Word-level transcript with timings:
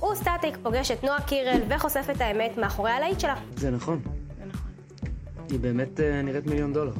הוא 0.00 0.14
סטטיק 0.14 0.58
פוגש 0.62 0.90
את 0.90 1.04
נועה 1.04 1.20
קירל 1.22 1.60
וחושף 1.68 2.06
את 2.10 2.20
האמת 2.20 2.58
מאחורי 2.58 2.90
הלהיט 2.90 3.20
שלה. 3.20 3.34
זה 3.56 3.70
נכון. 3.70 4.02
היא 5.50 5.60
באמת 5.60 6.00
אה, 6.00 6.22
נראית 6.22 6.46
מיליון 6.46 6.72
דולר. 6.72 6.92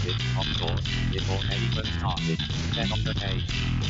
The 0.00 0.14
of 0.40 0.48
course, 0.60 0.86
before 1.12 1.42
even 1.66 1.86
started. 1.96 2.40
Then 2.74 2.88
on 2.94 3.00
the 3.08 3.14
page, 3.22 3.46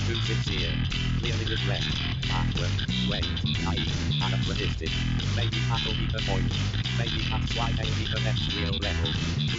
too 0.06 0.18
sincere, 0.26 0.74
clearly 1.18 1.46
regret, 1.54 1.84
backward, 2.30 2.74
wait, 3.10 3.26
naive, 3.66 3.96
anachronistic. 4.26 4.92
Maybe 5.38 5.58
that'll 5.68 5.96
be 6.00 6.06
the 6.16 6.22
point. 6.30 6.52
Maybe 7.00 7.20
that's 7.30 7.50
why 7.58 7.68
they 7.78 7.88
be 7.98 8.04
the 8.14 8.20
next 8.28 8.44
real 8.56 8.76
level. 8.86 9.10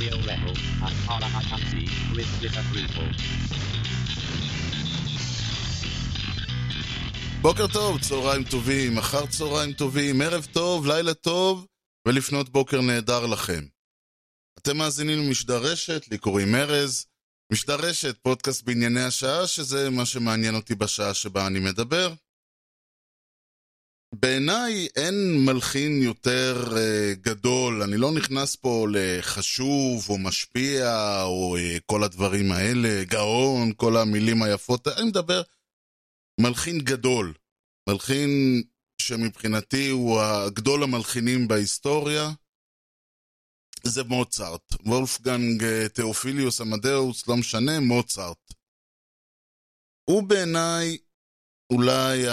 Real 0.01 0.19
level, 0.31 0.53
as 0.87 0.95
far 1.05 1.19
as 1.27 1.33
I 1.39 1.43
can 1.49 1.61
see, 1.71 1.87
with 2.15 2.31
disapproval. 2.41 3.09
בוקר 7.41 7.67
טוב, 7.67 7.99
צהריים 8.01 8.43
טובים, 8.43 8.97
אחר 8.97 9.25
צהריים 9.25 9.73
טובים, 9.73 10.21
ערב 10.21 10.47
טוב, 10.51 10.87
לילה 10.87 11.13
טוב, 11.13 11.65
ולפנות 12.07 12.49
בוקר 12.49 12.81
נהדר 12.81 13.25
לכם. 13.25 13.63
אתם 14.59 14.77
מאזינים 14.77 15.19
למשדר 15.19 15.57
רשת, 15.57 16.05
לי 16.11 16.17
קוראים 16.17 16.55
ארז. 16.55 17.05
משדר 17.51 17.75
רשת, 17.75 18.17
פודקאסט 18.17 18.63
בענייני 18.63 19.03
השעה, 19.03 19.47
שזה 19.47 19.89
מה 19.89 20.05
שמעניין 20.05 20.55
אותי 20.55 20.75
בשעה 20.75 21.13
שבה 21.13 21.47
אני 21.47 21.59
מדבר. 21.59 22.13
בעיניי 24.15 24.87
אין 24.95 25.45
מלחין 25.45 26.01
יותר 26.01 26.63
uh, 26.67 27.19
גדול, 27.21 27.81
אני 27.83 27.97
לא 27.97 28.11
נכנס 28.11 28.55
פה 28.55 28.87
לחשוב 28.91 30.09
או 30.09 30.17
משפיע 30.17 30.87
או 31.23 31.57
uh, 31.57 31.81
כל 31.85 32.03
הדברים 32.03 32.51
האלה, 32.51 33.03
גאון, 33.03 33.73
כל 33.75 33.97
המילים 33.97 34.43
היפות, 34.43 34.87
אני 34.87 35.05
מדבר 35.05 35.41
מלחין 36.39 36.79
גדול, 36.79 37.33
מלחין 37.89 38.29
שמבחינתי 39.01 39.89
הוא 39.89 40.21
הגדול 40.21 40.83
המלחינים 40.83 41.47
בהיסטוריה, 41.47 42.29
זה 43.83 44.03
מוצרט. 44.03 44.73
וולפגנג 44.85 45.87
תאופיליוס 45.87 46.61
עמדאוס, 46.61 47.27
לא 47.27 47.37
משנה, 47.37 47.79
מוצרט. 47.79 48.53
הוא 50.09 50.23
בעיניי 50.23 50.97
אולי 51.73 52.27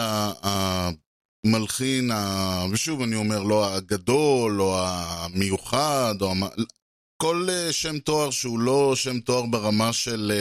המלחין, 1.49 2.11
ה... 2.11 2.65
ושוב 2.73 3.03
אני 3.03 3.17
אומר, 3.17 3.43
לא 3.43 3.75
הגדול, 3.75 4.63
או 4.63 4.79
המיוחד, 4.79 6.15
או 6.21 6.31
המ... 6.31 6.43
כל 7.23 7.49
שם 7.71 7.99
תואר 7.99 8.31
שהוא 8.31 8.59
לא 8.59 8.97
שם 8.97 9.21
תואר 9.21 9.47
ברמה 9.47 9.93
של 9.93 10.33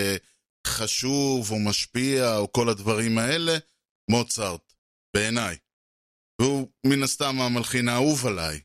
חשוב 0.67 1.51
או 1.51 1.59
משפיע 1.59 2.37
או 2.37 2.51
כל 2.51 2.69
הדברים 2.69 3.17
האלה, 3.17 3.57
מוצרט, 4.09 4.73
בעיניי. 5.15 5.57
והוא 6.41 6.67
מן 6.85 7.03
הסתם 7.03 7.41
המלחין 7.41 7.89
האהוב 7.89 8.27
עליי. 8.27 8.59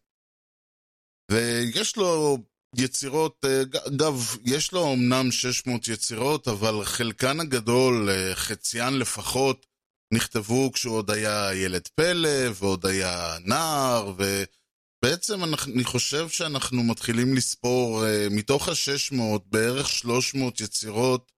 ויש 1.31 1.97
לו 1.97 2.39
יצירות, 2.77 3.45
אגב, 3.87 4.37
יש 4.45 4.73
לו 4.73 4.93
אמנם 4.93 5.31
600 5.31 5.89
יצירות, 5.89 6.49
אבל 6.49 6.85
חלקן 6.85 7.41
הגדול, 7.41 8.09
חציין 8.35 8.99
לפחות, 8.99 9.67
נכתבו 10.13 10.73
כשהוא 10.73 10.97
עוד 10.97 11.11
היה 11.11 11.55
ילד 11.55 11.89
פלא, 11.95 12.51
ועוד 12.55 12.87
היה 12.87 13.37
נער, 13.45 14.13
ובעצם 14.17 15.45
אני 15.45 15.85
חושב 15.85 16.29
שאנחנו 16.29 16.83
מתחילים 16.83 17.35
לספור 17.35 18.05
מתוך 18.31 18.69
ה-600, 18.69 19.17
בערך 19.47 19.89
300 19.89 20.61
יצירות, 20.61 21.33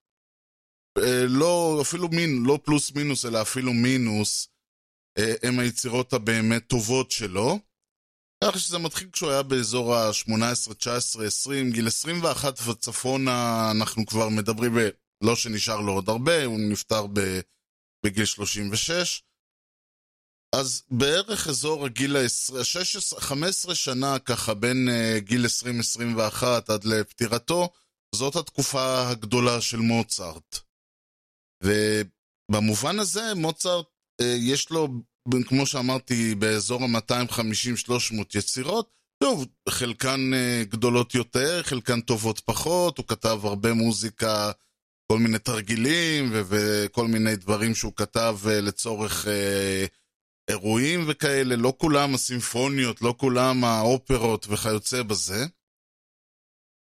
לא, 1.28 1.78
אפילו 1.82 2.09
מין, 2.09 2.43
לא 2.47 2.59
פלוס 2.65 2.93
מינוס, 2.93 3.26
אלא 3.26 3.43
אפילו 3.43 3.72
מינוס, 3.72 4.49
הם 5.43 5.59
היצירות 5.59 6.12
הבאמת 6.12 6.66
טובות 6.66 7.10
שלו. 7.10 7.59
ככה 8.44 8.59
שזה 8.59 8.78
מתחיל 8.78 9.09
כשהוא 9.12 9.31
היה 9.31 9.43
באזור 9.43 9.94
ה-18, 9.94 10.75
19, 10.75 11.26
20, 11.26 11.70
גיל 11.70 11.87
21 11.87 12.54
וצפונה 12.69 13.70
אנחנו 13.70 14.06
כבר 14.06 14.28
מדברים, 14.28 14.75
ב... 14.75 14.88
לא 15.25 15.37
שנשאר 15.37 15.81
לו 15.81 15.93
עוד 15.93 16.09
הרבה, 16.09 16.44
הוא 16.44 16.60
נפטר 16.60 17.06
ב... 17.06 17.41
בגיל 18.04 18.25
36. 18.25 19.22
אז 20.54 20.82
בערך 20.91 21.48
אזור 21.48 21.87
הגיל 21.87 22.16
ה-16, 22.16 23.20
15 23.20 23.75
שנה 23.75 24.19
ככה 24.19 24.54
בין 24.54 24.88
uh, 24.88 25.20
גיל 25.20 25.47
20-21 26.41 26.44
עד 26.69 26.84
לפטירתו, 26.84 27.69
זאת 28.14 28.37
התקופה 28.37 29.09
הגדולה 29.10 29.60
של 29.60 29.76
מוצרט. 29.76 30.59
ובמובן 31.62 32.98
הזה 32.98 33.34
מוצרט 33.37 33.87
uh, 34.22 34.25
יש 34.25 34.70
לו 34.70 34.88
כמו 35.48 35.66
שאמרתי, 35.66 36.34
באזור 36.34 36.82
ה-250-300 36.82 38.14
יצירות. 38.34 38.91
טוב, 39.22 39.47
חלקן 39.69 40.31
uh, 40.32 40.64
גדולות 40.69 41.14
יותר, 41.14 41.62
חלקן 41.62 42.00
טובות 42.00 42.41
פחות, 42.41 42.98
הוא 42.98 43.06
כתב 43.09 43.41
הרבה 43.44 43.75
מוזיקה, 43.75 44.53
כל 45.14 45.20
מיני 45.20 45.38
תרגילים 45.38 46.30
וכל 46.32 47.06
מיני 47.08 47.36
דברים 47.36 47.75
שהוא 47.75 47.92
כתב 47.97 48.38
uh, 48.44 48.48
לצורך 48.48 49.25
uh, 49.25 49.28
אירועים 50.50 51.04
וכאלה, 51.08 51.56
לא 51.56 51.75
כולם 51.78 52.14
הסימפוניות, 52.14 53.02
לא 53.02 53.14
כולם 53.19 53.64
האופרות 53.64 54.47
וכיוצא 54.50 55.02
בזה. 55.02 55.47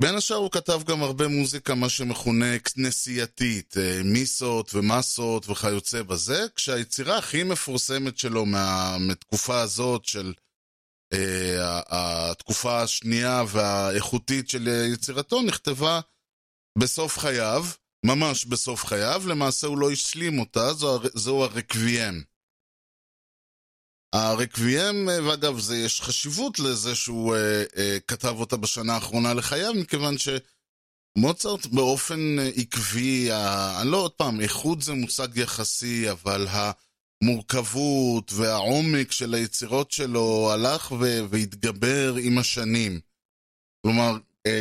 בין 0.01 0.15
השאר 0.15 0.35
הוא 0.35 0.51
כתב 0.51 0.81
גם 0.85 1.03
הרבה 1.03 1.27
מוזיקה, 1.27 1.75
מה 1.75 1.89
שמכונה 1.89 2.59
כנסייתית, 2.59 3.75
מיסות 4.05 4.75
ומסות 4.75 5.49
וכיוצא 5.49 6.03
בזה, 6.03 6.45
כשהיצירה 6.55 7.17
הכי 7.17 7.43
מפורסמת 7.43 8.17
שלו 8.17 8.45
מה, 8.45 8.97
מהתקופה 8.99 9.61
הזאת 9.61 10.05
של 10.05 10.33
אה, 11.13 11.81
התקופה 11.89 12.81
השנייה 12.81 13.43
והאיכותית 13.47 14.49
של 14.49 14.67
יצירתו 14.93 15.41
נכתבה 15.41 15.99
בסוף 16.77 17.17
חייו, 17.17 17.65
ממש 18.05 18.45
בסוף 18.45 18.85
חייו, 18.85 19.23
למעשה 19.27 19.67
הוא 19.67 19.77
לא 19.77 19.91
השלים 19.91 20.39
אותה, 20.39 20.73
זו, 20.73 20.99
זו 21.13 21.43
הרקביים. 21.43 22.23
הרקביים, 24.13 25.07
ואגב, 25.27 25.59
זה, 25.59 25.77
יש 25.77 26.01
חשיבות 26.01 26.59
לזה 26.59 26.95
שהוא 26.95 27.35
אה, 27.35 27.63
אה, 27.77 27.97
כתב 28.07 28.35
אותה 28.39 28.57
בשנה 28.57 28.93
האחרונה 28.93 29.33
לחייו, 29.33 29.73
מכיוון 29.73 30.15
שמוצרט 30.17 31.65
באופן 31.65 32.35
עקבי, 32.55 33.31
ה, 33.31 33.83
לא 33.83 33.97
עוד 33.97 34.11
פעם, 34.11 34.41
איכות 34.41 34.81
זה 34.81 34.93
מושג 34.93 35.37
יחסי, 35.37 36.11
אבל 36.11 36.47
המורכבות 37.21 38.33
והעומק 38.33 39.11
של 39.11 39.33
היצירות 39.33 39.91
שלו 39.91 40.51
הלך 40.51 40.91
ו, 40.91 41.05
והתגבר 41.29 42.15
עם 42.15 42.37
השנים. 42.37 42.99
כלומר, 43.81 44.17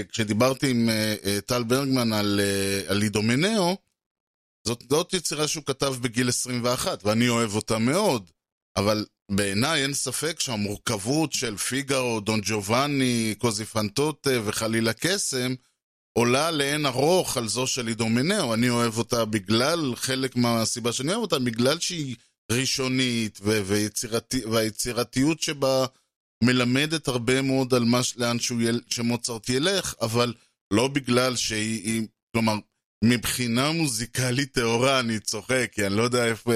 כשדיברתי 0.09 0.71
עם 0.71 0.89
אה, 0.89 1.15
אה, 1.25 1.41
טל 1.41 1.63
ברגמן 1.63 2.13
על, 2.13 2.41
אה, 2.41 3.03
אידומנאו, 3.03 3.77
זאת, 4.67 4.85
זאת 4.91 5.15
יצירה 5.15 5.49
שהוא 5.49 5.65
כתב 5.65 5.95
בגיל 6.01 6.29
21, 6.29 7.07
ואני 7.07 7.29
אוהב 7.29 7.55
אותה 7.55 7.79
מאוד, 7.79 8.31
אבל 8.77 9.07
בעיניי 9.31 9.83
אין 9.83 9.95
ספק 9.95 10.41
שהמורכבות 10.41 11.33
של 11.33 11.57
פיגארו, 11.57 12.21
דון 12.21 12.41
ג'ובאני, 12.45 13.35
קוזי 13.39 13.65
פנטוטה 13.65 14.31
וחלילה 14.45 14.93
קסם 14.93 15.55
עולה 16.19 16.51
לאין 16.51 16.87
ארוך 16.87 17.37
על 17.37 17.49
זו 17.49 17.67
של 17.67 17.89
אידומנאו. 17.89 18.55
אני 18.55 18.71
אוהב 18.71 18.99
אותה 18.99 19.25
בגלל, 19.25 19.97
חלק 19.97 20.37
מהסיבה 20.37 20.93
שאני 20.93 21.11
אוהב 21.11 21.23
אותה, 21.23 21.39
בגלל 21.39 21.79
שהיא 21.79 22.17
ראשונית 22.53 23.39
ויצירתי, 23.43 24.45
והיצירתיות 24.45 25.41
שבה 25.41 25.87
מלמדת 26.47 27.09
הרבה 27.09 27.43
מאוד 27.43 27.75
על 27.75 27.85
מה, 27.85 28.01
לאן 28.17 28.37
יל, 28.61 28.81
שמוצרט 28.89 29.49
ילך, 29.49 29.95
אבל 30.01 30.35
לא 30.71 30.89
בגלל 30.89 31.37
שהיא, 31.37 32.07
כלומר, 32.33 32.55
מבחינה 33.05 33.73
מוזיקלית 33.73 34.53
טהורה 34.53 35.01
אני 35.01 35.21
צוחק, 35.21 35.71
כי 35.73 35.87
אני 35.87 35.97
לא 35.97 36.03
יודע 36.03 36.27
איפה... 36.27 36.53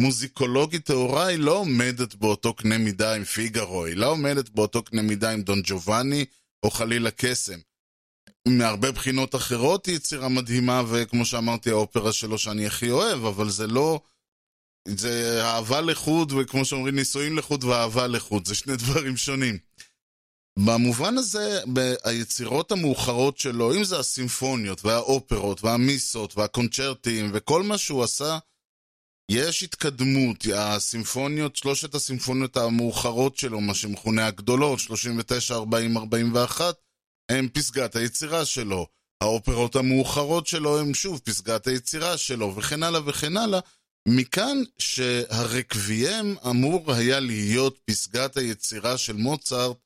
מוזיקולוגית 0.00 0.84
טהורה 0.84 1.26
היא 1.26 1.38
לא 1.38 1.58
עומדת 1.58 2.14
באותו 2.14 2.54
קנה 2.54 2.78
מידה 2.78 3.14
עם 3.14 3.24
פיגארו, 3.24 3.84
היא 3.84 3.96
לא 3.96 4.06
עומדת 4.06 4.48
באותו 4.48 4.82
קנה 4.82 5.02
מידה 5.02 5.30
עם 5.30 5.42
דון 5.42 5.62
ג'ובאני 5.64 6.24
או 6.62 6.70
חלילה 6.70 7.10
קסם. 7.10 7.58
מהרבה 8.48 8.92
בחינות 8.92 9.34
אחרות 9.34 9.86
היא 9.86 9.96
יצירה 9.96 10.28
מדהימה, 10.28 10.82
וכמו 10.90 11.24
שאמרתי, 11.24 11.70
האופרה 11.70 12.12
שלו 12.12 12.38
שאני 12.38 12.66
הכי 12.66 12.90
אוהב, 12.90 13.24
אבל 13.24 13.50
זה 13.50 13.66
לא... 13.66 14.00
זה 14.88 15.42
אהבה 15.44 15.80
לחוד, 15.80 16.32
וכמו 16.32 16.64
שאומרים, 16.64 16.94
נישואים 16.94 17.38
לחוד 17.38 17.64
ואהבה 17.64 18.06
לחוד, 18.06 18.46
זה 18.46 18.54
שני 18.54 18.76
דברים 18.76 19.16
שונים. 19.16 19.58
במובן 20.58 21.18
הזה, 21.18 21.60
היצירות 22.04 22.72
המאוחרות 22.72 23.38
שלו, 23.38 23.74
אם 23.74 23.84
זה 23.84 23.98
הסימפוניות 23.98 24.84
והאופרות 24.84 25.64
והמיסות 25.64 26.38
והקונצ'רטים 26.38 27.30
וכל 27.34 27.62
מה 27.62 27.78
שהוא 27.78 28.04
עשה, 28.04 28.38
יש 29.30 29.62
התקדמות, 29.62 30.44
הסימפוניות, 30.54 31.56
שלושת 31.56 31.94
הסימפוניות 31.94 32.56
המאוחרות 32.56 33.36
שלו, 33.36 33.60
מה 33.60 33.74
שמכונה 33.74 34.26
הגדולות, 34.26 34.78
39, 34.78 35.54
40, 35.54 35.96
41, 35.96 36.74
הם 37.30 37.48
פסגת 37.48 37.96
היצירה 37.96 38.44
שלו. 38.44 38.86
האופרות 39.22 39.76
המאוחרות 39.76 40.46
שלו 40.46 40.78
הם 40.78 40.94
שוב 40.94 41.20
פסגת 41.24 41.66
היצירה 41.66 42.16
שלו, 42.16 42.56
וכן 42.56 42.82
הלאה 42.82 43.00
וכן 43.06 43.36
הלאה. 43.36 43.60
מכאן 44.08 44.62
שהרקביים 44.78 46.36
אמור 46.50 46.92
היה 46.92 47.20
להיות 47.20 47.78
פסגת 47.84 48.36
היצירה 48.36 48.98
של 48.98 49.12
מוצרט 49.12 49.76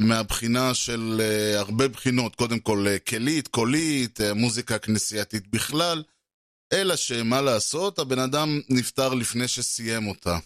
מהבחינה 0.00 0.74
של 0.74 1.20
uh, 1.20 1.58
הרבה 1.58 1.88
בחינות, 1.88 2.36
קודם 2.36 2.58
כל 2.58 2.86
uh, 2.86 2.98
כלית, 3.10 3.48
קולית, 3.48 4.20
uh, 4.20 4.34
מוזיקה 4.34 4.78
כנסייתית 4.78 5.48
בכלל, 5.48 6.02
אלא 6.72 6.96
שמה 6.96 7.40
לעשות, 7.40 7.98
הבן 7.98 8.18
אדם 8.18 8.60
נפטר 8.68 9.14
לפני 9.14 9.48
שסיים 9.48 10.08
אותה. 10.08 10.38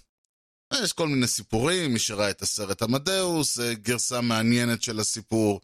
יש 0.82 0.92
כל 0.92 1.08
מיני 1.08 1.26
סיפורים, 1.26 1.92
מי 1.92 1.98
שראה 1.98 2.30
את 2.30 2.42
הסרט 2.42 2.82
עמדאוס, 2.82 3.58
גרסה 3.60 4.20
מעניינת 4.20 4.82
של 4.82 5.00
הסיפור. 5.00 5.60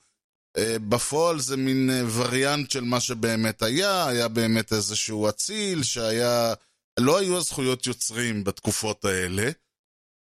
בפועל 0.59 1.41
זה 1.41 1.56
מין 1.56 1.91
וריאנט 2.15 2.71
של 2.71 2.85
מה 2.85 3.00
שבאמת 3.00 3.62
היה, 3.62 4.06
היה 4.06 4.29
באמת 4.29 4.73
איזשהו 4.73 5.29
אציל 5.29 5.83
שהיה... 5.83 6.55
לא 7.00 7.19
היו 7.19 7.37
הזכויות 7.37 7.87
יוצרים 7.87 8.44
בתקופות 8.44 9.05
האלה. 9.05 9.50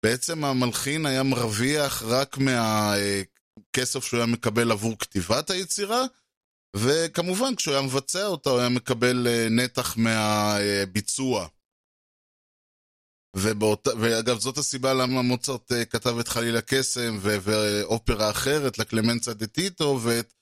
בעצם 0.06 0.44
המלחין 0.44 1.06
היה 1.06 1.24
מרוויח 1.24 2.04
רק 2.04 2.38
מהכסף 2.38 4.04
שהוא 4.06 4.18
היה 4.18 4.26
מקבל 4.26 4.72
עבור 4.72 5.00
כתיבת 5.00 5.50
היצירה, 5.50 6.04
וכמובן 6.76 7.56
כשהוא 7.56 7.74
היה 7.74 7.84
מבצע 7.84 8.26
אותה 8.26 8.50
הוא 8.50 8.60
היה 8.60 8.70
מקבל 8.70 9.28
נתח 9.50 9.98
מהביצוע. 9.98 11.48
ובאות... 13.36 13.88
ואגב, 13.88 14.40
זאת 14.40 14.58
הסיבה 14.58 14.94
למה 14.94 15.22
מוצרט 15.22 15.72
כתב 15.90 16.20
את 16.20 16.28
חליל 16.28 16.58
הקסם 16.58 17.18
ו... 17.22 17.38
ואופרה 17.42 18.32
אחרת 18.32 18.78
לקלמנצה 18.78 19.34
דה 19.34 19.48
טיטו, 19.48 20.00
ואת 20.04 20.34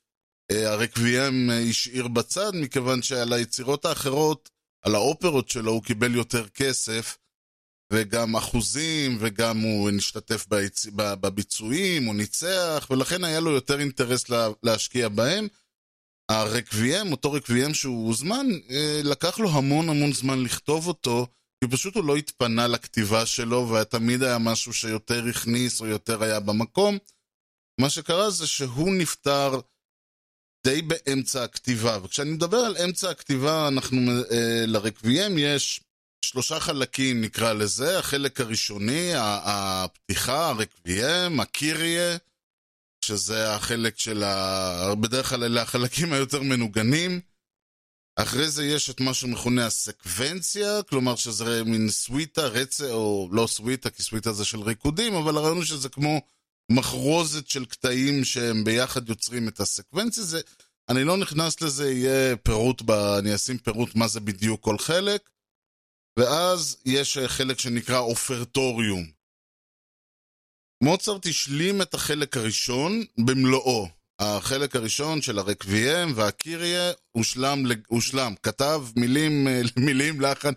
הרקביים 0.52 1.50
השאיר 1.70 2.08
בצד, 2.08 2.52
מכיוון 2.54 3.02
שעל 3.02 3.34
היצירות 3.34 3.86
האחרות 3.86 4.50
על 4.81 4.96
האופרות 4.96 5.50
שלו 5.50 5.72
הוא 5.72 5.84
קיבל 5.84 6.16
יותר 6.16 6.50
כסף, 6.50 7.18
וגם 7.94 8.36
אחוזים, 8.36 9.18
וגם 9.20 9.60
הוא 9.60 9.92
נשתתף 9.92 10.46
ביצ... 10.48 10.86
בביצועים, 10.96 12.06
הוא 12.06 12.16
ניצח, 12.16 12.88
ולכן 12.90 13.24
היה 13.24 13.40
לו 13.40 13.52
יותר 13.52 13.80
אינטרס 13.80 14.30
לה... 14.30 14.48
להשקיע 14.64 15.10
בהם. 15.10 15.48
הרקביים, 16.31 17.12
אותו 17.12 17.31
רקביים 17.31 17.74
שהוא 17.74 18.08
הוזמן, 18.08 18.48
אה, 18.70 19.02
לקח 19.04 19.40
לו 19.40 19.50
המון 19.50 19.90
המון 19.90 20.14
זמן 20.14 20.44
לכתוב 20.44 20.88
אותו, 20.88 21.28
כי 21.64 21.72
פשוט 21.72 21.96
הוא 21.96 22.06
לא 22.06 22.16
התפנה 22.16 22.68
לכתיבה 22.68 23.25
שלו, 23.25 23.70
ותמיד 23.70 24.24
היה 24.24 24.38
משהו 24.38 24.74
שיותר 24.74 25.25
הכניס 25.30 25.82
או 25.82 25.86
יותר 25.86 26.24
היה 26.24 26.40
במקום. 26.40 26.98
מה 27.82 27.90
שקרה 27.90 28.30
זה 28.30 28.48
שהוא 28.48 28.94
נפטר 28.94 29.60
די 30.69 30.81
באמצע 30.81 31.44
הכתיבה, 31.44 31.98
וכשאני 32.04 32.31
מדבר 32.31 32.57
על 32.57 32.77
אמצע 32.77 33.10
הכתיבה, 33.10 33.68
אנחנו, 33.68 34.12
אה, 34.31 34.63
לרקביים 34.68 35.38
יש 35.38 35.81
שלושה 36.25 36.60
חלקים 36.60 37.21
נקרא 37.21 37.54
לזה, 37.54 38.00
החלק 38.00 38.42
הראשוני, 38.42 39.12
הפתיחה, 39.16 40.50
הרקביים, 40.50 41.39
הקיריה, 41.39 42.18
שזה 43.06 43.54
החלק 43.56 44.00
של 44.00 44.24
ה... 44.24 44.95
בדרך 44.95 45.30
כלל 45.30 45.44
אלה 45.44 45.62
החלקים 45.62 46.13
היותר 46.13 46.42
מנוגנים. 46.42 47.22
אחרי 48.15 48.50
זה 48.50 48.65
יש 48.65 48.89
את 48.89 49.00
מה 49.01 49.13
שמכונה 49.13 49.65
הסקוונציה, 49.65 50.83
כלומר 50.89 51.15
שזה 51.15 51.63
מין 51.63 51.89
סוויטה, 51.89 52.48
רצה, 52.48 52.92
או 52.92 53.30
לא 53.31 53.48
סוויטה, 53.48 53.89
כי 53.89 54.04
סוויטה 54.04 54.33
זה 54.33 54.45
של 54.45 54.60
ריקודים, 54.60 55.13
אבל 55.13 55.38
הרעיון 55.38 55.57
הוא 55.57 55.65
שזה 55.65 55.89
כמו 55.89 56.22
מחרוזת 56.71 57.48
של 57.48 57.66
קטעים 57.66 58.24
שהם 58.24 58.63
ביחד 58.63 59.10
יוצרים 59.10 59.48
את 59.48 59.60
הסקוונציה. 59.60 60.24
זה, 60.24 60.42
אני 60.89 61.04
לא 61.04 61.18
נכנס 61.18 61.62
לזה, 61.62 61.92
יהיה 61.92 62.36
פירוט, 62.38 62.81
ב, 62.81 62.92
אני 62.92 63.36
אשים 63.36 63.57
פירוט 63.57 63.95
מה 63.95 64.07
זה 64.07 64.19
בדיוק 64.19 64.62
כל 64.63 64.77
חלק. 64.77 65.30
ואז 66.19 66.77
יש 66.86 67.18
חלק 67.18 67.60
שנקרא 67.60 68.00
אופרטוריום. 68.00 69.06
מוצרט 70.83 71.25
השלים 71.25 71.81
את 71.81 71.94
החלק 71.94 72.38
הראשון 72.38 73.04
במלואו. 73.25 73.88
החלק 74.19 74.75
הראשון 74.75 75.22
של 75.22 75.39
הרקביים 75.39 76.13
והקיריה 76.15 76.92
הושלם, 77.12 77.63
הושלם. 77.88 78.33
כתב 78.44 78.83
מילים, 78.95 79.48
מילים, 79.86 80.22
לחן. 80.22 80.54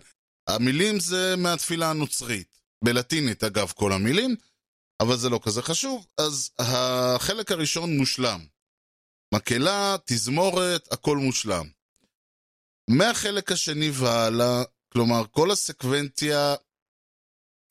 המילים 0.47 0.99
זה 0.99 1.35
מהתפילה 1.37 1.89
הנוצרית. 1.89 2.59
בלטינית 2.83 3.43
אגב 3.43 3.71
כל 3.75 3.93
המילים. 3.93 4.35
אבל 5.03 5.17
זה 5.17 5.29
לא 5.29 5.39
כזה 5.43 5.61
חשוב, 5.61 6.07
אז 6.17 6.51
החלק 6.59 7.51
הראשון 7.51 7.97
מושלם. 7.97 8.45
מקהלה, 9.33 9.95
תזמורת, 10.05 10.93
הכל 10.93 11.17
מושלם. 11.17 11.65
מהחלק 12.89 13.51
השני 13.51 13.89
והלאה, 13.93 14.63
כלומר, 14.93 15.23
כל 15.31 15.51
הסקוונטיה, 15.51 16.55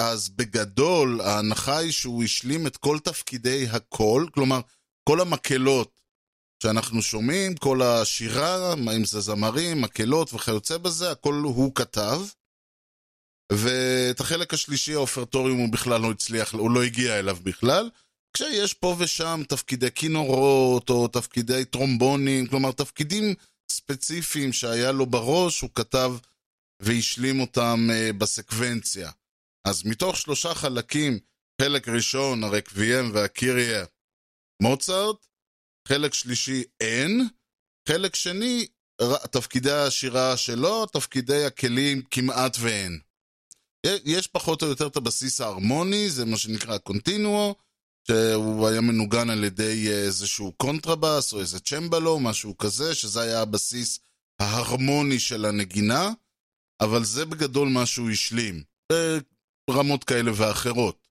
אז 0.01 0.29
בגדול, 0.29 1.21
ההנחה 1.21 1.77
היא 1.77 1.93
שהוא 1.93 2.25
השלים 2.25 2.67
את 2.67 2.77
כל 2.77 2.99
תפקידי 2.99 3.67
הקול, 3.69 4.31
כלומר, 4.35 4.61
כל 5.09 5.21
המקהלות 5.21 6.03
שאנחנו 6.63 7.03
שומעים, 7.03 7.57
כל 7.57 7.83
השירה, 7.83 8.75
אם 8.75 9.05
זה 9.05 9.21
זמרים, 9.21 9.81
מקהלות 9.81 10.35
וכיוצא 10.35 10.79
בזה, 10.79 11.11
הכל 11.11 11.35
הוא 11.35 11.75
כתב. 11.75 12.21
ואת 13.57 14.21
החלק 14.21 14.55
השלישי, 14.55 14.95
האופרטוריום, 14.95 15.59
הוא 15.59 15.73
בכלל 15.73 16.01
לא 16.01 16.11
הצליח, 16.11 16.55
הוא 16.55 16.71
לא 16.71 16.83
הגיע 16.83 17.19
אליו 17.19 17.37
בכלל. 17.43 17.91
כשיש 18.33 18.75
פה 18.75 18.97
ושם 18.99 19.43
תפקידי 19.49 19.91
כינורות, 19.91 20.91
או 20.91 21.09
תפקידי 21.09 21.65
טרומבונים, 21.65 22.47
כלומר 22.47 22.73
תפקידים 22.73 23.35
ספציפיים 23.71 24.53
שהיה 24.53 24.93
לו 24.93 25.07
בראש, 25.07 25.61
הוא 25.61 25.71
כתב 25.75 26.13
והשלים 26.83 27.41
אותם 27.41 27.89
uh, 27.91 28.13
בסקוונציה. 28.13 29.11
אז 29.65 29.85
מתוך 29.85 30.17
שלושה 30.17 30.55
חלקים, 30.55 31.19
חלק 31.63 31.89
ראשון, 31.89 32.45
הרקביים 32.45 33.11
והקיריה, 33.15 33.85
מוצרט, 34.63 35.27
חלק 35.89 36.15
שלישי, 36.15 36.63
אין, 36.81 37.29
חלק 37.89 38.15
שני, 38.15 38.67
תפקידי 39.31 39.73
השירה 39.73 40.37
שלו, 40.37 40.87
תפקידי 40.87 41.45
הכלים 41.45 42.03
כמעט 42.11 42.57
ואין. 42.61 43.01
יש 43.87 44.27
פחות 44.27 44.63
או 44.63 44.67
יותר 44.67 44.87
את 44.87 44.97
הבסיס 44.97 45.41
ההרמוני, 45.41 46.11
זה 46.11 46.25
מה 46.25 46.37
שנקרא 46.37 46.79
קונטינואו, 46.79 47.55
שהוא 48.09 48.69
היה 48.69 48.81
מנוגן 48.81 49.31
על 49.31 49.45
ידי 49.45 49.93
איזשהו 49.93 50.53
קונטרבאס 50.53 51.33
או 51.33 51.41
איזה 51.41 51.61
צ'מבלו, 51.61 52.21
משהו 52.21 52.59
כזה, 52.59 52.95
שזה 52.95 53.21
היה 53.21 53.43
הבסיס 53.43 54.01
ההרמוני 54.41 55.19
של 55.19 55.45
הנגינה, 55.45 56.11
אבל 56.81 57.05
זה 57.05 57.25
בגדול 57.25 57.69
מה 57.69 57.87
שהוא 57.87 58.11
השלים, 58.11 58.63
ברמות 59.71 60.05
כאלה 60.05 60.31
ואחרות. 60.35 61.09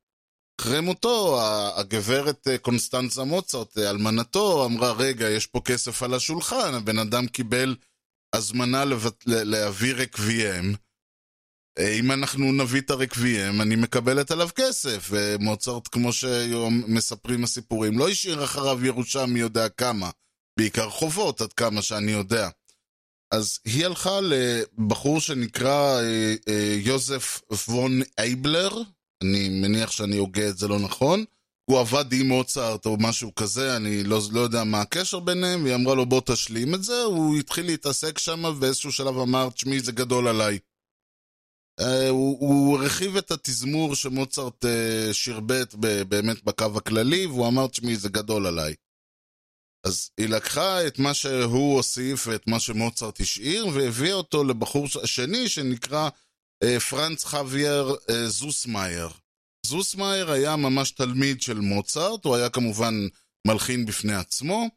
אחרי 0.61 0.81
מותו, 0.81 1.41
הגברת 1.75 2.47
קונסטנצה 2.61 3.23
מוצרט, 3.23 3.77
אלמנתו, 3.77 4.65
אמרה, 4.65 4.91
רגע, 4.91 5.29
יש 5.29 5.47
פה 5.47 5.61
כסף 5.65 6.03
על 6.03 6.13
השולחן, 6.13 6.73
הבן 6.73 6.99
אדם 6.99 7.27
קיבל 7.27 7.75
הזמנה 8.35 8.83
להביא 9.25 9.93
רקביים. 9.93 10.75
אם 11.79 12.11
אנחנו 12.11 12.51
נביא 12.53 12.81
את 12.81 12.89
הרקביים, 12.89 13.61
אני 13.61 13.75
מקבלת 13.75 14.31
עליו 14.31 14.49
כסף. 14.55 15.07
ומוצרט, 15.09 15.87
כמו 15.91 16.13
שמספרים 16.13 17.43
הסיפורים, 17.43 17.97
לא 17.97 18.09
השאיר 18.09 18.43
אחריו 18.43 18.85
ירושה 18.85 19.25
מי 19.25 19.39
יודע 19.39 19.69
כמה. 19.69 20.09
בעיקר 20.59 20.89
חובות, 20.89 21.41
עד 21.41 21.53
כמה 21.53 21.81
שאני 21.81 22.11
יודע. 22.11 22.49
אז 23.31 23.59
היא 23.65 23.85
הלכה 23.85 24.19
לבחור 24.21 25.19
שנקרא 25.19 26.01
אה, 26.01 26.35
אה, 26.47 26.75
יוזף 26.77 27.41
וון 27.67 28.01
אייבלר, 28.17 28.81
אני 29.23 29.49
מניח 29.49 29.91
שאני 29.91 30.17
הוגה 30.17 30.49
את 30.49 30.57
זה 30.57 30.67
לא 30.67 30.79
נכון. 30.79 31.25
הוא 31.65 31.79
עבד 31.79 32.13
עם 32.13 32.27
מוצרט 32.27 32.85
או 32.85 32.97
משהו 32.99 33.35
כזה, 33.35 33.75
אני 33.75 34.03
לא, 34.03 34.19
לא 34.31 34.39
יודע 34.39 34.63
מה 34.63 34.81
הקשר 34.81 35.19
ביניהם, 35.19 35.63
והיא 35.63 35.75
אמרה 35.75 35.95
לו 35.95 36.05
בוא 36.05 36.21
תשלים 36.25 36.75
את 36.75 36.83
זה, 36.83 37.01
הוא 37.01 37.37
התחיל 37.37 37.65
להתעסק 37.65 38.17
שם, 38.17 38.45
ובאיזשהו 38.45 38.91
שלב 38.91 39.17
אמר, 39.17 39.49
תשמעי, 39.49 39.79
זה 39.79 39.91
גדול 39.91 40.27
עליי. 40.27 40.59
Uh, 41.79 42.09
הוא, 42.09 42.37
הוא 42.39 42.77
הרחיב 42.77 43.17
את 43.17 43.31
התזמור 43.31 43.95
שמוצרט 43.95 44.65
uh, 44.65 45.13
שירבט 45.13 45.73
באמת 46.07 46.43
בקו 46.43 46.77
הכללי, 46.77 47.25
והוא 47.25 47.47
אמר, 47.47 47.67
תשמעי, 47.67 47.95
זה 47.95 48.09
גדול 48.09 48.47
עליי. 48.47 48.75
אז 49.85 50.09
היא 50.17 50.29
לקחה 50.29 50.87
את 50.87 50.99
מה 50.99 51.13
שהוא 51.13 51.75
הוסיף 51.75 52.27
ואת 52.27 52.47
מה 52.47 52.59
שמוצרט 52.59 53.21
השאיר, 53.21 53.67
והביאה 53.67 54.13
אותו 54.13 54.43
לבחור 54.43 54.87
שני 54.87 55.49
שנקרא 55.49 56.09
uh, 56.63 56.79
פרנץ 56.79 57.23
חוויאר 57.23 57.95
זוסמאייר. 58.27 59.09
זוסמאייר 59.65 60.31
היה 60.31 60.55
ממש 60.55 60.91
תלמיד 60.91 61.41
של 61.41 61.59
מוצרט, 61.59 62.25
הוא 62.25 62.35
היה 62.35 62.49
כמובן 62.49 62.93
מלחין 63.47 63.85
בפני 63.85 64.15
עצמו, 64.15 64.69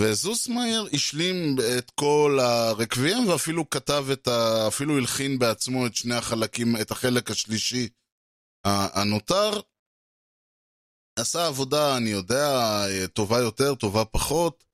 וזוסמאייר 0.00 0.88
השלים 0.92 1.56
את 1.78 1.90
כל 1.90 2.38
הרקבים 2.40 3.28
ואפילו 3.28 3.70
כתב 3.70 4.06
את 4.12 4.28
ה... 4.28 4.68
אפילו 4.68 4.98
הלחין 4.98 5.38
בעצמו 5.38 5.86
את 5.86 5.94
שני 5.94 6.14
החלקים, 6.14 6.76
את 6.80 6.90
החלק 6.90 7.30
השלישי 7.30 7.88
הנותר. 8.64 9.60
עשה 11.18 11.46
עבודה, 11.46 11.96
אני 11.96 12.10
יודע, 12.10 12.60
טובה 13.12 13.38
יותר, 13.38 13.74
טובה 13.74 14.04
פחות. 14.04 14.64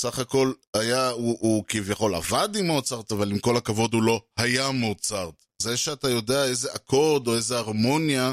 סך 0.00 0.18
הכל 0.18 0.52
היה, 0.76 1.08
הוא, 1.08 1.38
הוא 1.40 1.64
כביכול 1.68 2.14
עבד 2.14 2.56
עם 2.56 2.66
מוצרט, 2.66 3.12
אבל 3.12 3.30
עם 3.30 3.38
כל 3.38 3.56
הכבוד 3.56 3.94
הוא 3.94 4.02
לא 4.02 4.22
היה 4.36 4.70
מוצרט. 4.70 5.44
זה 5.62 5.76
שאתה 5.76 6.08
יודע 6.08 6.44
איזה 6.44 6.74
אקורד 6.74 7.26
או 7.26 7.34
איזה 7.34 7.58
הרמוניה 7.58 8.32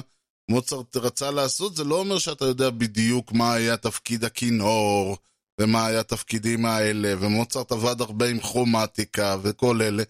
מוצרט 0.51 0.97
רצה 0.97 1.31
לעשות, 1.31 1.75
זה 1.75 1.83
לא 1.83 1.99
אומר 1.99 2.19
שאתה 2.19 2.45
יודע 2.45 2.69
בדיוק 2.69 3.31
מה 3.31 3.53
היה 3.53 3.77
תפקיד 3.77 4.23
הכינור, 4.23 5.17
ומה 5.59 5.87
היה 5.87 5.99
התפקידים 5.99 6.65
האלה, 6.65 7.13
ומוצרט 7.19 7.71
עבד 7.71 8.01
הרבה 8.01 8.29
עם 8.29 8.39
כרומטיקה 8.39 9.37
וכל 9.43 9.81
אלה. 9.81 10.03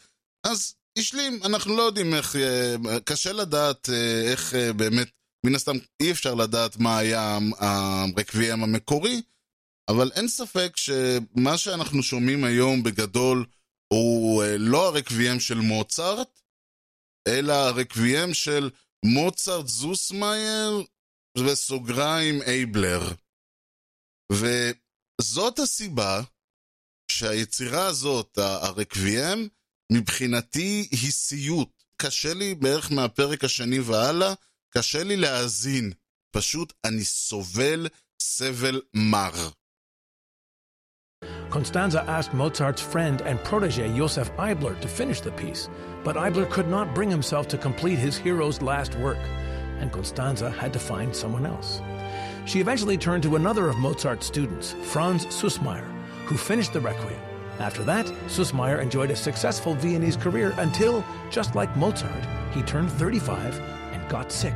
אז 0.43 0.75
השלים, 0.97 1.39
אנחנו 1.45 1.77
לא 1.77 1.83
יודעים 1.83 2.13
איך, 2.13 2.35
אה, 2.35 2.75
קשה 3.05 3.33
לדעת 3.33 3.89
אה, 3.89 4.31
איך 4.31 4.55
אה, 4.55 4.73
באמת, 4.73 5.09
מן 5.45 5.55
הסתם 5.55 5.75
אי 5.99 6.11
אפשר 6.11 6.33
לדעת 6.33 6.77
מה 6.77 6.97
היה 6.97 7.37
הרקביהם 7.59 8.63
המקורי, 8.63 9.21
אבל 9.89 10.11
אין 10.15 10.27
ספק 10.27 10.71
שמה 10.75 11.57
שאנחנו 11.57 12.03
שומעים 12.03 12.43
היום 12.43 12.83
בגדול 12.83 13.45
הוא 13.93 14.43
לא 14.59 14.87
הרקביהם 14.87 15.39
של 15.39 15.57
מוצרט, 15.57 16.39
אלא 17.27 17.53
הרקביהם 17.53 18.33
של 18.33 18.69
מוצרט 19.05 19.67
זוסמאייר 19.67 20.83
וסוגריים 21.37 22.41
אייבלר. 22.41 23.01
וזאת 25.19 25.59
הסיבה 25.59 26.21
שהיצירה 27.11 27.85
הזאת, 27.85 28.38
הרקביהם, 28.38 29.47
מבחינתי 29.91 30.88
היא 30.91 31.11
סיוט. 31.11 31.83
קשה 31.97 32.33
לי 32.33 32.55
בערך 32.55 32.91
מהפרק 32.91 33.43
השני 33.43 33.79
והלאה, 33.79 34.33
קשה 34.69 35.03
לי 35.03 35.17
להאזין. 35.17 35.91
פשוט 36.31 36.73
אני 36.83 37.03
סובל 37.03 37.88
סבל 38.21 38.81
מר. 38.93 39.49
Constanza 41.49 42.01
asked 42.17 42.33
Mozart's 42.33 42.81
friend 42.81 43.21
and 43.21 43.43
protege 43.43 43.88
Josef 43.97 44.29
Eibler 44.38 44.79
to 44.79 44.88
finish 44.88 45.19
the 45.19 45.31
piece, 45.31 45.67
but 46.05 46.15
Eibler 46.15 46.49
could 46.49 46.69
not 46.69 46.93
bring 46.95 47.09
himself 47.09 47.47
to 47.49 47.57
complete 47.57 47.99
his 47.99 48.15
hero's 48.15 48.61
last 48.61 48.93
work, 49.05 49.23
and 49.79 49.91
Constanza 49.91 50.49
had 50.61 50.71
to 50.73 50.79
find 50.91 51.13
someone 51.13 51.45
else. 51.45 51.71
She 52.49 52.59
eventually 52.59 52.97
turned 52.97 53.21
to 53.23 53.35
another 53.35 53.69
of 53.69 53.77
Mozart's 53.77 54.25
students, 54.25 54.73
Franz 54.81 55.27
Sussmayer, 55.27 55.85
who 56.25 56.35
finished 56.35 56.73
the 56.73 56.79
Requiem. 56.79 57.21
After 57.59 57.83
that, 57.83 58.07
Sussmayer 58.25 58.81
enjoyed 58.81 59.11
a 59.11 59.15
successful 59.15 59.75
Viennese 59.75 60.17
career 60.17 60.55
until, 60.57 61.05
just 61.29 61.53
like 61.53 61.77
Mozart, 61.77 62.25
he 62.51 62.63
turned 62.63 62.91
35 62.93 63.59
and 63.93 64.09
got 64.09 64.31
sick. 64.31 64.55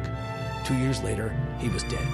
Two 0.65 0.73
years 0.73 1.03
later, 1.03 1.37
he 1.59 1.69
was 1.69 1.83
dead. 1.83 2.07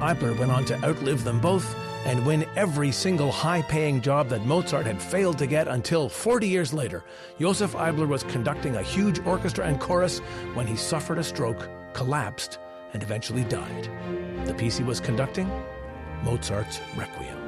Eibler 0.00 0.38
went 0.38 0.52
on 0.52 0.66
to 0.66 0.84
outlive 0.84 1.24
them 1.24 1.40
both 1.40 1.74
and 2.04 2.26
win 2.26 2.46
every 2.54 2.92
single 2.92 3.32
high 3.32 3.62
paying 3.62 4.02
job 4.02 4.28
that 4.28 4.44
Mozart 4.44 4.84
had 4.84 5.00
failed 5.00 5.38
to 5.38 5.46
get 5.46 5.66
until 5.66 6.10
40 6.10 6.46
years 6.46 6.74
later, 6.74 7.04
Josef 7.40 7.72
Eibler 7.72 8.06
was 8.06 8.24
conducting 8.24 8.76
a 8.76 8.82
huge 8.82 9.18
orchestra 9.20 9.64
and 9.64 9.80
chorus 9.80 10.18
when 10.52 10.66
he 10.66 10.76
suffered 10.76 11.16
a 11.16 11.24
stroke, 11.24 11.70
collapsed, 11.94 12.58
and 12.92 13.02
eventually 13.02 13.44
died. 13.44 13.88
The 14.50 14.62
piece 14.64 14.78
he 14.78 14.84
was 14.92 15.00
conducting? 15.08 15.48
Mozart's 16.24 16.76
Requiem. 16.96 17.38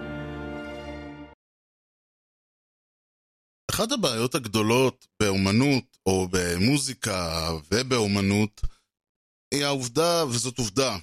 אחת 3.71 3.93
הבעיות 3.93 4.35
הגדולות 4.35 5.07
באומנות, 5.23 5.99
או 6.07 6.29
במוזיקה 6.31 7.49
ובאומנות, 7.73 8.61
היא 9.55 9.65
העובדה, 9.65 10.25
וזאת 10.27 10.59
עובדה, 10.59 10.97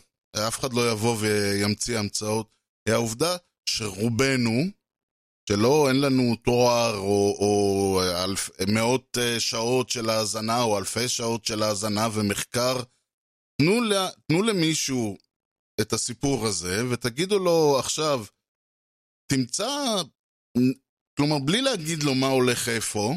אף 0.47 0.59
אחד 0.59 0.73
לא 0.73 0.91
יבוא 0.91 1.15
וימציא 1.19 1.99
המצאות, 1.99 2.49
היא 2.87 2.95
העובדה 2.95 3.37
שרובנו, 3.69 4.63
שלא, 5.49 5.87
אין 5.87 6.01
לנו 6.01 6.35
תואר 6.35 6.97
או, 6.97 7.35
או 7.39 8.01
אלף, 8.23 8.49
מאות 8.73 9.17
שעות 9.39 9.89
של 9.89 10.09
האזנה 10.09 10.61
או 10.61 10.77
אלפי 10.77 11.09
שעות 11.09 11.45
של 11.45 11.63
האזנה 11.63 12.07
ומחקר, 12.13 12.81
תנו, 13.61 13.81
לה, 13.81 14.09
תנו 14.27 14.43
למישהו 14.43 15.17
את 15.81 15.93
הסיפור 15.93 16.47
הזה 16.47 16.89
ותגידו 16.91 17.39
לו 17.39 17.79
עכשיו, 17.79 18.25
תמצא, 19.31 19.67
כלומר 21.17 21.39
בלי 21.45 21.61
להגיד 21.61 22.03
לו 22.03 22.15
מה 22.15 22.27
הולך 22.27 22.69
איפה, 22.69 23.13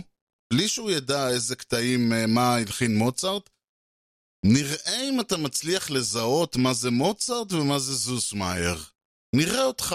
בלי 0.52 0.68
שהוא 0.68 0.90
ידע 0.90 1.28
איזה 1.28 1.56
קטעים, 1.56 2.12
מה 2.28 2.54
הלחין 2.54 2.96
מוצרט, 2.96 3.50
נראה 4.44 5.08
אם 5.10 5.20
אתה 5.20 5.36
מצליח 5.36 5.90
לזהות 5.90 6.56
מה 6.56 6.74
זה 6.74 6.90
מוצרט 6.90 7.52
ומה 7.52 7.78
זה 7.78 7.94
זוסמאייר. 7.94 8.76
נראה 9.36 9.64
אותך. 9.64 9.94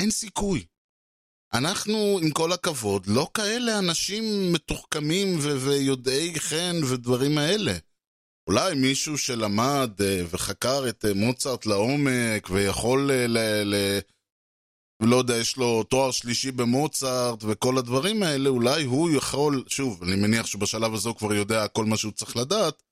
אין 0.00 0.10
סיכוי. 0.10 0.66
אנחנו, 1.54 2.18
עם 2.22 2.30
כל 2.30 2.52
הכבוד, 2.52 3.06
לא 3.06 3.30
כאלה 3.34 3.78
אנשים 3.78 4.52
מתוחכמים 4.52 5.28
ויודעי 5.38 6.40
חן 6.40 6.76
ודברים 6.90 7.38
האלה. 7.38 7.72
אולי 8.48 8.74
מישהו 8.74 9.18
שלמד 9.18 9.90
uh, 9.98 10.26
וחקר 10.30 10.88
את 10.88 11.04
uh, 11.04 11.14
מוצרט 11.14 11.66
לעומק 11.66 12.50
ויכול 12.50 13.10
uh, 13.10 13.28
ל... 13.28 13.38
ל- 13.74 13.98
לא 15.02 15.16
יודע, 15.16 15.36
יש 15.36 15.56
לו 15.56 15.82
תואר 15.82 16.10
שלישי 16.10 16.50
במוצרט 16.50 17.44
וכל 17.44 17.78
הדברים 17.78 18.22
האלה, 18.22 18.48
אולי 18.48 18.84
הוא 18.84 19.10
יכול, 19.10 19.64
שוב, 19.68 20.02
אני 20.02 20.16
מניח 20.16 20.46
שבשלב 20.46 20.94
הזה 20.94 21.08
הוא 21.08 21.16
כבר 21.16 21.34
יודע 21.34 21.68
כל 21.68 21.84
מה 21.84 21.96
שהוא 21.96 22.12
צריך 22.12 22.36
לדעת, 22.36 22.82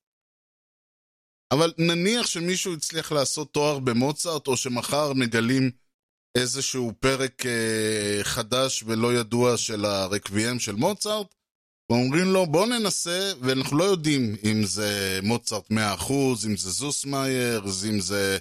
אבל 1.52 1.72
נניח 1.78 2.26
שמישהו 2.26 2.74
הצליח 2.74 3.12
לעשות 3.12 3.52
תואר 3.52 3.78
במוצרט, 3.78 4.46
או 4.46 4.56
שמחר 4.56 5.12
מגלים 5.12 5.70
איזשהו 6.38 6.92
פרק 7.00 7.46
אה, 7.46 8.18
חדש 8.22 8.82
ולא 8.82 9.14
ידוע 9.14 9.56
של 9.56 9.84
הרקביהם 9.84 10.58
של 10.58 10.74
מוצרט, 10.74 11.34
ואומרים 11.92 12.32
לו 12.32 12.46
בוא 12.46 12.66
ננסה, 12.66 13.32
ואנחנו 13.40 13.78
לא 13.78 13.84
יודעים 13.84 14.36
אם 14.44 14.64
זה 14.64 15.20
מוצרט 15.22 15.70
100%, 15.70 15.74
אם 16.46 16.56
זה 16.56 16.70
זוסמאייר, 16.70 17.62
אם 17.90 18.00
זה 18.00 18.38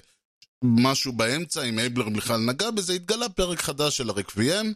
משהו 0.62 1.12
באמצע, 1.12 1.62
אם 1.62 1.78
אייבלר 1.78 2.08
בכלל 2.08 2.40
נגע 2.40 2.70
בזה, 2.70 2.92
התגלה 2.92 3.28
פרק 3.28 3.60
חדש 3.60 3.96
של 3.96 4.10
הרקביהם. 4.10 4.72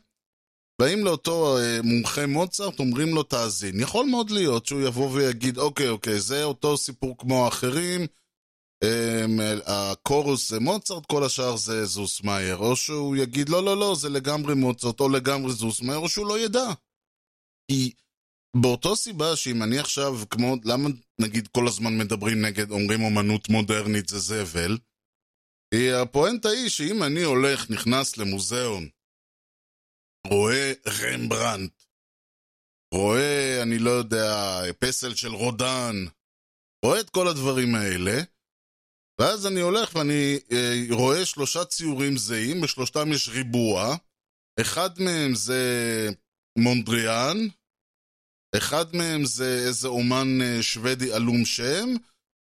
באים 0.80 1.04
לאותו 1.04 1.58
אה, 1.58 1.80
מומחה 1.82 2.26
מוצרט, 2.26 2.78
אומרים 2.78 3.14
לו 3.14 3.22
תאזין. 3.22 3.80
יכול 3.80 4.06
מאוד 4.06 4.30
להיות 4.30 4.66
שהוא 4.66 4.80
יבוא 4.80 5.10
ויגיד, 5.10 5.58
אוקיי, 5.58 5.88
אוקיי, 5.88 6.20
זה 6.20 6.44
אותו 6.44 6.76
סיפור 6.76 7.18
כמו 7.18 7.44
האחרים, 7.44 8.06
הקורוס 9.66 10.50
זה 10.50 10.60
מוצרט, 10.60 11.06
כל 11.06 11.24
השאר 11.24 11.56
זה 11.56 11.84
זוסמאייר. 11.84 12.56
או 12.56 12.76
שהוא 12.76 13.16
יגיד, 13.16 13.48
לא, 13.48 13.64
לא, 13.64 13.76
לא, 13.76 13.94
זה 13.94 14.08
לגמרי 14.08 14.54
מוצרט, 14.54 15.00
או 15.00 15.08
לגמרי 15.08 15.52
זוסמאייר, 15.52 15.98
או 15.98 16.08
שהוא 16.08 16.26
לא 16.26 16.38
ידע. 16.38 16.72
כי 17.70 17.92
באותו 18.62 18.96
סיבה 18.96 19.36
שאם 19.36 19.62
אני 19.62 19.78
עכשיו, 19.78 20.12
כמו, 20.30 20.56
למה 20.64 20.88
נגיד 21.20 21.48
כל 21.48 21.68
הזמן 21.68 21.98
מדברים 21.98 22.44
נגד, 22.44 22.70
אומרים 22.70 23.02
אומנות 23.02 23.48
מודרנית 23.48 24.08
זה 24.08 24.18
זבל? 24.18 24.78
הפואנטה 26.02 26.48
היא 26.48 26.68
שאם 26.68 27.02
אני 27.02 27.22
הולך, 27.22 27.70
נכנס 27.70 28.16
למוזיאון, 28.16 28.88
רואה 30.26 30.72
רמברנט, 30.86 31.82
רואה, 32.94 33.62
אני 33.62 33.78
לא 33.78 33.90
יודע, 33.90 34.60
פסל 34.78 35.14
של 35.14 35.28
רודן, 35.28 35.94
רואה 36.84 37.00
את 37.00 37.10
כל 37.10 37.28
הדברים 37.28 37.74
האלה, 37.74 38.22
ואז 39.20 39.46
אני 39.46 39.60
הולך 39.60 39.94
ואני 39.94 40.38
אה, 40.52 40.84
רואה 40.90 41.26
שלושה 41.26 41.64
ציורים 41.64 42.16
זהים, 42.16 42.60
בשלושתם 42.60 43.12
יש 43.12 43.28
ריבוע, 43.28 43.96
אחד 44.60 44.90
מהם 44.98 45.34
זה 45.34 45.62
מונדריאן, 46.58 47.36
אחד 48.56 48.96
מהם 48.96 49.24
זה 49.24 49.64
איזה 49.66 49.88
אומן 49.88 50.42
אה, 50.42 50.62
שוודי 50.62 51.12
עלום 51.12 51.44
שם, 51.44 51.94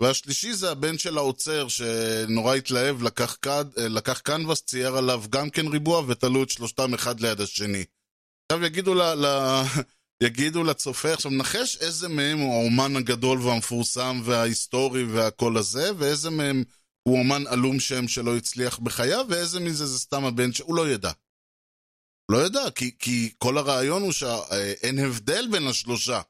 והשלישי 0.02 0.54
זה 0.54 0.70
הבן 0.70 0.98
של 0.98 1.18
האוצר 1.18 1.68
שנורא 1.68 2.54
התלהב, 2.54 3.02
לקח, 3.02 3.36
קד, 3.40 3.64
אה, 3.78 3.88
לקח 3.88 4.18
קנבס, 4.18 4.62
צייר 4.62 4.96
עליו 4.96 5.22
גם 5.30 5.50
כן 5.50 5.66
ריבוע 5.66 6.02
ותלו 6.06 6.42
את 6.42 6.50
שלושתם 6.50 6.94
אחד 6.94 7.20
ליד 7.20 7.40
השני. 7.40 7.84
עכשיו 8.52 8.64
יגידו, 8.64 8.94
ל, 8.94 9.02
ל, 9.02 9.26
יגידו 10.26 10.64
לצופה, 10.64 11.12
עכשיו 11.12 11.30
נחש 11.30 11.76
איזה 11.80 12.08
מהם 12.08 12.38
הוא 12.38 12.54
האומן 12.54 12.96
הגדול 12.96 13.40
והמפורסם 13.40 14.20
וההיסטורי 14.24 15.04
והכל 15.04 15.56
הזה, 15.56 15.90
ואיזה 15.98 16.30
מהם 16.30 16.64
הוא 17.08 17.18
אומן 17.18 17.46
עלום 17.46 17.80
שם 17.80 18.08
שלא 18.08 18.36
הצליח 18.36 18.78
בחייו, 18.78 19.26
ואיזה 19.28 19.60
מזה 19.60 19.86
זה 19.86 19.98
סתם 19.98 20.24
הבן 20.24 20.52
שהוא 20.52 20.74
לא 20.74 20.90
ידע. 20.90 21.10
לא 22.30 22.46
ידע, 22.46 22.70
כי, 22.74 22.98
כי 22.98 23.32
כל 23.38 23.58
הרעיון 23.58 24.02
הוא 24.02 24.12
שאין 24.12 24.98
הבדל 24.98 25.48
בין 25.52 25.66
השלושה. 25.66 26.20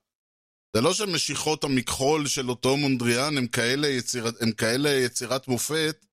זה 0.76 0.80
לא 0.80 0.94
שמשיכות 0.94 1.64
המכחול 1.64 2.26
של 2.26 2.50
אותו 2.50 2.76
מונדריאן 2.76 3.38
הם 3.38 3.46
כאלה, 3.46 3.88
יצירת, 3.88 4.42
הם 4.42 4.52
כאלה 4.52 4.90
יצירת 4.90 5.48
מופת, 5.48 6.06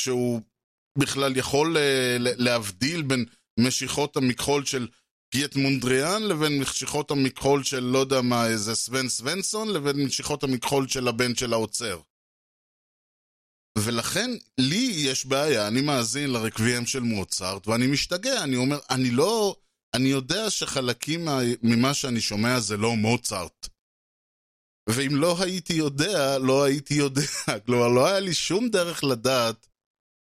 שהוא 0.00 0.40
בכלל 0.98 1.36
יכול 1.36 1.76
להבדיל 2.16 3.02
בין 3.02 3.24
משיכות 3.60 4.16
המכחול 4.16 4.64
של 4.64 4.88
פיית 5.32 5.56
מונדריאן, 5.56 6.22
לבין 6.22 6.60
משיכות 6.60 7.10
המכחול 7.10 7.64
של 7.64 7.80
לא 7.80 7.98
יודע 7.98 8.20
מה, 8.20 8.46
איזה 8.46 8.74
סוון 8.74 9.08
סוונסון, 9.08 9.68
לבין 9.68 10.04
משיכות 10.04 10.42
המכחול 10.42 10.88
של 10.88 11.08
הבן 11.08 11.34
של 11.34 11.52
האוצר. 11.52 12.00
ולכן, 13.84 14.30
לי 14.58 14.92
יש 14.96 15.26
בעיה, 15.26 15.68
אני 15.68 15.80
מאזין 15.80 16.30
לרקביים 16.30 16.86
של 16.86 17.00
מוצרט, 17.00 17.68
ואני 17.68 17.86
משתגע, 17.86 18.44
אני 18.44 18.56
אומר, 18.56 18.78
אני 18.90 19.10
לא... 19.10 19.56
אני 19.94 20.08
יודע 20.08 20.50
שחלקים 20.50 21.24
מה, 21.24 21.38
ממה 21.62 21.94
שאני 21.94 22.20
שומע 22.20 22.60
זה 22.60 22.76
לא 22.76 22.96
מוצרט. 22.96 23.68
ואם 24.88 25.16
לא 25.16 25.36
הייתי 25.42 25.72
יודע, 25.72 26.38
לא 26.38 26.64
הייתי 26.64 26.94
יודע. 26.94 27.22
כלומר, 27.66 27.88
לא 27.88 28.06
היה 28.06 28.20
לי 28.20 28.34
שום 28.34 28.68
דרך 28.68 29.04
לדעת 29.04 29.66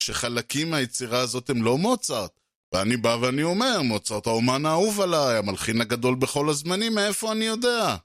שחלקים 0.03 0.71
מהיצירה 0.71 1.19
הזאת 1.19 1.49
הם 1.49 1.63
לא 1.63 1.77
מוצרט. 1.77 2.39
ואני 2.73 2.97
בא 2.97 3.17
ואני 3.21 3.43
אומר, 3.43 3.81
מוצרט 3.81 4.27
האומן 4.27 4.65
האהוב 4.65 5.01
עליי, 5.01 5.37
המלחין 5.37 5.81
הגדול 5.81 6.15
בכל 6.15 6.49
הזמנים, 6.49 6.95
מאיפה 6.95 7.31
אני 7.31 7.45
יודע? 7.45 7.95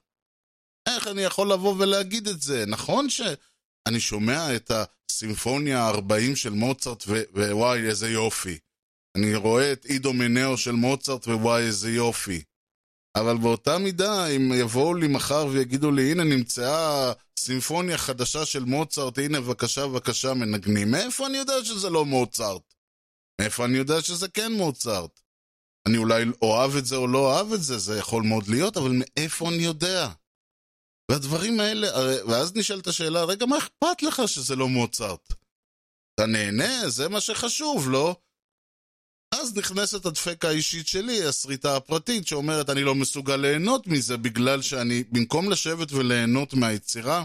איך 0.88 1.06
אני 1.06 1.22
יכול 1.22 1.52
לבוא 1.52 1.74
ולהגיד 1.78 2.28
את 2.28 2.42
זה? 2.42 2.64
נכון 2.66 3.10
שאני 3.88 4.00
שומע 4.00 4.56
את 4.56 4.70
הסימפוניה 4.70 5.82
ה-40 5.82 6.36
של 6.36 6.50
מוצרט 6.50 7.04
ווואי, 7.34 7.88
איזה 7.88 8.10
יופי. 8.10 8.58
אני 9.16 9.34
רואה 9.34 9.72
את 9.72 9.84
עידו 9.84 10.12
מנאו 10.12 10.56
של 10.56 10.72
מוצרט 10.72 11.28
ווואי, 11.28 11.62
איזה 11.62 11.90
יופי. 11.90 12.42
אבל 13.16 13.36
באותה 13.36 13.78
מידה, 13.78 14.26
אם 14.26 14.52
יבואו 14.52 14.94
לי 14.94 15.08
מחר 15.08 15.46
ויגידו 15.46 15.90
לי, 15.90 16.12
הנה 16.12 16.24
נמצאה 16.24 17.12
סימפוניה 17.38 17.98
חדשה 17.98 18.44
של 18.44 18.64
מוצרט, 18.64 19.18
הנה 19.18 19.40
בבקשה 19.40 19.86
בבקשה 19.86 20.34
מנגנים, 20.34 20.90
מאיפה 20.90 21.26
אני 21.26 21.38
יודע 21.38 21.64
שזה 21.64 21.90
לא 21.90 22.04
מוצרט? 22.04 22.74
מאיפה 23.40 23.64
אני 23.64 23.78
יודע 23.78 24.02
שזה 24.02 24.28
כן 24.28 24.52
מוצרט? 24.52 25.20
אני 25.88 25.98
אולי 25.98 26.24
אוהב 26.42 26.76
את 26.76 26.86
זה 26.86 26.96
או 26.96 27.06
לא 27.06 27.18
אוהב 27.18 27.52
את 27.52 27.62
זה, 27.62 27.78
זה 27.78 27.98
יכול 27.98 28.22
מאוד 28.22 28.48
להיות, 28.48 28.76
אבל 28.76 28.92
מאיפה 28.94 29.48
אני 29.48 29.62
יודע? 29.62 30.08
והדברים 31.10 31.60
האלה, 31.60 31.88
ואז 32.28 32.56
נשאלת 32.56 32.86
השאלה, 32.86 33.24
רגע, 33.24 33.46
מה 33.46 33.58
אכפת 33.58 34.02
לך 34.02 34.22
שזה 34.26 34.56
לא 34.56 34.68
מוצרט? 34.68 35.32
אתה 36.14 36.26
נהנה? 36.26 36.88
זה 36.88 37.08
מה 37.08 37.20
שחשוב, 37.20 37.90
לא? 37.90 38.16
אז 39.34 39.56
נכנסת 39.56 40.06
הדפקה 40.06 40.48
האישית 40.48 40.86
שלי, 40.86 41.24
הסריטה 41.24 41.76
הפרטית, 41.76 42.26
שאומרת 42.26 42.70
אני 42.70 42.82
לא 42.82 42.94
מסוגל 42.94 43.36
ליהנות 43.36 43.86
מזה 43.86 44.16
בגלל 44.16 44.62
שאני, 44.62 45.04
במקום 45.12 45.50
לשבת 45.50 45.92
וליהנות 45.92 46.54
מהיצירה, 46.54 47.24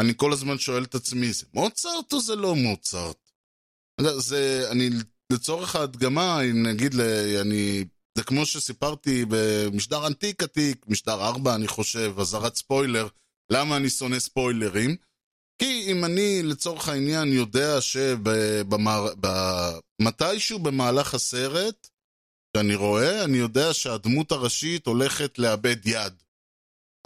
אני 0.00 0.12
כל 0.16 0.32
הזמן 0.32 0.58
שואל 0.58 0.84
את 0.84 0.94
עצמי, 0.94 1.32
זה 1.32 1.46
מוצרט 1.54 2.12
או 2.12 2.20
זה 2.20 2.36
לא 2.36 2.54
מוצרט? 2.54 3.30
זה, 4.18 4.68
אני, 4.70 4.90
לצורך 5.32 5.76
ההדגמה, 5.76 6.40
נגיד, 6.54 6.94
אני, 7.40 7.84
זה 8.16 8.24
כמו 8.24 8.46
שסיפרתי 8.46 9.24
במשדר 9.28 10.06
ענתיק 10.06 10.42
עתיק, 10.42 10.86
משדר 10.88 11.26
4 11.26 11.54
אני 11.54 11.68
חושב, 11.68 12.14
אזהרת 12.18 12.56
ספוילר, 12.56 13.08
למה 13.50 13.76
אני 13.76 13.90
שונא 13.90 14.18
ספוילרים? 14.18 14.96
כי 15.58 15.92
אם 15.92 16.04
אני 16.04 16.42
לצורך 16.42 16.88
העניין 16.88 17.32
יודע 17.32 17.78
שמתישהו 20.00 20.58
במהלך 20.58 21.14
הסרט 21.14 21.88
שאני 22.56 22.74
רואה, 22.74 23.24
אני 23.24 23.38
יודע 23.38 23.74
שהדמות 23.74 24.32
הראשית 24.32 24.86
הולכת 24.86 25.38
לאבד 25.38 25.86
יד. 25.86 26.12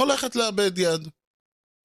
הולכת 0.00 0.36
לאבד 0.36 0.78
יד. 0.78 1.08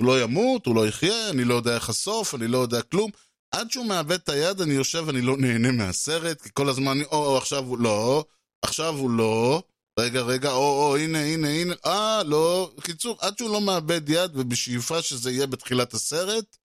הוא 0.01 0.07
לא 0.07 0.21
ימות, 0.21 0.65
הוא 0.65 0.75
לא 0.75 0.87
יחיה, 0.87 1.29
אני 1.29 1.43
לא 1.43 1.53
יודע 1.53 1.75
איך 1.75 1.89
הסוף, 1.89 2.35
אני 2.35 2.47
לא 2.47 2.57
יודע 2.57 2.81
כלום. 2.81 3.11
עד 3.51 3.71
שהוא 3.71 3.85
מאבד 3.85 4.11
את 4.11 4.29
היד, 4.29 4.61
אני 4.61 4.73
יושב, 4.73 5.09
אני 5.09 5.21
לא 5.21 5.37
נהנה 5.37 5.71
מהסרט, 5.71 6.41
כי 6.41 6.49
כל 6.53 6.69
הזמן, 6.69 7.01
או, 7.01 7.25
או 7.25 7.37
עכשיו 7.37 7.77
לא, 7.77 8.25
עכשיו 8.61 8.93
הוא 8.93 9.09
לא, 9.09 9.63
רגע, 9.99 10.21
רגע, 10.21 10.51
או, 10.51 10.83
או, 10.83 10.97
הנה, 10.97 11.19
הנה, 11.19 11.49
הנה, 11.49 11.73
אה, 11.85 12.23
לא. 12.23 12.71
קיצור, 12.81 13.17
עד 13.21 13.37
שהוא 13.37 13.49
לא 13.49 13.61
מאבד 13.61 14.09
יד, 14.09 14.31
ובשאיפה 14.35 15.01
שזה 15.01 15.31
יהיה 15.31 15.47
בתחילת 15.47 15.93
הסרט, 15.93 16.57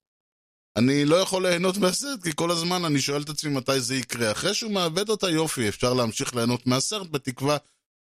אני 0.76 1.04
לא 1.04 1.16
יכול 1.16 1.46
ליהנות 1.46 1.76
מהסרט, 1.76 2.22
כי 2.22 2.30
כל 2.34 2.50
הזמן 2.50 2.84
אני 2.84 3.00
שואל 3.00 3.22
את 3.22 3.28
עצמי 3.28 3.50
מתי 3.54 3.80
זה 3.80 3.94
יקרה. 3.94 4.32
אחרי 4.32 4.54
שהוא 4.54 4.72
מאבד 4.72 5.08
אותה, 5.08 5.30
יופי, 5.30 5.68
אפשר 5.68 5.94
להמשיך 5.94 6.34
ליהנות 6.34 6.66
מהסרט, 6.66 7.10
בתקווה 7.10 7.56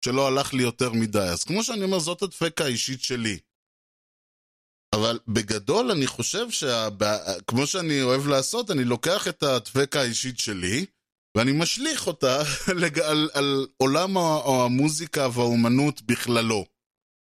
שלא 0.05 0.27
הלך 0.27 0.55
לי 0.55 0.63
יותר 0.63 0.93
מדי. 0.93 1.19
אז 1.19 1.45
כמו 1.45 1.65
שאני 1.65 1.85
אומר, 1.85 1.99
זאת 1.99 2.23
הדפקה 2.23 2.65
האישית 2.65 3.03
שלי. 3.03 3.39
אבל 4.95 5.19
בגדול 5.29 5.91
אני 5.91 6.07
חושב 6.07 6.51
שכמו 6.51 7.67
שאני 7.67 8.03
אוהב 8.03 8.27
לעשות, 8.27 8.71
אני 8.71 8.85
לוקח 8.85 9.29
את 9.29 9.43
הדפקה 9.43 10.01
האישית 10.01 10.39
שלי, 10.39 10.87
ואני 11.39 11.53
משליך 11.53 12.07
אותה 12.07 12.43
על, 13.05 13.31
על 13.35 13.67
עולם 13.77 14.17
המוזיקה 14.19 15.29
והאומנות 15.35 16.03
בכללו. 16.03 16.65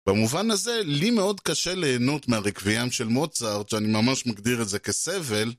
במובן 0.08 0.50
הזה, 0.50 0.80
לי 0.84 1.10
מאוד 1.10 1.40
קשה 1.40 1.74
ליהנות 1.74 2.28
מהרקביים 2.28 2.90
של 2.90 3.04
מוצרט, 3.04 3.68
שאני 3.68 3.88
ממש 3.88 4.26
מגדיר 4.26 4.62
את 4.62 4.68
זה 4.68 4.78
כסבל, 4.78 5.52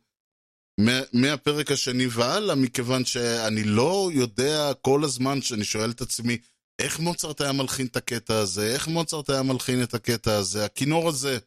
מהפרק 1.14 1.72
השני 1.72 2.08
והלאה, 2.12 2.56
מכיוון 2.56 3.06
שאני 3.06 3.64
לא 3.64 4.10
יודע 4.14 4.72
כל 4.82 5.04
הזמן 5.04 5.42
שאני 5.42 5.64
שואל 5.64 5.92
את 5.92 6.02
עצמי, 6.02 6.38
איך 6.80 7.00
מוצרט 7.00 7.42
היה 7.42 7.52
מלחין 7.52 7.86
את 7.86 7.96
הקטע 7.96 8.38
הזה? 8.38 8.74
איך 8.74 8.88
מוצרט 8.88 9.30
היה 9.30 9.44
מלחין 9.44 9.84
את 9.84 9.94
הקטע 9.94 10.36
הזה? 10.36 10.66
הכינור 10.66 11.10
הזה, 11.10 11.38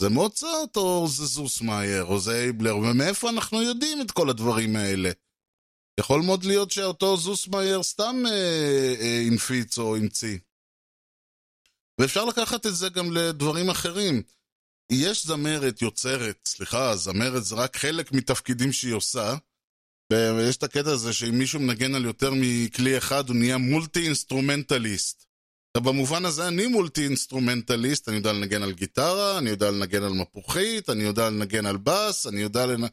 זה 0.00 0.08
מוצרט 0.08 0.76
או 0.76 1.06
זה 1.08 1.24
זוסמאייר 1.24 2.04
או 2.04 2.20
זה 2.20 2.42
אייבלר? 2.42 2.76
ומאיפה 2.76 3.30
אנחנו 3.30 3.62
יודעים 3.62 4.00
את 4.00 4.10
כל 4.10 4.30
הדברים 4.30 4.76
האלה? 4.76 5.10
יכול 6.00 6.22
מאוד 6.22 6.44
להיות 6.44 6.70
שאותו 6.70 7.16
זוסמאייר 7.16 7.82
סתם 7.82 8.16
אה, 8.26 8.94
אה, 9.00 9.22
הנפיץ 9.26 9.78
או 9.78 9.96
המציא. 9.96 10.38
ואפשר 12.00 12.24
לקחת 12.24 12.66
את 12.66 12.74
זה 12.74 12.88
גם 12.88 13.12
לדברים 13.12 13.70
אחרים. 13.70 14.22
יש 14.92 15.26
זמרת 15.26 15.82
יוצרת, 15.82 16.36
סליחה, 16.48 16.96
זמרת 16.96 17.44
זה 17.44 17.54
רק 17.54 17.76
חלק 17.76 18.12
מתפקידים 18.12 18.72
שהיא 18.72 18.94
עושה, 18.94 19.34
ויש 20.12 20.56
את 20.56 20.62
הקטע 20.62 20.90
הזה 20.90 21.12
שאם 21.12 21.38
מישהו 21.38 21.60
מנגן 21.60 21.94
על 21.94 22.04
יותר 22.04 22.30
מכלי 22.34 22.98
אחד, 22.98 23.28
הוא 23.28 23.36
נהיה 23.36 23.56
מולטי 23.56 24.04
אינסטרומנטליסט. 24.04 25.26
במובן 25.76 26.24
הזה 26.24 26.48
אני 26.48 26.66
מולטי 26.66 27.04
אינסטרומנטליסט, 27.04 28.08
אני 28.08 28.16
יודע 28.16 28.32
לנגן 28.32 28.62
על 28.62 28.72
גיטרה, 28.72 29.38
אני 29.38 29.50
יודע 29.50 29.70
לנגן 29.70 30.02
על 30.02 30.12
מפוחית, 30.12 30.90
אני 30.90 31.02
יודע 31.02 31.30
לנגן 31.30 31.66
על 31.66 31.76
בס, 31.76 32.26
אני 32.26 32.40
יודע 32.40 32.66
לנ... 32.66 32.86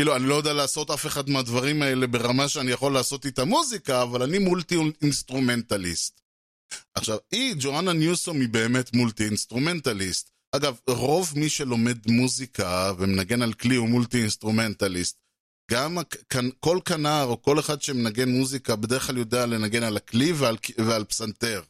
כאילו, 0.00 0.16
אני 0.16 0.24
לא 0.24 0.34
יודע 0.34 0.52
לעשות 0.52 0.90
אף 0.90 1.06
אחד 1.06 1.30
מהדברים 1.30 1.82
האלה 1.82 2.06
ברמה 2.06 2.48
שאני 2.48 2.70
יכול 2.70 2.92
לעשות 2.92 3.26
איתה 3.26 3.44
מוזיקה, 3.44 4.02
אבל 4.02 4.22
אני 4.22 4.38
מולטי 4.38 4.76
אינסטרומנטליסט. 5.02 6.20
עכשיו, 6.94 7.18
היא, 7.30 7.54
ג'ואנה 7.58 7.92
ניוסום, 7.92 8.40
היא 8.40 8.48
באמת 8.48 8.94
מולטי 8.94 9.24
אינסטרומנטליסט. 9.24 10.30
אגב, 10.52 10.78
רוב 10.86 11.32
מי 11.36 11.48
שלומד 11.48 11.98
מוזיקה 12.06 12.92
ומנגן 12.98 13.42
על 13.42 13.52
כלי 13.52 13.76
הוא 13.76 13.88
מולטי 13.88 14.20
אינסטרומנטליסט. 14.20 15.18
גם 15.70 15.98
כל 16.60 16.78
כנר 16.84 17.24
או 17.24 17.42
כל 17.42 17.58
אחד 17.58 17.82
שמנגן 17.82 18.28
מוזיקה 18.28 18.76
בדרך 18.76 19.06
כלל 19.06 19.18
יודע 19.18 19.46
לנגן 19.46 19.82
על 19.82 19.96
הכלי 19.96 20.32
ועל, 20.32 20.56
ועל 20.78 21.04
פסנתר. 21.04 21.62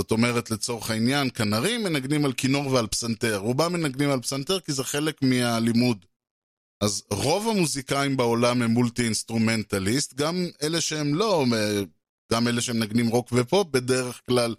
זאת 0.00 0.10
אומרת, 0.10 0.50
לצורך 0.50 0.90
העניין, 0.90 1.30
כנרים 1.30 1.82
מנגנים 1.82 2.24
על 2.24 2.32
כינור 2.32 2.66
ועל 2.66 2.86
פסנתר. 2.86 3.36
רובם 3.36 3.72
מנגנים 3.72 4.10
על 4.10 4.20
פסנתר 4.20 4.60
כי 4.60 4.72
זה 4.72 4.84
חלק 4.84 5.22
מהלימוד. 5.22 6.09
אז 6.80 7.02
רוב 7.10 7.48
המוזיקאים 7.48 8.16
בעולם 8.16 8.62
הם 8.62 8.70
מולטי 8.70 9.04
אינסטרומנטליסט, 9.04 10.14
גם 10.14 10.46
אלה 10.62 10.80
שהם 10.80 11.14
לא, 11.14 11.44
גם 12.32 12.48
אלה 12.48 12.60
שמנגנים 12.60 13.08
רוק 13.08 13.28
ופופ 13.32 13.66
בדרך 13.70 14.20
כלל 14.28 14.54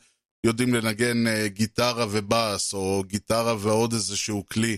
יודעים 0.46 0.74
לנגן 0.74 1.28
אה, 1.28 1.48
גיטרה 1.48 2.06
ובאס, 2.12 2.74
או 2.74 3.04
גיטרה 3.08 3.56
ועוד 3.60 3.94
איזשהו 3.94 4.46
כלי. 4.46 4.78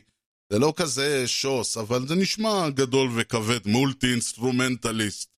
זה 0.51 0.59
לא 0.59 0.73
כזה 0.75 1.27
שוס, 1.27 1.77
אבל 1.77 2.07
זה 2.07 2.15
נשמע 2.15 2.69
גדול 2.69 3.09
וכבד, 3.15 3.67
מולטי 3.67 4.11
אינסטרומנטליסט. 4.11 5.29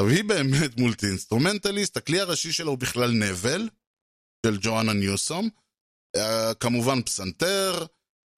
עכשיו 0.00 0.12
היא 0.12 0.24
באמת 0.24 0.80
מולטי 0.80 1.06
אינסטרומנטליסט, 1.06 1.96
הכלי 1.96 2.20
הראשי 2.20 2.52
שלו 2.52 2.70
הוא 2.70 2.78
בכלל 2.78 3.10
נבל, 3.10 3.68
של 4.46 4.58
ג'ואנה 4.60 4.92
ניוסום, 4.92 5.48
אה, 6.16 6.20
כמובן 6.60 7.02
פסנתר, 7.02 7.86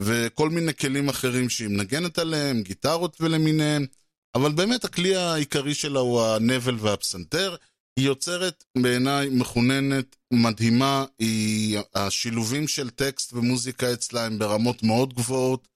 וכל 0.00 0.50
מיני 0.50 0.74
כלים 0.74 1.08
אחרים 1.08 1.48
שהיא 1.48 1.68
מנגנת 1.68 2.18
עליהם, 2.18 2.62
גיטרות 2.62 3.16
ולמיניהם, 3.20 3.86
אבל 4.34 4.52
באמת 4.52 4.84
הכלי 4.84 5.16
העיקרי 5.16 5.74
שלה 5.74 5.98
הוא 5.98 6.22
הנבל 6.22 6.76
והפסנתר. 6.78 7.56
היא 7.98 8.06
יוצרת 8.06 8.64
בעיניי 8.78 9.28
מחוננת, 9.28 10.16
מדהימה, 10.32 11.04
היא... 11.18 11.78
השילובים 11.94 12.68
של 12.68 12.90
טקסט 12.90 13.32
ומוזיקה 13.32 13.92
אצלה 13.92 14.26
הם 14.26 14.38
ברמות 14.38 14.82
מאוד 14.82 15.14
גבוהות. 15.14 15.68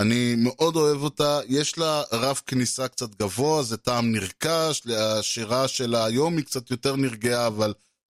אני 0.00 0.34
מאוד 0.38 0.76
אוהב 0.76 1.02
אותה, 1.02 1.40
יש 1.48 1.78
לה 1.78 2.02
רף 2.12 2.42
כניסה 2.46 2.88
קצת 2.88 3.14
גבוה, 3.14 3.62
זה 3.62 3.76
טעם 3.76 4.12
נרכש, 4.12 4.82
השירה 4.86 5.68
שלה 5.68 6.04
היום 6.04 6.36
היא 6.36 6.44
קצת 6.44 6.70
יותר 6.70 6.96
נרגעה, 6.96 7.46
אבל 7.46 7.74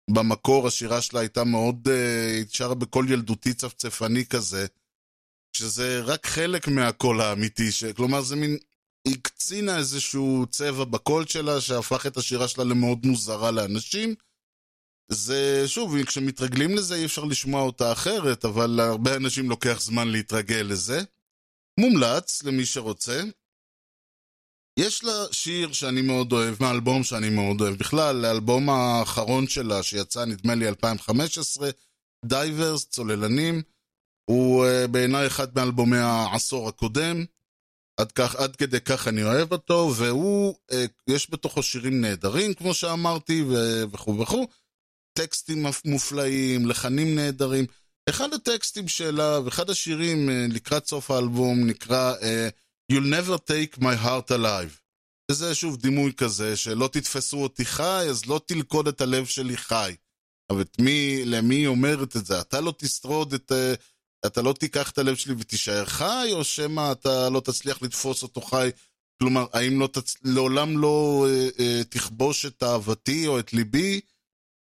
במקור 0.10 0.68
השירה 0.68 1.02
שלה 1.02 1.20
הייתה 1.20 1.44
מאוד, 1.44 1.88
אה, 1.88 2.32
היא 2.32 2.46
שרה 2.50 2.76
בקול 2.76 3.12
ילדותי 3.12 3.54
צפצפני 3.54 4.26
כזה, 4.26 4.66
שזה 5.58 6.02
רק 6.02 6.26
חלק 6.26 6.68
מהקול 6.68 7.22
האמיתי, 7.22 7.72
ש... 7.72 7.84
כלומר 7.84 8.22
זה 8.22 8.36
מין 8.36 8.58
היא 9.08 9.16
הקצינה 9.18 9.78
איזשהו 9.78 10.46
צבע 10.50 10.84
בקול 10.84 11.26
שלה, 11.26 11.62
שהפך 11.62 12.06
את 12.06 12.18
השירה 12.18 12.48
שלה 12.48 12.64
למאוד 12.64 13.06
מוזרה 13.06 13.52
לאנשים. 13.52 14.16
זה, 15.12 15.64
שוב, 15.68 16.04
כשמתרגלים 16.04 16.76
לזה 16.76 16.96
אי 16.96 17.06
אפשר 17.06 17.24
לשמוע 17.24 17.62
אותה 17.62 17.92
אחרת, 17.92 18.46
אבל 18.46 18.70
להרבה 18.70 19.16
אנשים 19.16 19.50
לוקח 19.50 19.82
זמן 19.82 20.08
להתרגל 20.08 20.66
לזה. 20.70 21.02
מומלץ 21.80 22.44
למי 22.44 22.66
שרוצה. 22.66 23.24
יש 24.80 25.04
לה 25.04 25.26
שיר 25.32 25.74
שאני 25.74 26.02
מאוד 26.02 26.32
אוהב, 26.32 26.56
מהאלבום 26.60 27.04
שאני 27.04 27.30
מאוד 27.30 27.62
אוהב. 27.62 27.76
בכלל, 27.76 28.26
האלבום 28.26 28.70
האחרון 28.70 29.48
שלה, 29.48 29.84
שיצא 29.84 30.26
נדמה 30.26 30.56
לי 30.56 30.68
2015, 30.68 31.70
Divers, 32.26 32.86
צוללנים, 32.86 33.62
הוא 34.26 34.66
אה, 34.66 34.88
בעיניי 34.88 35.28
אחד 35.28 35.56
מאלבומי 35.56 35.98
העשור 35.98 36.70
הקודם. 36.70 37.26
עד, 37.98 38.12
כך, 38.12 38.36
עד 38.36 38.56
כדי 38.56 38.80
כך 38.80 39.08
אני 39.08 39.24
אוהב 39.24 39.52
אותו, 39.52 39.94
והוא, 39.98 40.56
אה, 40.72 40.76
יש 41.08 41.32
בתוכו 41.32 41.64
שירים 41.64 42.02
נהדרים, 42.02 42.54
כמו 42.54 42.74
שאמרתי, 42.74 43.44
וכו' 43.92 44.20
וכו'. 44.20 44.48
טקסטים 45.14 45.66
מופלאים, 45.86 46.66
לחנים 46.66 47.16
נהדרים. 47.16 47.66
אחד 48.10 48.34
הטקסטים 48.34 48.88
שלה, 48.88 49.40
ואחד 49.46 49.70
השירים 49.70 50.30
אה, 50.30 50.54
לקראת 50.54 50.88
סוף 50.88 51.12
האלבום 51.12 51.68
נקרא 51.68 52.14
You'll 52.92 53.10
never 53.10 53.38
take 53.38 53.80
my 53.80 53.96
heart 54.04 54.32
alive. 54.32 54.84
וזה 55.32 55.56
שוב 55.56 55.78
דימוי 55.78 56.14
כזה, 56.14 56.58
שלא 56.58 56.90
תתפסו 56.92 57.44
אותי 57.44 57.66
חי, 57.66 58.06
אז 58.10 58.26
לא 58.26 58.42
תלכוד 58.46 58.88
את 58.88 59.02
הלב 59.02 59.26
שלי 59.26 59.58
חי. 59.58 59.96
אבל 60.50 60.64
מי, 60.80 61.26
למי 61.26 61.56
היא 61.56 61.68
אומרת 61.68 62.16
את 62.16 62.26
זה? 62.26 62.42
אתה 62.42 62.62
לא 62.62 62.74
תשרוד 62.78 63.34
את... 63.34 63.52
Uh, 63.52 63.82
אתה 64.26 64.42
לא 64.42 64.54
תיקח 64.54 64.90
את 64.92 64.98
הלב 64.98 65.16
שלי 65.16 65.34
ותישאר 65.40 65.86
חי, 65.86 66.30
או 66.32 66.44
שמא 66.44 66.92
אתה 66.92 67.30
לא 67.30 67.40
תצליח 67.40 67.82
לתפוס 67.82 68.24
אותו 68.24 68.42
חי? 68.42 68.70
כלומר, 69.20 69.46
האם 69.54 69.80
לא 69.80 69.88
תצ... 69.88 70.16
לעולם 70.24 70.78
לא 70.78 71.28
אה, 71.30 71.50
אה, 71.60 71.84
תכבוש 71.90 72.46
את 72.46 72.64
אהבתי 72.64 73.28
או 73.28 73.40
את 73.40 73.54
ליבי? 73.54 74.02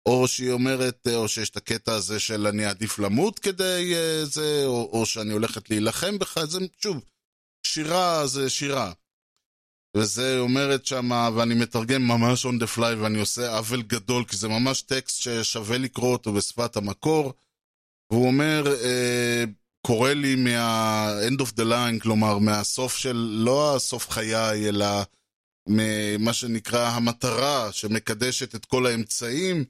או 0.07 0.27
שהיא 0.27 0.51
אומרת, 0.51 1.07
אה, 1.07 1.15
או 1.15 1.27
שיש 1.27 1.49
את 1.49 1.57
הקטע 1.57 1.93
הזה 1.93 2.19
של 2.19 2.47
אני 2.47 2.65
אעדיף 2.65 2.99
למות 2.99 3.39
כדי 3.39 3.93
אה, 3.95 4.25
זה, 4.25 4.63
או, 4.65 4.89
או 4.93 5.05
שאני 5.05 5.33
הולכת 5.33 5.69
להילחם 5.69 6.19
בך, 6.19 6.45
זה 6.45 6.59
שוב, 6.83 7.03
שירה 7.63 8.27
זה 8.27 8.49
שירה. 8.49 8.91
וזה 9.97 10.39
אומרת 10.39 10.85
שמה, 10.85 11.29
ואני 11.35 11.55
מתרגם 11.55 12.07
ממש 12.07 12.45
on 12.45 12.49
the 12.49 12.77
fly 12.77 12.95
ואני 13.01 13.19
עושה 13.19 13.57
עוול 13.57 13.81
גדול, 13.81 14.25
כי 14.25 14.37
זה 14.37 14.47
ממש 14.47 14.81
טקסט 14.81 15.21
ששווה 15.21 15.77
לקרוא 15.77 16.13
אותו 16.13 16.33
בשפת 16.33 16.77
המקור. 16.77 17.33
והוא 18.11 18.27
אומר, 18.27 18.63
אה, 18.83 19.43
קורא 19.87 20.13
לי 20.13 20.35
מה-end 20.35 21.41
of 21.41 21.51
the 21.59 21.63
line, 21.63 22.01
כלומר, 22.01 22.37
מהסוף 22.37 22.97
של, 22.97 23.15
לא 23.31 23.75
הסוף 23.75 24.09
חיי, 24.09 24.69
אלא 24.69 24.85
ממה 25.67 26.33
שנקרא 26.33 26.87
המטרה 26.89 27.71
שמקדשת 27.71 28.55
את 28.55 28.65
כל 28.65 28.85
האמצעים. 28.85 29.65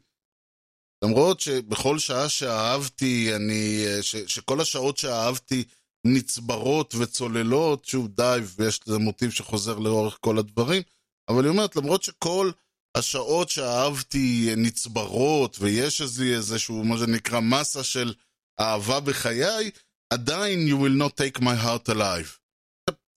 למרות 1.04 1.40
שבכל 1.40 2.00
שעה 2.00 2.30
שאהבתי, 2.30 3.36
אני, 3.36 3.86
ש, 4.02 4.16
שכל 4.16 4.62
השעות 4.62 4.98
שאהבתי 4.98 5.64
נצברות 6.06 6.96
וצוללות, 6.96 7.86
שוב 7.86 8.08
די, 8.08 8.40
ויש 8.58 8.80
לזה 8.88 8.98
מוטיב 8.98 9.32
שחוזר 9.32 9.80
לאורך 9.80 10.18
כל 10.22 10.38
הדברים, 10.38 10.82
אבל 11.30 11.44
היא 11.44 11.50
אומרת, 11.50 11.76
למרות 11.76 12.04
שכל 12.04 12.52
השעות 12.98 13.50
שאהבתי 13.50 14.54
נצברות, 14.58 15.58
ויש 15.60 16.02
איזה, 16.02 16.24
איזשהו, 16.24 16.84
מה 16.84 16.98
שנקרא, 16.98 17.40
מסה 17.40 17.84
של 17.84 18.14
אהבה 18.60 19.00
בחיי, 19.00 19.72
עדיין 20.14 20.68
you 20.68 20.76
will 20.76 21.04
not 21.04 21.14
take 21.22 21.42
my 21.42 21.64
heart 21.66 21.90
alive. 21.90 22.38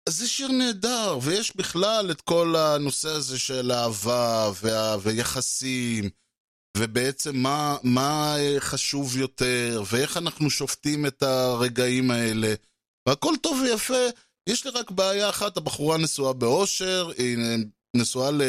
זה 0.10 0.28
שיר 0.28 0.48
נהדר, 0.48 1.20
ויש 1.22 1.56
בכלל 1.56 2.12
את 2.12 2.22
כל 2.22 2.56
הנושא 2.56 3.10
הזה 3.10 3.40
של 3.40 3.72
אהבה 3.72 4.52
וה... 4.62 4.98
ויחסים, 5.02 6.10
ובעצם 6.78 7.38
מה, 7.38 7.78
מה 7.84 8.36
חשוב 8.60 9.18
יותר, 9.18 9.84
ואיך 9.92 10.18
אנחנו 10.18 10.50
שופטים 10.50 11.06
את 11.06 11.24
הרגעים 11.24 12.12
האלה. 12.12 12.54
והכל 13.08 13.34
טוב 13.42 13.62
ויפה, 13.62 14.08
יש 14.50 14.66
לי 14.66 14.72
רק 14.72 14.92
בעיה 14.92 15.30
אחת, 15.30 15.58
הבחורה 15.58 15.98
נשואה 15.98 16.34
באושר, 16.34 17.12
היא 17.18 17.38
נשואה 17.96 18.32
ל... 18.32 18.42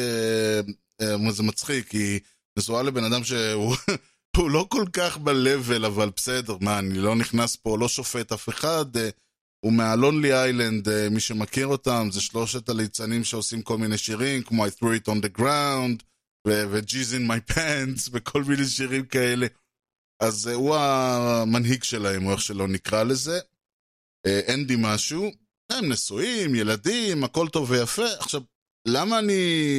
אה, 1.01 1.33
זה 1.33 1.43
מצחיק, 1.43 1.91
היא 1.91 2.21
נשואה 2.59 2.83
לבן 2.83 3.05
אדם 3.05 3.25
שהוא 3.25 3.77
הוא 4.37 4.51
לא 4.51 4.67
כל 4.69 4.85
כך 4.93 5.19
ב-level, 5.19 5.87
אבל 5.87 6.11
בסדר, 6.17 6.57
מה, 6.61 6.79
אני 6.79 6.99
לא 6.99 7.17
נכנס 7.17 7.57
פה, 7.57 7.79
לא 7.79 7.89
שופט 7.89 8.33
אף 8.33 8.49
אחד. 8.49 8.97
אה, 8.97 9.09
הוא 9.65 9.73
מהלונלי 9.73 10.35
איילנד, 10.35 10.89
אה, 10.89 11.09
מי 11.11 11.21
שמכיר 11.21 11.67
אותם, 11.67 12.09
זה 12.11 12.21
שלושת 12.21 12.69
הליצנים 12.69 13.25
שעושים 13.25 13.63
כל 13.63 13.79
מיני 13.79 13.99
שירים, 13.99 14.43
כמו 14.43 14.67
I 14.67 14.69
threw 14.69 15.05
it 15.05 15.09
on 15.09 15.25
the 15.27 15.41
ground, 15.41 16.03
ו-G's 16.47 17.13
in 17.13 17.31
my 17.31 17.51
pants, 17.53 18.11
וכל 18.13 18.45
מיני 18.45 18.65
שירים 18.67 19.07
כאלה. 19.07 19.47
אז 20.23 20.47
uh, 20.47 20.55
הוא 20.55 20.77
המנהיג 20.77 21.83
שלהם, 21.83 22.27
או 22.27 22.33
איך 22.33 22.41
שלא 22.41 22.69
נקרא 22.69 23.03
לזה. 23.03 23.39
אנדי 24.55 24.75
משהו. 24.79 25.31
הם 25.73 25.93
נשואים, 25.93 26.55
ילדים, 26.55 27.25
הכל 27.25 27.49
טוב 27.49 27.71
ויפה. 27.71 28.07
עכשיו, 28.19 28.41
למה 28.89 29.19
אני, 29.19 29.33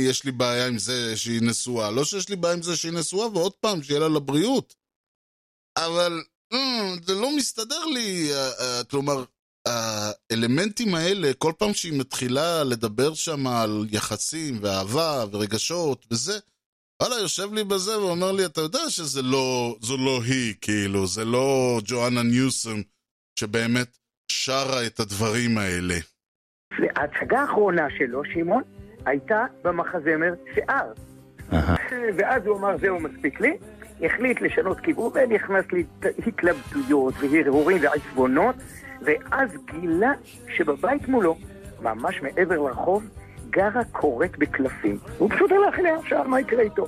יש 0.10 0.26
לי 0.26 0.32
בעיה 0.32 0.68
עם 0.68 0.78
זה 0.78 1.18
שהיא 1.18 1.42
נשואה? 1.42 1.92
לא 1.92 2.04
שיש 2.04 2.30
לי 2.30 2.36
בעיה 2.36 2.54
עם 2.54 2.62
זה 2.62 2.76
שהיא 2.76 2.94
נשואה, 2.94 3.28
ועוד 3.28 3.54
פעם, 3.54 3.84
שיהיה 3.84 4.00
לה 4.00 4.10
לבריאות. 4.10 4.76
אבל 5.78 6.24
mm, 6.54 7.06
זה 7.06 7.14
לא 7.14 7.36
מסתדר 7.38 7.86
לי, 7.86 8.30
uh, 8.32 8.60
uh, 8.60 8.86
כלומר, 8.90 9.24
האלמנטים 9.66 10.96
האלה, 10.96 11.34
כל 11.38 11.52
פעם 11.58 11.74
שהיא 11.74 12.00
מתחילה 12.00 12.64
לדבר 12.64 13.14
שם 13.14 13.48
על 13.48 13.86
יחסים 13.92 14.60
ואהבה 14.62 15.26
ורגשות 15.32 16.06
וזה, 16.12 16.40
וואלה, 17.02 17.16
יושב 17.16 17.54
לי 17.54 17.64
בזה 17.64 18.00
ואומר 18.00 18.32
לי, 18.32 18.46
אתה 18.46 18.62
יודע 18.62 18.90
שזה 18.90 19.22
לא, 19.22 19.76
זו 19.82 19.98
לא 19.98 20.20
היא, 20.24 20.56
כאילו, 20.62 21.08
זה 21.08 21.26
לא 21.26 21.80
ג'ואנה 21.86 22.24
ניוסם 22.24 22.82
שבאמת 23.40 23.98
שרה 24.32 24.86
את 24.86 25.00
הדברים 25.00 25.58
האלה. 25.58 25.96
ההצגה 26.96 27.40
האחרונה 27.40 27.88
שלו, 27.98 28.22
שמעון, 28.34 28.64
הייתה 29.06 29.46
במחזמר 29.64 30.34
שיער. 30.54 30.92
ואז 32.16 32.46
הוא 32.46 32.58
אמר, 32.58 32.78
זהו, 32.78 33.00
מספיק 33.00 33.42
לי. 33.42 33.58
החליט 34.02 34.42
לשנות 34.42 34.80
כיוון 34.80 35.12
ונכנס 35.14 35.66
להתלבטויות 36.26 37.14
והרהורים 37.32 37.78
ועצבונות, 37.82 38.56
ואז 39.02 39.50
גילה 39.66 40.12
שבבית 40.48 41.08
מולו, 41.08 41.38
ממש 41.82 42.22
מעבר 42.22 42.62
לרחוב, 42.62 43.10
גרה 43.50 43.84
קוראת 43.92 44.38
בקלפים. 44.38 44.98
הוא 45.18 45.30
פשוט 45.30 45.52
הלך 45.52 45.80
אליה, 45.80 45.96
שאל 46.06 46.28
מה 46.28 46.40
יקרה 46.40 46.62
איתו. 46.62 46.86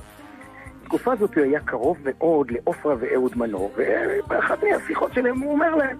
בתקופה 0.81 1.13
הזאת 1.13 1.37
הוא 1.37 1.43
היה 1.43 1.59
קרוב 1.59 1.97
מאוד 2.03 2.51
לעופרה 2.51 2.95
ואהוד 2.99 3.37
מנור, 3.37 3.73
ובאחת 3.77 4.63
מהשיחות 4.63 5.13
שלהם 5.13 5.39
הוא 5.39 5.51
אומר 5.51 5.75
להם, 5.75 5.97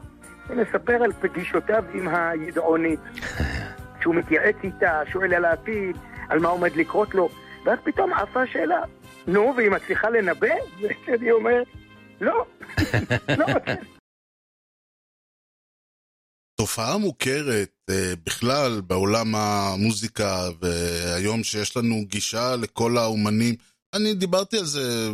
הוא 0.47 0.57
מספר 0.57 1.03
על 1.03 1.11
פגישותיו 1.11 1.83
עם 1.93 2.07
הידעונית. 2.07 2.99
שהוא 4.01 4.15
מתייעץ 4.15 4.55
איתה, 4.63 5.01
שואל 5.11 5.33
על 5.33 5.45
העתיד, 5.45 5.97
על 6.29 6.39
מה 6.39 6.49
עומד 6.49 6.75
לקרות 6.75 7.15
לו, 7.15 7.29
ואז 7.65 7.79
פתאום 7.83 8.13
עפה 8.13 8.41
השאלה, 8.41 8.81
נו, 9.27 9.53
והיא 9.57 9.69
מצליחה 9.69 10.09
לנבא? 10.09 10.47
ושאני 10.81 11.31
אומר, 11.31 11.63
לא, 12.21 12.45
לא 13.39 13.45
תופעה 16.61 16.97
מוכרת 16.97 17.71
uh, 17.89 17.93
בכלל 18.25 18.81
בעולם 18.81 19.35
המוזיקה, 19.35 20.49
והיום 20.61 21.43
שיש 21.43 21.77
לנו 21.77 21.95
גישה 22.07 22.55
לכל 22.55 22.97
האומנים, 22.97 23.55
אני 23.95 24.13
דיברתי 24.13 24.57
על 24.57 24.65
זה 24.65 25.09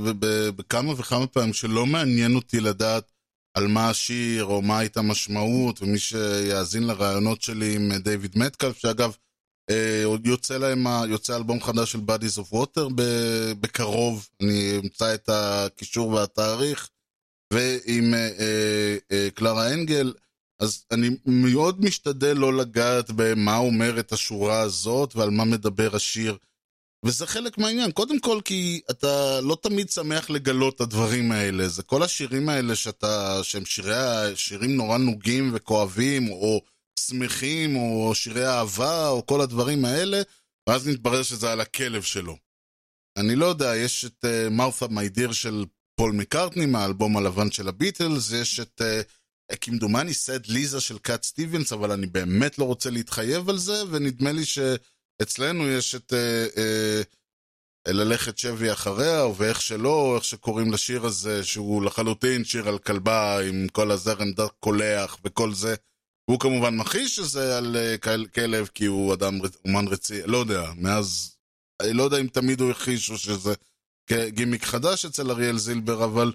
בכמה 0.56 0.92
וכמה 0.98 1.28
פעמים, 1.28 1.54
שלא 1.54 1.86
מעניין 1.86 2.36
אותי 2.36 2.60
לדעת 2.60 3.12
על 3.58 3.68
מה 3.68 3.90
השיר, 3.90 4.46
או 4.46 4.62
מה 4.62 4.80
הייתה 4.80 5.00
המשמעות, 5.00 5.82
ומי 5.82 6.00
שיאזין 6.00 6.84
לרעיונות 6.84 7.42
שלי 7.42 7.76
עם 7.76 7.92
דיוויד 7.98 8.38
מטקלף, 8.38 8.78
שאגב, 8.78 9.16
אה, 9.70 10.04
יוצא 10.26 10.58
להם, 10.58 10.88
יוצא 11.08 11.36
אלבום 11.36 11.62
חדש 11.62 11.92
של 11.92 12.00
Bodies 12.00 12.40
of 12.40 12.54
Water 12.54 12.90
בקרוב, 13.60 14.28
אני 14.42 14.78
אמצא 14.84 15.14
את 15.14 15.30
הקישור 15.34 16.10
והתאריך, 16.10 16.90
ועם 17.54 18.14
אה, 18.14 18.98
אה, 19.12 19.28
קלרה 19.34 19.74
אנגל, 19.74 20.14
אז 20.60 20.86
אני 20.92 21.10
מאוד 21.26 21.86
משתדל 21.86 22.34
לא 22.38 22.58
לגעת 22.58 23.12
במה 23.16 23.58
אומרת 23.58 24.12
השורה 24.12 24.60
הזאת 24.60 25.16
ועל 25.16 25.30
מה 25.30 25.46
מדבר 25.46 25.96
השיר. 25.96 26.38
וזה 27.06 27.28
חלק 27.28 27.58
מהעניין, 27.58 27.92
קודם 27.92 28.20
כל 28.20 28.40
כי 28.46 28.82
אתה 28.92 29.42
לא 29.42 29.58
תמיד 29.62 29.90
שמח 29.90 30.30
לגלות 30.30 30.76
את 30.76 30.82
הדברים 30.82 31.32
האלה, 31.32 31.68
זה 31.68 31.84
כל 31.84 32.04
השירים 32.04 32.50
האלה 32.50 32.76
שאתה, 32.76 33.40
שהם 33.44 33.66
שירי, 33.66 34.36
שירים 34.36 34.76
נורא 34.76 34.98
נוגים 34.98 35.52
וכואבים, 35.54 36.30
או 36.30 36.62
שמחים, 37.00 37.76
או 37.76 38.16
שירי 38.16 38.48
אהבה, 38.48 39.10
או 39.10 39.26
כל 39.26 39.42
הדברים 39.42 39.86
האלה, 39.86 40.22
ואז 40.70 40.88
מתברר 40.88 41.24
שזה 41.24 41.52
על 41.52 41.62
הכלב 41.62 42.02
שלו. 42.02 42.38
אני 43.18 43.36
לא 43.36 43.46
יודע, 43.46 43.76
יש 43.76 44.06
את 44.06 44.26
Martha 44.52 44.86
אה, 44.86 44.92
My 44.92 45.05
Dear 45.05 45.32
של 45.32 45.66
פול 45.96 46.12
מקארטני 46.12 46.66
מהאלבום 46.66 47.18
הלבן 47.18 47.52
של 47.52 47.68
הביטלס, 47.68 48.32
יש 48.32 48.60
את 48.60 48.82
אה, 48.82 49.56
כמדומני 49.56 50.14
Sad 50.14 50.46
Lisa 50.46 50.82
של 50.82 50.98
קאט 50.98 51.24
סטיבנס, 51.24 51.74
אבל 51.74 51.92
אני 51.92 52.08
באמת 52.08 52.58
לא 52.58 52.64
רוצה 52.64 52.90
להתחייב 52.90 53.50
על 53.50 53.58
זה, 53.58 53.84
ונדמה 53.92 54.32
לי 54.32 54.46
ש... 54.46 54.60
אצלנו 55.22 55.68
יש 55.68 55.96
את 55.96 56.14
אה, 56.14 56.46
אה, 56.58 57.02
ללכת 57.94 58.38
שבי 58.38 58.72
אחריה, 58.72 59.26
ואיך 59.28 59.62
שלא, 59.62 60.16
איך 60.16 60.24
שקוראים 60.24 60.72
לשיר 60.72 61.06
הזה, 61.06 61.44
שהוא 61.44 61.84
לחלוטין 61.84 62.44
שיר 62.44 62.68
על 62.68 62.78
כלבה 62.78 63.40
עם 63.48 63.68
כל 63.72 63.92
הזרם 63.92 64.32
דק 64.32 64.52
קולח 64.60 65.18
וכל 65.24 65.54
זה. 65.54 65.76
הוא 66.30 66.40
כמובן 66.40 66.76
מכחיש 66.78 67.16
שזה 67.16 67.58
על 67.58 67.76
כל- 68.04 68.26
כלב, 68.36 68.70
כי 68.74 68.86
הוא 68.86 69.14
אדם, 69.14 69.40
אומן 69.66 69.88
רציני, 69.88 70.22
לא 70.26 70.38
יודע, 70.38 70.72
מאז, 70.78 71.38
אני 71.82 71.94
לא 71.94 72.04
יודע 72.04 72.18
אם 72.18 72.28
תמיד 72.28 72.62
הוא 72.62 72.72
הכחיש 72.72 73.10
או 73.10 73.18
שזה 73.18 73.54
גימיק 74.28 74.64
חדש 74.64 75.06
אצל 75.06 75.32
אריאל 75.32 75.58
זילבר, 75.58 76.06
אבל 76.06 76.34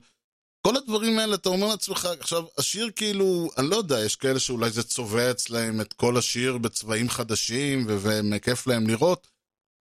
כל 0.66 0.77
הדברים 0.77 1.18
האלה, 1.18 1.35
אתה 1.35 1.48
אומר 1.48 1.66
לעצמך, 1.66 2.09
עכשיו, 2.20 2.44
השיר 2.59 2.90
כאילו, 2.96 3.51
אני 3.59 3.70
לא 3.70 3.77
יודע, 3.77 4.05
יש 4.05 4.16
כאלה 4.16 4.38
שאולי 4.38 4.70
זה 4.70 4.83
צובע 4.83 5.31
אצלהם 5.31 5.81
את 5.81 5.92
כל 5.92 6.16
השיר 6.16 6.59
בצבעים 6.59 7.09
חדשים, 7.09 7.87
וכיף 7.88 8.66
להם 8.66 8.87
לראות. 8.87 9.27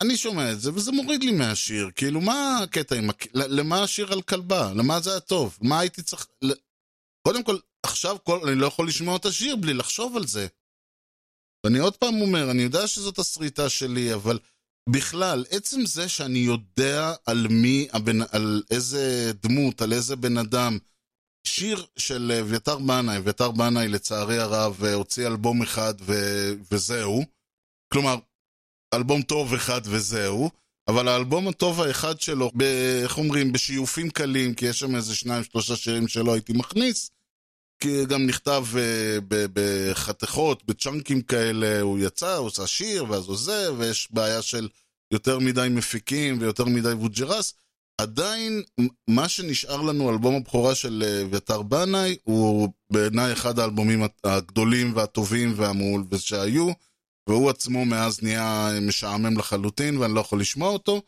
אני 0.03 0.17
שומע 0.17 0.53
את 0.53 0.61
זה, 0.61 0.71
וזה 0.75 0.93
מוריד 0.93 1.25
לי 1.25 1.33
מהשיר. 1.33 1.91
כאילו, 1.95 2.21
מה 2.21 2.59
הקטע 2.63 2.97
עם... 2.97 3.11
למה 3.35 3.83
השיר 3.83 4.13
על 4.13 4.23
כלבה? 4.23 4.73
למה 4.75 5.01
זה 5.01 5.11
היה 5.11 5.21
טוב? 5.21 5.59
מה 5.61 5.81
הייתי 5.81 6.03
צריך... 6.03 6.27
קודם 7.23 7.43
כל, 7.43 7.59
עכשיו 7.83 8.17
כל... 8.25 8.49
אני 8.49 8.61
לא 8.61 8.67
יכול 8.67 8.89
לשמוע 8.89 9.17
את 9.17 9.27
השיר 9.27 9.57
בלי 9.57 9.75
לחשוב 9.75 10.17
על 10.17 10.27
זה. 10.27 10.47
ואני 11.65 11.79
עוד 11.79 11.97
פעם 11.97 12.21
אומר, 12.21 12.51
אני 12.51 12.63
יודע 12.63 12.87
שזאת 12.87 13.19
הסריטה 13.19 13.69
שלי, 13.69 14.15
אבל 14.15 14.39
בכלל, 14.89 15.45
עצם 15.51 15.87
זה 15.87 16.09
שאני 16.09 16.39
יודע 16.39 17.13
על 17.27 17.47
מי, 17.51 17.89
הבן, 17.93 18.23
על 18.33 18.63
איזה 18.71 19.33
דמות, 19.43 19.83
על 19.83 19.93
איזה 19.93 20.17
בן 20.17 20.39
אדם, 20.39 20.79
שיר 21.47 21.87
של 21.97 22.33
אביתר 22.41 22.79
בנאי, 22.79 23.17
אביתר 23.17 23.51
בנאי 23.51 23.89
לצערי 23.89 24.39
הרב 24.39 24.85
הוציא 24.85 25.27
אלבום 25.27 25.63
אחד 25.63 25.95
ו... 26.01 26.13
וזהו. 26.71 27.25
כלומר, 27.93 28.17
אלבום 28.95 29.23
טוב 29.23 29.55
אחד 29.55 29.81
וזהו, 29.85 30.51
אבל 30.89 31.09
האלבום 31.09 31.49
הטוב 31.49 31.81
האחד 31.81 32.21
שלו, 32.21 32.51
ב... 32.57 32.63
איך 33.03 33.19
אומרים, 33.19 33.53
בשיופים 33.53 34.11
קלים, 34.11 34.55
כי 34.55 34.67
יש 34.67 34.79
שם 34.79 34.97
איזה 34.97 35.17
שניים 35.17 35.45
שלושה 35.45 35.77
שירים 35.77 36.09
שלא 36.09 36.33
הייתי 36.33 36.53
מכניס, 36.53 37.11
גם 38.09 38.27
נכתב 38.27 38.65
uh, 38.73 38.77
ב- 39.29 39.47
בחתיכות, 39.53 40.65
בצ'אנקים 40.65 41.23
כאלה, 41.23 41.81
הוא 41.81 41.99
יצא, 41.99 42.37
הוא 42.37 42.47
עושה 42.47 42.67
שיר, 42.67 43.05
ואז 43.09 43.29
הוא 43.29 43.37
זה, 43.37 43.73
ויש 43.79 44.09
בעיה 44.11 44.43
של 44.43 44.69
יותר 45.13 45.39
מדי 45.39 45.69
מפיקים 45.71 46.39
ויותר 46.41 46.65
מדי 46.65 46.93
ווג'רס. 46.93 47.55
עדיין, 47.99 48.63
מה 49.09 49.29
שנשאר 49.29 49.83
לנו, 49.83 50.11
אלבום 50.11 50.35
הבכורה 50.35 50.75
של 50.75 51.03
אה, 51.07 51.23
אביתר 51.23 51.63
בנאי, 51.63 52.17
הוא 52.25 52.69
בעיניי 52.91 53.33
אחד 53.33 53.59
האלבומים 53.59 54.03
הגדולים 54.25 54.97
והטובים 54.97 55.53
והמעול 55.57 56.05
שהיו, 56.19 56.69
והוא 57.29 57.51
עצמו 57.51 57.85
מאז 57.85 58.23
נהיה 58.23 58.69
משעמם 58.83 59.39
לחלוטין, 59.39 59.97
ואני 59.97 60.15
לא 60.15 60.21
יכול 60.21 60.41
לשמוע 60.41 60.69
אותו. 60.69 61.03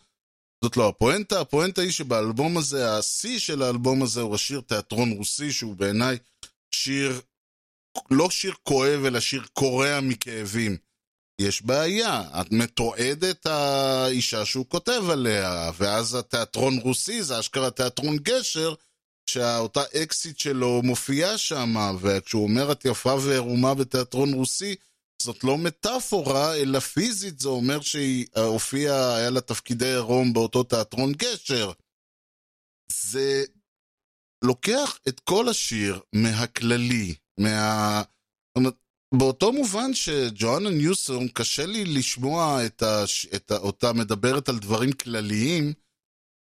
זאת 0.64 0.76
לא 0.76 0.88
הפואנטה, 0.88 1.40
הפואנטה 1.40 1.82
היא 1.82 1.90
שבאלבום 1.90 2.56
הזה, 2.56 2.98
השיא 2.98 3.38
של 3.38 3.62
האלבום 3.62 4.02
הזה 4.02 4.20
הוא 4.20 4.34
השיר 4.34 4.60
תיאטרון 4.60 5.10
רוסי, 5.10 5.52
שהוא 5.52 5.76
בעיניי 5.76 6.18
שיר, 6.84 7.20
לא 8.10 8.30
שיר 8.30 8.54
כואב, 8.62 9.04
אלא 9.04 9.20
שיר 9.20 9.44
קורע 9.52 10.00
מכאבים. 10.00 10.76
יש 11.40 11.62
בעיה, 11.62 12.22
את 12.40 12.52
מתועדת 12.52 13.46
האישה 13.46 14.44
שהוא 14.44 14.66
כותב 14.68 15.02
עליה, 15.12 15.70
ואז 15.76 16.14
התיאטרון 16.14 16.78
רוסי 16.78 17.22
זה 17.22 17.40
אשכרה 17.40 17.70
תיאטרון 17.70 18.16
גשר, 18.16 18.74
שאותה 19.30 19.82
אקסיט 20.02 20.38
שלו 20.38 20.82
מופיעה 20.82 21.38
שם, 21.38 21.74
וכשהוא 22.00 22.44
אומר 22.44 22.72
את 22.72 22.84
יפה 22.84 23.14
וערומה 23.22 23.74
בתיאטרון 23.74 24.34
רוסי, 24.34 24.74
זאת 25.22 25.44
לא 25.44 25.58
מטאפורה, 25.58 26.56
אלא 26.56 26.78
פיזית 26.78 27.40
זה 27.40 27.48
אומר 27.48 27.80
שהיא 27.80 28.26
הופיעה, 28.36 29.16
היה 29.16 29.30
לה 29.30 29.40
תפקידי 29.40 29.86
עירום 29.86 30.32
באותו 30.32 30.62
תיאטרון 30.62 31.12
גשר. 31.12 31.72
זה 32.92 33.44
לוקח 34.44 34.98
את 35.08 35.20
כל 35.20 35.48
השיר 35.48 36.00
מהכללי, 36.14 37.14
מה... 37.40 38.02
זאת 38.48 38.56
אומרת, 38.56 38.74
באותו 39.14 39.52
מובן 39.52 39.94
שג'ואנה 39.94 40.70
ניוסון, 40.70 41.28
קשה 41.28 41.66
לי 41.66 41.84
לשמוע 41.84 42.66
את, 42.66 42.82
הש... 42.82 43.26
את 43.26 43.50
ה... 43.50 43.56
אותה 43.56 43.92
מדברת 43.92 44.48
על 44.48 44.58
דברים 44.58 44.92
כלליים, 44.92 45.72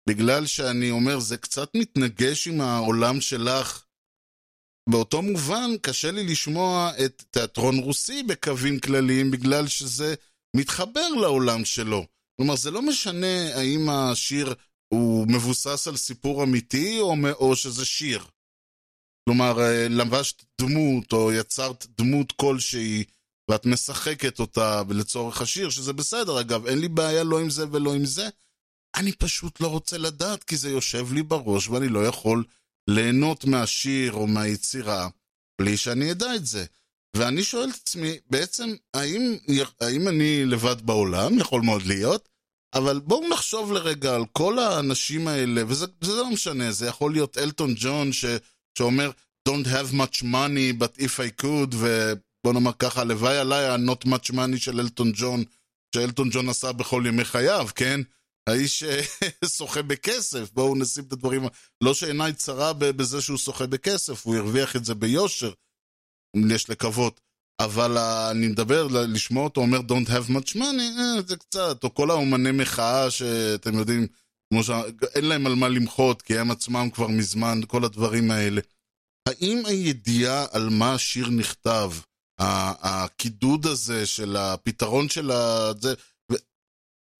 בגלל 0.09 0.45
שאני 0.45 0.91
אומר, 0.91 1.19
זה 1.19 1.37
קצת 1.37 1.75
מתנגש 1.75 2.47
עם 2.47 2.61
העולם 2.61 3.21
שלך. 3.21 3.83
באותו 4.89 5.21
מובן, 5.21 5.69
קשה 5.81 6.11
לי 6.11 6.23
לשמוע 6.23 6.91
את 7.05 7.23
תיאטרון 7.31 7.77
רוסי 7.77 8.23
בקווים 8.23 8.79
כלליים, 8.79 9.31
בגלל 9.31 9.67
שזה 9.67 10.15
מתחבר 10.55 11.09
לעולם 11.21 11.65
שלו. 11.65 12.05
כלומר, 12.37 12.55
זה 12.55 12.71
לא 12.71 12.81
משנה 12.81 13.55
האם 13.55 13.89
השיר 13.89 14.55
הוא 14.93 15.27
מבוסס 15.27 15.87
על 15.87 15.97
סיפור 15.97 16.43
אמיתי, 16.43 16.99
או, 16.99 17.15
או 17.39 17.55
שזה 17.55 17.85
שיר. 17.85 18.25
כלומר, 19.25 19.61
אה, 19.61 19.87
לבשת 19.87 20.43
דמות, 20.61 21.13
או 21.13 21.33
יצרת 21.33 21.85
דמות 21.97 22.31
כלשהי, 22.31 23.03
ואת 23.51 23.65
משחקת 23.65 24.39
אותה 24.39 24.81
לצורך 24.89 25.41
השיר, 25.41 25.69
שזה 25.69 25.93
בסדר, 25.93 26.41
אגב, 26.41 26.65
אין 26.65 26.79
לי 26.79 26.87
בעיה 26.87 27.23
לא 27.23 27.39
עם 27.39 27.49
זה 27.49 27.65
ולא 27.71 27.93
עם 27.93 28.05
זה. 28.05 28.29
אני 28.95 29.11
פשוט 29.11 29.61
לא 29.61 29.67
רוצה 29.67 29.97
לדעת, 29.97 30.43
כי 30.43 30.57
זה 30.57 30.69
יושב 30.69 31.13
לי 31.13 31.23
בראש, 31.23 31.67
ואני 31.67 31.87
לא 31.87 32.05
יכול 32.05 32.43
ליהנות 32.89 33.45
מהשיר 33.45 34.13
או 34.13 34.27
מהיצירה, 34.27 35.09
בלי 35.61 35.77
שאני 35.77 36.11
אדע 36.11 36.35
את 36.35 36.45
זה. 36.45 36.65
ואני 37.15 37.43
שואל 37.43 37.69
את 37.69 37.75
עצמי, 37.75 38.17
בעצם, 38.29 38.75
האם, 38.93 39.37
האם 39.81 40.07
אני 40.07 40.45
לבד 40.45 40.81
בעולם? 40.81 41.39
יכול 41.39 41.61
מאוד 41.61 41.81
להיות. 41.85 42.29
אבל 42.73 42.99
בואו 42.99 43.29
נחשוב 43.29 43.71
לרגע 43.71 44.15
על 44.15 44.25
כל 44.31 44.59
האנשים 44.59 45.27
האלה, 45.27 45.61
וזה 45.67 45.85
זה 46.01 46.15
לא 46.15 46.29
משנה, 46.29 46.71
זה 46.71 46.87
יכול 46.87 47.11
להיות 47.11 47.37
אלטון 47.37 47.73
ג'ון 47.77 48.13
ש, 48.13 48.25
שאומר 48.77 49.11
Don't 49.47 49.67
have 49.67 49.93
much 49.93 50.23
money, 50.23 50.73
but 50.73 50.97
if 50.97 51.19
I 51.19 51.29
could, 51.41 51.75
ובוא 51.75 52.53
נאמר 52.53 52.71
ככה, 52.79 53.01
הלוואי 53.01 53.37
עליי 53.37 53.65
ה-not 53.65 54.05
much 54.05 54.31
money 54.33 54.57
של 54.57 54.79
אלטון 54.79 55.11
ג'ון, 55.15 55.43
שאלטון 55.95 56.29
ג'ון 56.31 56.49
עשה 56.49 56.71
בכל 56.71 57.03
ימי 57.07 57.25
חייו, 57.25 57.67
כן? 57.75 58.01
האיש 58.49 58.83
שוחה 59.57 59.81
בכסף, 59.81 60.51
בואו 60.53 60.75
נשים 60.75 61.03
את 61.03 61.13
הדברים, 61.13 61.41
לא 61.83 61.93
שעיניי 61.93 62.33
צרה 62.33 62.73
בזה 62.73 63.21
שהוא 63.21 63.37
שוחה 63.37 63.67
בכסף, 63.67 64.25
הוא 64.25 64.35
הרוויח 64.35 64.75
את 64.75 64.85
זה 64.85 64.95
ביושר, 64.95 65.53
יש 66.49 66.69
לקוות. 66.69 67.21
אבל 67.61 67.97
אני 68.31 68.47
מדבר, 68.47 68.87
לשמוע 68.87 69.43
אותו 69.43 69.61
אומר 69.61 69.79
Don't 69.79 70.09
have 70.09 70.29
much 70.29 70.55
money, 70.55 70.99
אה, 70.99 71.21
זה 71.27 71.37
קצת, 71.37 71.83
או 71.83 71.93
כל 71.93 72.11
האומני 72.11 72.51
מחאה 72.51 73.11
שאתם 73.11 73.77
יודעים, 73.77 74.07
כמו 74.49 74.63
שאין 74.63 75.25
להם 75.25 75.47
על 75.47 75.55
מה 75.55 75.67
למחות, 75.67 76.21
כי 76.21 76.37
הם 76.37 76.51
עצמם 76.51 76.89
כבר 76.93 77.07
מזמן, 77.07 77.59
כל 77.67 77.83
הדברים 77.83 78.31
האלה. 78.31 78.61
האם 79.29 79.65
הידיעה 79.65 80.45
על 80.51 80.69
מה 80.69 80.93
השיר 80.93 81.29
נכתב, 81.29 81.91
הקידוד 82.39 83.65
הזה 83.65 84.05
של 84.05 84.35
הפתרון 84.35 85.09
של 85.09 85.31
ה... 85.31 85.71
זה, 85.79 85.93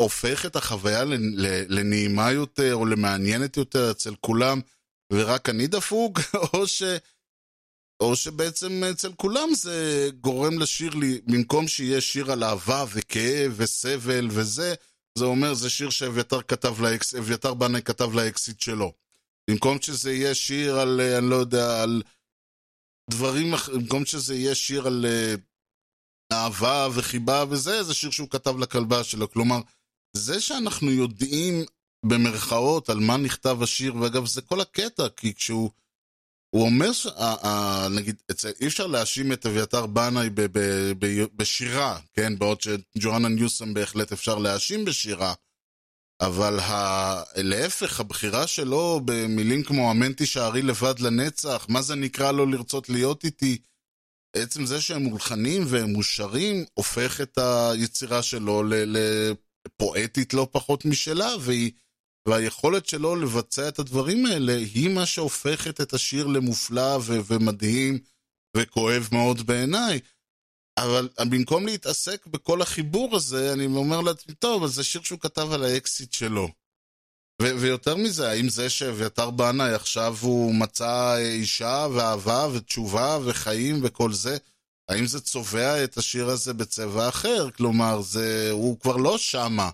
הופך 0.01 0.45
את 0.45 0.55
החוויה 0.55 1.03
לנעימה 1.69 2.31
יותר 2.31 2.75
או 2.75 2.85
למעניינת 2.85 3.57
יותר 3.57 3.91
אצל 3.91 4.15
כולם, 4.19 4.61
ורק 5.13 5.49
אני 5.49 5.67
דפוק, 5.67 6.19
או 6.53 6.67
ש... 6.67 6.83
או 7.99 8.15
שבעצם 8.15 8.83
אצל 8.83 9.13
כולם 9.13 9.49
זה 9.53 10.09
גורם 10.21 10.59
לשיר 10.59 10.95
לי, 10.95 11.21
במקום 11.25 11.67
שיהיה 11.67 12.01
שיר 12.01 12.31
על 12.31 12.43
אהבה 12.43 12.85
וכאב 12.93 13.53
וסבל 13.55 14.27
וזה, 14.31 14.73
זה 15.17 15.25
אומר 15.25 15.53
זה 15.53 15.69
שיר 15.69 15.89
שאביתר 15.89 16.41
כתב 16.41 16.81
לאקס, 16.81 17.15
אביתר 17.15 17.53
בנאי 17.53 17.81
כתב 17.81 18.13
לאקסיט 18.13 18.59
שלו. 18.59 18.93
במקום 19.49 19.77
שזה 19.81 20.13
יהיה 20.13 20.35
שיר 20.35 20.79
על, 20.79 21.01
אני 21.01 21.29
לא 21.29 21.35
יודע, 21.35 21.83
על 21.83 22.03
דברים, 23.09 23.53
במקום 23.73 24.05
שזה 24.05 24.35
יהיה 24.35 24.55
שיר 24.55 24.87
על 24.87 25.05
אהבה 26.31 26.87
וחיבה 26.93 27.43
וזה, 27.49 27.83
זה 27.83 27.93
שיר 27.93 28.11
שהוא 28.11 28.29
כתב 28.29 28.59
לכלבה 28.59 29.03
שלו. 29.03 29.31
כלומר, 29.31 29.59
זה 30.13 30.41
שאנחנו 30.41 30.91
יודעים 30.91 31.65
במרכאות 32.05 32.89
על 32.89 32.99
מה 32.99 33.17
נכתב 33.17 33.63
השיר, 33.63 33.95
ואגב, 33.95 34.25
זה 34.25 34.41
כל 34.41 34.61
הקטע, 34.61 35.09
כי 35.09 35.33
כשהוא... 35.33 35.71
הוא 36.49 36.63
אומר, 36.65 36.93
ש... 36.93 37.07
נגיד, 37.91 38.15
אי 38.61 38.67
אפשר 38.67 38.87
להאשים 38.87 39.31
את 39.31 39.45
אביתר 39.45 39.85
בנאי 39.85 40.29
בשירה, 41.35 41.99
כן? 42.13 42.39
בעוד 42.39 42.61
שג'ואנה 42.61 43.29
ניוסם 43.29 43.73
בהחלט 43.73 44.11
אפשר 44.11 44.37
להאשים 44.37 44.85
בשירה, 44.85 45.33
אבל 46.21 46.59
ה... 46.59 47.23
להפך, 47.35 47.99
הבחירה 47.99 48.47
שלו 48.47 49.01
במילים 49.05 49.63
כמו 49.63 49.91
אמן 49.91 50.13
תישארי 50.13 50.61
לבד 50.61 50.99
לנצח, 50.99 51.65
מה 51.69 51.81
זה 51.81 51.95
נקרא 51.95 52.31
לו 52.31 52.45
לרצות 52.45 52.89
להיות 52.89 53.23
איתי? 53.23 53.57
עצם 54.35 54.65
זה 54.65 54.81
שהם 54.81 55.03
מולחנים 55.03 55.63
והם 55.67 55.89
מושרים, 55.89 56.65
הופך 56.73 57.21
את 57.21 57.37
היצירה 57.37 58.21
שלו 58.21 58.63
לפואטית 58.67 60.33
לא 60.33 60.47
פחות 60.51 60.85
משלה, 60.85 61.29
והיא... 61.41 61.71
והיכולת 62.27 62.85
שלו 62.85 63.15
לבצע 63.15 63.67
את 63.67 63.79
הדברים 63.79 64.25
האלה 64.25 64.55
היא 64.55 64.89
מה 64.89 65.05
שהופכת 65.05 65.81
את 65.81 65.93
השיר 65.93 66.27
למופלא 66.27 66.97
ו- 67.01 67.19
ומדהים 67.25 67.99
וכואב 68.57 69.09
מאוד 69.11 69.47
בעיניי. 69.47 69.99
אבל 70.77 71.09
במקום 71.29 71.65
להתעסק 71.65 72.27
בכל 72.27 72.61
החיבור 72.61 73.15
הזה, 73.15 73.53
אני 73.53 73.65
אומר 73.65 74.01
לעצמי, 74.01 74.35
טוב, 74.35 74.63
אז 74.63 74.73
זה 74.73 74.83
שיר 74.83 75.01
שהוא 75.01 75.19
כתב 75.19 75.51
על 75.51 75.63
האקסיט 75.63 76.13
שלו. 76.13 76.47
ו- 77.41 77.59
ויותר 77.59 77.95
מזה, 77.95 78.29
האם 78.29 78.49
זה 78.49 78.69
שאביתר 78.69 79.29
בנאי 79.29 79.73
עכשיו 79.73 80.15
הוא 80.21 80.55
מצא 80.55 81.17
אישה 81.17 81.87
ואהבה 81.93 82.47
ותשובה 82.53 83.19
וחיים 83.25 83.79
וכל 83.83 84.13
זה, 84.13 84.37
האם 84.89 85.05
זה 85.05 85.21
צובע 85.21 85.83
את 85.83 85.97
השיר 85.97 86.27
הזה 86.29 86.53
בצבע 86.53 87.09
אחר? 87.09 87.51
כלומר, 87.51 88.01
זה, 88.01 88.49
הוא 88.51 88.79
כבר 88.79 88.97
לא 88.97 89.17
שמה. 89.17 89.69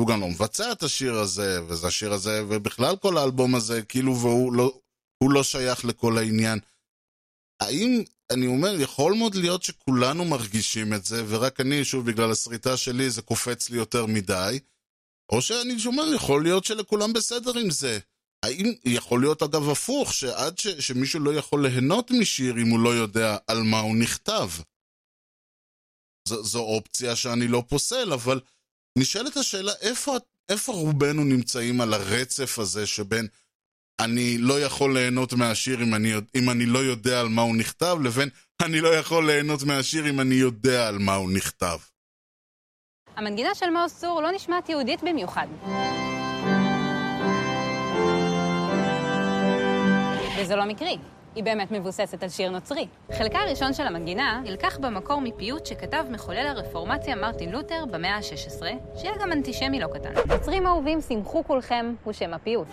הוא 0.00 0.06
גם 0.08 0.20
לא 0.20 0.28
מבצע 0.28 0.72
את 0.72 0.82
השיר 0.82 1.14
הזה, 1.14 1.62
וזה 1.68 1.86
השיר 1.86 2.12
הזה, 2.12 2.42
ובכלל 2.48 2.96
כל 2.96 3.18
האלבום 3.18 3.54
הזה, 3.54 3.82
כאילו, 3.82 4.16
והוא 4.16 4.52
לא, 4.52 4.80
לא 5.22 5.42
שייך 5.42 5.84
לכל 5.84 6.18
העניין. 6.18 6.58
האם, 7.62 8.02
אני 8.32 8.46
אומר, 8.46 8.80
יכול 8.80 9.14
מאוד 9.14 9.34
להיות 9.34 9.62
שכולנו 9.62 10.24
מרגישים 10.24 10.94
את 10.94 11.04
זה, 11.04 11.24
ורק 11.28 11.60
אני, 11.60 11.84
שוב, 11.84 12.10
בגלל 12.10 12.32
השריטה 12.32 12.76
שלי, 12.76 13.10
זה 13.10 13.22
קופץ 13.22 13.70
לי 13.70 13.76
יותר 13.76 14.06
מדי, 14.06 14.58
או 15.32 15.42
שאני 15.42 15.78
שומע, 15.78 16.02
יכול 16.14 16.42
להיות 16.42 16.64
שלכולם 16.64 17.12
בסדר 17.12 17.58
עם 17.58 17.70
זה. 17.70 17.98
האם 18.44 18.74
יכול 18.84 19.20
להיות 19.20 19.42
אגב 19.42 19.68
הפוך, 19.68 20.14
שעד 20.14 20.58
ש, 20.58 20.68
שמישהו 20.68 21.20
לא 21.20 21.34
יכול 21.34 21.66
ליהנות 21.66 22.10
משיר 22.10 22.54
אם 22.62 22.68
הוא 22.68 22.80
לא 22.80 22.88
יודע 22.88 23.36
על 23.46 23.62
מה 23.62 23.80
הוא 23.80 23.96
נכתב? 23.96 24.48
זו, 26.28 26.44
זו 26.44 26.60
אופציה 26.60 27.16
שאני 27.16 27.48
לא 27.48 27.64
פוסל, 27.68 28.12
אבל 28.12 28.40
נשאלת 28.96 29.36
השאלה, 29.36 29.72
איפה, 29.80 30.16
איפה 30.48 30.72
רובנו 30.72 31.24
נמצאים 31.24 31.80
על 31.80 31.94
הרצף 31.94 32.58
הזה 32.58 32.86
שבין 32.86 33.26
אני 34.00 34.38
לא 34.38 34.60
יכול 34.60 34.98
ליהנות 34.98 35.32
מהשיר 35.32 35.82
אם 35.82 35.94
אני, 35.94 36.12
אם 36.34 36.50
אני 36.50 36.66
לא 36.66 36.78
יודע 36.78 37.20
על 37.20 37.28
מה 37.28 37.42
הוא 37.42 37.56
נכתב, 37.56 37.98
לבין 38.04 38.28
אני 38.62 38.80
לא 38.80 38.88
יכול 38.88 39.26
ליהנות 39.26 39.62
מהשיר 39.62 40.10
אם 40.10 40.20
אני 40.20 40.34
יודע 40.34 40.88
על 40.88 40.98
מה 40.98 41.14
הוא 41.14 41.30
נכתב. 41.32 41.78
המנגינה 43.16 43.54
של 43.54 43.70
מעוז 43.70 43.94
צור 43.94 44.22
לא 44.22 44.32
נשמעת 44.32 44.68
יהודית 44.68 45.02
במיוחד. 45.02 45.46
וזה 50.38 50.56
לא 50.56 50.64
מקרי, 50.64 50.98
היא 51.36 51.44
באמת 51.44 51.70
מבוססת 51.70 52.22
על 52.22 52.28
שיר 52.28 52.50
נוצרי. 52.50 52.86
חלקה 53.18 53.38
הראשון 53.38 53.74
של 53.74 53.86
המנגינה 53.86 54.40
נלקח 54.44 54.78
במקור 54.78 55.20
מפיוט 55.20 55.66
שכתב 55.66 56.04
מחולל 56.10 56.46
הרפורמציה 56.46 57.16
מרטין 57.16 57.52
לותר 57.52 57.84
במאה 57.90 58.16
ה-16, 58.16 58.62
שהיה 58.96 59.12
גם 59.20 59.32
אנטישמי 59.32 59.80
לא 59.80 59.86
קטן. 59.94 60.12
נוצרים 60.28 60.66
אהובים, 60.66 61.00
שמחו 61.00 61.44
כולכם, 61.44 61.94
הוא 62.04 62.12
שם 62.12 62.34
הפיוט. 62.34 62.66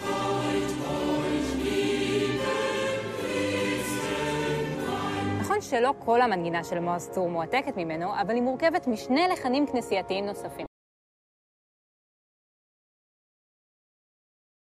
נכון 5.39 5.62
שלא 5.62 5.93
כל 5.99 6.21
המנגינה 6.21 6.63
של 6.63 6.80
מעוז 6.80 7.10
צור 7.10 7.30
מועתקת 7.30 7.78
ממנו, 7.78 8.21
אבל 8.21 8.34
היא 8.34 8.41
מורכבת 8.41 8.88
משני 8.88 9.28
לחנים 9.34 9.65
כנסייתיים 9.67 10.26
נוספים. 10.26 10.65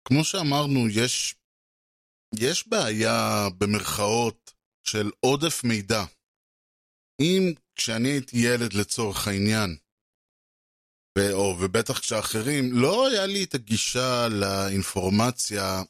כמו 0.04 0.24
שאמרנו, 0.24 0.88
יש, 0.88 1.34
יש 2.34 2.68
בעיה 2.68 3.48
במרכאות 3.58 4.52
של 4.84 5.10
עודף 5.20 5.64
מידע. 5.64 6.04
אם 7.20 7.52
כשאני 7.76 8.08
הייתי 8.08 8.38
ילד 8.38 8.72
לצורך 8.72 9.28
העניין, 9.28 9.76
ו- 11.18 11.32
או, 11.32 11.56
ובטח 11.60 11.98
כשאחרים, 11.98 12.72
לא 12.72 13.06
היה 13.08 13.26
לי 13.26 13.44
את 13.44 13.54
הגישה 13.54 14.28
לאינפורמציה 14.28 15.82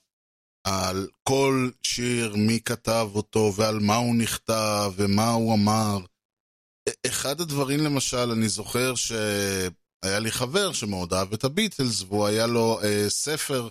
על 0.64 1.08
כל 1.22 1.70
שיר, 1.82 2.36
מי 2.36 2.60
כתב 2.60 3.08
אותו, 3.14 3.52
ועל 3.56 3.78
מה 3.78 3.96
הוא 3.96 4.16
נכתב, 4.16 4.92
ומה 4.96 5.30
הוא 5.30 5.54
אמר. 5.54 5.98
אחד 7.06 7.40
הדברים 7.40 7.80
למשל, 7.80 8.30
אני 8.30 8.48
זוכר 8.48 8.94
שהיה 8.94 10.18
לי 10.18 10.30
חבר 10.30 10.72
שמאוד 10.72 11.14
אהב 11.14 11.32
את 11.32 11.44
הביטלס, 11.44 12.02
והוא 12.02 12.26
היה 12.26 12.46
לו 12.46 12.80
אה, 12.82 13.04
ספר 13.08 13.68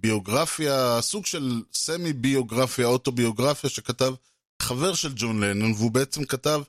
ביוגרפיה, 0.00 0.98
סוג 1.00 1.26
של 1.26 1.62
סמי 1.72 2.12
ביוגרפיה, 2.12 2.86
אוטוביוגרפיה, 2.86 3.70
שכתב 3.70 4.14
חבר 4.62 4.94
של 4.94 5.12
ג'ון 5.16 5.44
לנון, 5.44 5.72
והוא 5.72 5.90
בעצם 5.90 6.24
כתב 6.24 6.62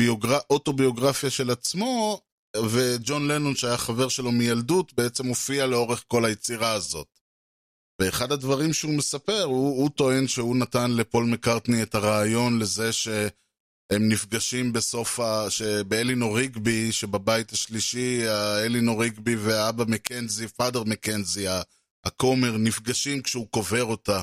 ביוגר... 0.00 0.38
אוטוביוגרפיה 0.50 1.30
של 1.30 1.50
עצמו, 1.50 2.20
וג'ון 2.56 3.28
לנון, 3.28 3.56
שהיה 3.56 3.76
חבר 3.76 4.08
שלו 4.08 4.32
מילדות, 4.32 4.92
בעצם 4.92 5.26
הופיע 5.26 5.66
לאורך 5.66 6.04
כל 6.08 6.24
היצירה 6.24 6.72
הזאת. 6.72 7.06
ואחד 8.00 8.32
הדברים 8.32 8.72
שהוא 8.72 8.94
מספר, 8.94 9.42
הוא, 9.42 9.82
הוא 9.82 9.90
טוען 9.90 10.28
שהוא 10.28 10.56
נתן 10.56 10.90
לפול 10.90 11.24
מקארטני 11.24 11.82
את 11.82 11.94
הרעיון 11.94 12.58
לזה 12.58 12.92
שהם 12.92 13.28
נפגשים 13.90 14.72
בסוף 14.72 15.20
ה... 15.20 15.50
שבאלינור 15.50 16.36
ריגבי, 16.36 16.92
שבבית 16.92 17.52
השלישי, 17.52 18.22
אלינור 18.64 19.02
ריגבי 19.02 19.36
ואבא 19.36 19.84
מקנזי, 19.88 20.48
פאדר 20.48 20.84
מקנזי, 20.84 21.46
הכומר, 22.04 22.56
נפגשים 22.56 23.22
כשהוא 23.22 23.48
קובר 23.50 23.84
אותה. 23.84 24.22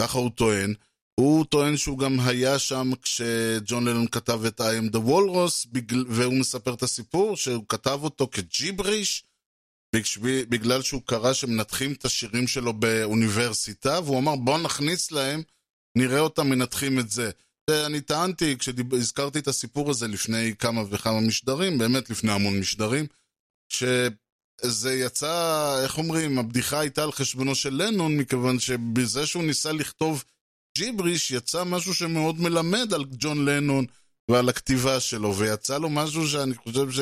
ככה 0.00 0.18
הוא 0.18 0.30
טוען. 0.30 0.74
הוא 1.20 1.44
טוען 1.44 1.76
שהוא 1.76 1.98
גם 1.98 2.20
היה 2.20 2.58
שם 2.58 2.90
כשג'ון 3.02 3.88
לנון 3.88 4.08
כתב 4.08 4.44
את 4.44 4.60
I 4.60 4.64
am 4.64 4.92
the 4.92 4.98
Walrus, 5.08 5.68
והוא 6.08 6.34
מספר 6.40 6.74
את 6.74 6.82
הסיפור 6.82 7.36
שהוא 7.36 7.64
כתב 7.68 8.00
אותו 8.02 8.28
כג'יבריש, 8.32 9.24
בגלל 10.48 10.82
שהוא 10.82 11.02
קרא 11.06 11.32
שמנתחים 11.32 11.92
את 11.92 12.04
השירים 12.04 12.46
שלו 12.46 12.72
באוניברסיטה, 12.72 14.00
והוא 14.04 14.18
אמר 14.18 14.36
בוא 14.36 14.58
נכניס 14.58 15.12
להם, 15.12 15.42
נראה 15.98 16.20
אותם 16.20 16.48
מנתחים 16.48 16.98
את 16.98 17.10
זה. 17.10 17.30
ואני 17.70 18.00
טענתי, 18.00 18.58
כשהזכרתי 18.58 19.38
את 19.38 19.48
הסיפור 19.48 19.90
הזה 19.90 20.08
לפני 20.08 20.56
כמה 20.58 20.82
וכמה 20.90 21.20
משדרים, 21.20 21.78
באמת 21.78 22.10
לפני 22.10 22.32
המון 22.32 22.60
משדרים, 22.60 23.06
שזה 24.62 24.94
יצא, 24.94 25.78
איך 25.82 25.98
אומרים, 25.98 26.38
הבדיחה 26.38 26.80
הייתה 26.80 27.02
על 27.02 27.12
חשבונו 27.12 27.54
של 27.54 27.82
לנון, 27.82 28.16
מכיוון 28.16 28.58
שבזה 28.58 29.26
שהוא 29.26 29.44
ניסה 29.44 29.72
לכתוב 29.72 30.24
ג'יבריש, 30.78 31.30
יצא 31.30 31.64
משהו 31.64 31.94
שמאוד 31.94 32.40
מלמד 32.40 32.94
על 32.94 33.04
ג'ון 33.18 33.44
לנון 33.44 33.84
ועל 34.30 34.48
הכתיבה 34.48 35.00
שלו, 35.00 35.36
ויצא 35.36 35.78
לו 35.78 35.90
משהו 35.90 36.28
שאני 36.28 36.54
חושב 36.54 36.90
ש... 36.90 37.00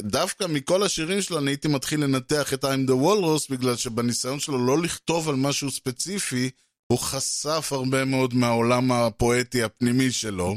דווקא 0.00 0.44
מכל 0.44 0.82
השירים 0.82 1.22
שלו 1.22 1.38
אני 1.38 1.50
הייתי 1.50 1.68
מתחיל 1.68 2.04
לנתח 2.04 2.54
את 2.54 2.64
I'm 2.64 2.88
the 2.88 3.04
Walrus 3.04 3.46
בגלל 3.50 3.76
שבניסיון 3.76 4.40
שלו 4.40 4.66
לא 4.66 4.78
לכתוב 4.78 5.28
על 5.28 5.34
משהו 5.34 5.70
ספציפי 5.70 6.50
הוא 6.92 6.98
חשף 6.98 7.68
הרבה 7.70 8.04
מאוד 8.04 8.34
מהעולם 8.34 8.92
הפואטי 8.92 9.62
הפנימי 9.62 10.10
שלו 10.10 10.56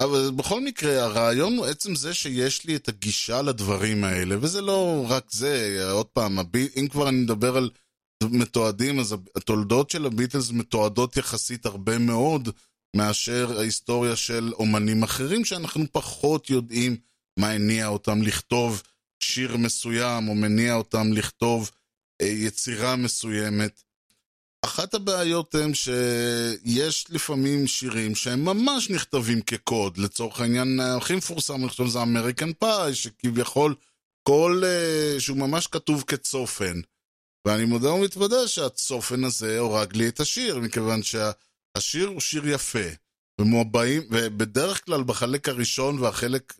אבל 0.00 0.30
בכל 0.36 0.60
מקרה 0.60 1.04
הרעיון 1.04 1.56
הוא 1.56 1.66
עצם 1.66 1.94
זה 1.94 2.14
שיש 2.14 2.64
לי 2.64 2.76
את 2.76 2.88
הגישה 2.88 3.42
לדברים 3.42 4.04
האלה 4.04 4.36
וזה 4.40 4.60
לא 4.60 5.06
רק 5.08 5.24
זה, 5.30 5.80
עוד 5.90 6.06
פעם, 6.06 6.38
אם 6.76 6.88
כבר 6.90 7.08
אני 7.08 7.16
מדבר 7.16 7.56
על 7.56 7.70
מתועדים 8.22 9.00
אז 9.00 9.14
התולדות 9.36 9.90
של 9.90 10.06
הביטלס 10.06 10.50
מתועדות 10.50 11.16
יחסית 11.16 11.66
הרבה 11.66 11.98
מאוד 11.98 12.48
מאשר 12.96 13.58
ההיסטוריה 13.58 14.16
של 14.16 14.52
אומנים 14.52 15.02
אחרים 15.02 15.44
שאנחנו 15.44 15.84
פחות 15.92 16.50
יודעים 16.50 16.96
מה 17.38 17.50
הניע 17.50 17.86
אותם 17.86 18.22
לכתוב 18.22 18.82
שיר 19.22 19.56
מסוים, 19.56 20.28
או 20.28 20.34
מניע 20.34 20.74
אותם 20.74 21.12
לכתוב 21.12 21.70
אה, 22.22 22.26
יצירה 22.26 22.96
מסוימת. 22.96 23.82
אחת 24.68 24.94
הבעיות 24.94 25.54
הן 25.54 25.74
שיש 25.74 27.06
לפעמים 27.10 27.66
שירים 27.66 28.14
שהם 28.14 28.44
ממש 28.44 28.90
נכתבים 28.90 29.40
כקוד. 29.40 29.98
לצורך 29.98 30.40
העניין 30.40 30.80
הכי 30.80 31.16
מפורסם, 31.16 31.54
אני 31.54 31.68
חושב, 31.68 31.86
זה 31.86 32.02
אמריקן 32.02 32.52
פאי, 32.52 32.94
שכביכול 32.94 33.74
כל... 34.22 34.62
אה, 34.64 35.20
שהוא 35.20 35.36
ממש 35.36 35.66
כתוב 35.66 36.04
כצופן. 36.06 36.80
ואני 37.44 37.64
מודה 37.64 37.92
ומתוודה 37.92 38.48
שהצופן 38.48 39.24
הזה 39.24 39.58
הורג 39.58 39.96
לי 39.96 40.08
את 40.08 40.20
השיר, 40.20 40.58
מכיוון 40.58 41.00
שהשיר 41.02 42.08
הוא 42.08 42.20
שיר 42.20 42.48
יפה. 42.48 42.88
ומובעים, 43.40 44.02
ובדרך 44.10 44.84
כלל 44.84 45.02
בחלק 45.02 45.48
הראשון 45.48 45.98
והחלק, 45.98 46.54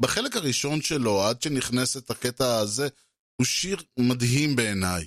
בחלק 0.00 0.36
הראשון 0.36 0.82
שלו, 0.82 1.22
עד 1.22 1.42
שנכנס 1.42 1.96
את 1.96 2.10
הקטע 2.10 2.58
הזה, 2.58 2.88
הוא 3.36 3.44
שיר 3.44 3.76
מדהים 3.98 4.56
בעיניי. 4.56 5.06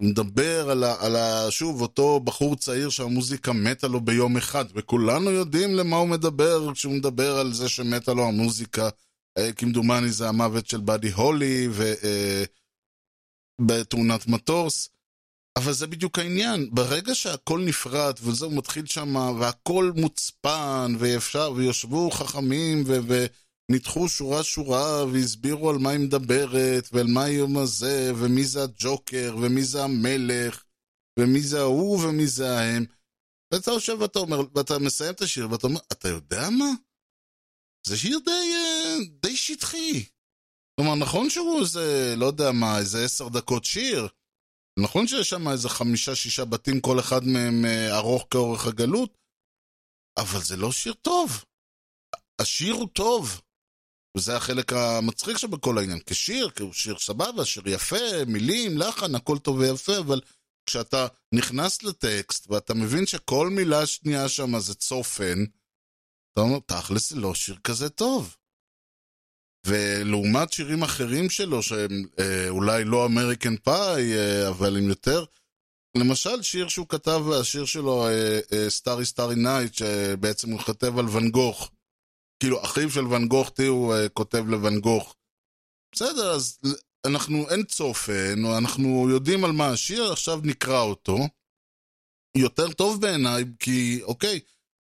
הוא 0.00 0.08
מדבר 0.08 0.70
על, 0.70 0.84
ה, 0.84 1.06
על 1.06 1.16
ה, 1.16 1.50
שוב, 1.50 1.82
אותו 1.82 2.20
בחור 2.20 2.56
צעיר 2.56 2.88
שהמוזיקה 2.88 3.52
מתה 3.52 3.88
לו 3.88 4.00
ביום 4.00 4.36
אחד, 4.36 4.64
וכולנו 4.74 5.30
יודעים 5.30 5.74
למה 5.74 5.96
הוא 5.96 6.08
מדבר 6.08 6.74
כשהוא 6.74 6.94
מדבר 6.94 7.38
על 7.38 7.52
זה 7.52 7.68
שמתה 7.68 8.14
לו 8.14 8.28
המוזיקה. 8.28 8.88
אה, 9.38 9.52
כמדומני 9.52 10.10
זה 10.10 10.28
המוות 10.28 10.66
של 10.66 10.80
באדי 10.80 11.10
הולי, 11.10 11.68
ובתאונת 13.60 14.20
אה, 14.28 14.32
מטוס. 14.32 14.88
אבל 15.58 15.72
זה 15.72 15.86
בדיוק 15.86 16.18
העניין, 16.18 16.70
ברגע 16.72 17.14
שהכל 17.14 17.60
נפרט 17.60 18.20
וזהו 18.22 18.50
מתחיל 18.50 18.86
שם 18.86 19.16
והכל 19.40 19.92
מוצפן 19.96 20.94
ואפשר, 20.98 21.52
ויושבו 21.56 22.10
חכמים 22.10 22.84
ו... 22.86 23.26
וניתחו 23.70 24.08
שורה 24.08 24.42
שורה 24.42 25.04
והסבירו 25.04 25.70
על 25.70 25.76
מה 25.78 25.90
היא 25.90 26.00
מדברת 26.00 26.88
ועל 26.92 27.06
מה 27.06 27.24
היום 27.24 27.58
הזה 27.58 28.12
ומי 28.20 28.44
זה 28.44 28.62
הג'וקר 28.62 29.36
ומי 29.42 29.64
זה 29.64 29.84
המלך 29.84 30.64
ומי 31.18 31.40
זה 31.40 31.60
ההוא 31.60 32.04
ומי 32.04 32.26
זה 32.26 32.58
ההם 32.58 32.84
ואתה 33.54 33.70
יושב 33.70 33.96
ואתה 34.00 34.18
אומר, 34.18 34.36
ואתה 34.54 34.78
מסיים 34.78 35.14
את 35.14 35.20
השיר 35.20 35.50
ואתה 35.50 35.66
אומר, 35.66 35.80
אתה 35.92 36.08
יודע 36.08 36.50
מה? 36.50 36.70
זה 37.86 37.96
שיר 37.96 38.18
די, 38.24 38.30
אה, 38.30 38.96
די 39.22 39.36
שטחי. 39.36 40.04
כלומר, 40.76 40.94
נכון 40.94 41.30
שהוא 41.30 41.60
איזה, 41.60 42.14
לא 42.16 42.26
יודע 42.26 42.52
מה, 42.52 42.78
איזה 42.78 43.04
עשר 43.04 43.28
דקות 43.28 43.64
שיר. 43.64 44.08
נכון 44.78 45.06
שיש 45.06 45.30
שם 45.30 45.48
איזה 45.48 45.68
חמישה-שישה 45.68 46.44
בתים, 46.44 46.80
כל 46.80 47.00
אחד 47.00 47.20
מהם 47.24 47.64
אה, 47.64 47.96
ארוך 47.96 48.26
כאורך 48.30 48.66
הגלות, 48.66 49.18
אבל 50.18 50.40
זה 50.40 50.56
לא 50.56 50.72
שיר 50.72 50.94
טוב. 50.94 51.44
השיר 52.40 52.74
הוא 52.74 52.88
טוב. 52.92 53.40
וזה 54.18 54.36
החלק 54.36 54.72
המצחיק 54.72 55.36
שבכל 55.36 55.78
העניין. 55.78 55.98
כשיר, 56.06 56.50
כי 56.50 56.62
הוא 56.62 56.72
שיר 56.72 56.98
סבבה, 56.98 57.44
שיר 57.44 57.68
יפה, 57.68 58.24
מילים, 58.26 58.78
לחן, 58.78 59.14
הכל 59.14 59.38
טוב 59.38 59.58
ויפה, 59.58 59.98
אבל 59.98 60.20
כשאתה 60.66 61.06
נכנס 61.34 61.82
לטקסט 61.82 62.50
ואתה 62.50 62.74
מבין 62.74 63.06
שכל 63.06 63.50
מילה 63.50 63.86
שנייה 63.86 64.28
שם 64.28 64.58
זה 64.58 64.74
צופן, 64.74 65.44
אתה 66.32 66.40
אומר, 66.40 66.58
תכלס 66.66 67.10
זה 67.10 67.16
לא 67.16 67.34
שיר 67.34 67.56
כזה 67.64 67.88
טוב. 67.88 68.36
ולעומת 69.66 70.52
שירים 70.52 70.82
אחרים 70.82 71.30
שלו, 71.30 71.62
שהם 71.62 72.04
אה, 72.18 72.48
אולי 72.48 72.84
לא 72.84 73.06
American 73.06 73.56
Pie, 73.56 74.12
אה, 74.14 74.48
אבל 74.48 74.76
הם 74.76 74.88
יותר... 74.88 75.24
למשל, 75.96 76.42
שיר 76.42 76.68
שהוא 76.68 76.88
כתב, 76.88 77.22
השיר 77.40 77.64
שלו, 77.64 78.06
Starry 78.68 79.06
Starry 79.06 79.34
Night, 79.34 79.74
שבעצם 79.74 80.50
הוא 80.50 80.60
כותב 80.60 80.98
על 80.98 81.08
ואן 81.08 81.28
גוך. 81.30 81.70
כאילו, 82.40 82.64
אחיו 82.64 82.90
של 82.90 83.06
ואן 83.06 83.28
גוך, 83.28 83.50
תראו, 83.50 83.94
אה, 83.94 84.08
כותב 84.08 84.44
לואן 84.48 84.80
גוך. 84.80 85.16
בסדר, 85.94 86.30
אז 86.30 86.58
אנחנו, 87.06 87.50
אין 87.50 87.64
צופן, 87.64 88.44
אנחנו 88.58 89.10
יודעים 89.10 89.44
על 89.44 89.52
מה 89.52 89.68
השיר, 89.68 90.12
עכשיו 90.12 90.40
נקרא 90.44 90.80
אותו. 90.80 91.16
יותר 92.36 92.72
טוב 92.72 93.00
בעיניי, 93.00 93.44
כי, 93.58 94.02
אוקיי, 94.02 94.40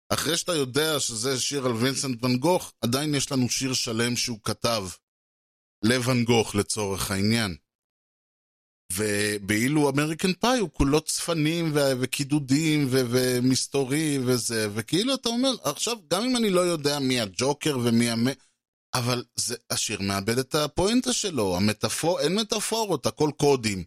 אחרי 0.10 0.38
שאתה 0.38 0.55
יודע 0.55 0.99
שזה 0.99 1.39
שיר 1.39 1.66
על 1.66 1.72
וינסנט 1.72 2.24
ואן 2.24 2.38
גוך, 2.38 2.74
עדיין 2.82 3.16
יש 3.16 3.32
לנו 3.32 3.49
שיר 3.49 3.74
שלם 3.74 4.16
שהוא 4.16 4.39
כתב 4.43 4.84
לוואן 5.84 6.24
גוך 6.24 6.55
לצורך 6.55 7.12
העניין. 7.12 7.55
ואילו 8.93 9.89
American 9.89 10.34
Pie 10.34 10.59
הוא 10.59 10.69
כולו 10.73 11.01
צפנים 11.01 11.71
וקידודים 11.73 12.88
ומסתורי 12.89 14.19
וזה, 14.25 14.67
וכאילו 14.73 15.13
אתה 15.13 15.29
אומר, 15.29 15.55
עכשיו, 15.63 15.97
גם 16.11 16.23
אם 16.23 16.35
אני 16.35 16.49
לא 16.49 16.61
יודע 16.61 16.99
מי 16.99 17.21
הג'וקר 17.21 17.77
ומי 17.83 18.09
המ... 18.09 18.27
אבל 18.93 19.23
זה, 19.35 19.55
השיר 19.69 20.01
מאבד 20.01 20.38
את 20.38 20.55
הפואנטה 20.55 21.13
שלו, 21.13 21.57
המטאפור, 21.57 22.19
אין 22.19 22.35
מטאפורות, 22.35 23.05
הכל 23.05 23.31
קודים. 23.38 23.83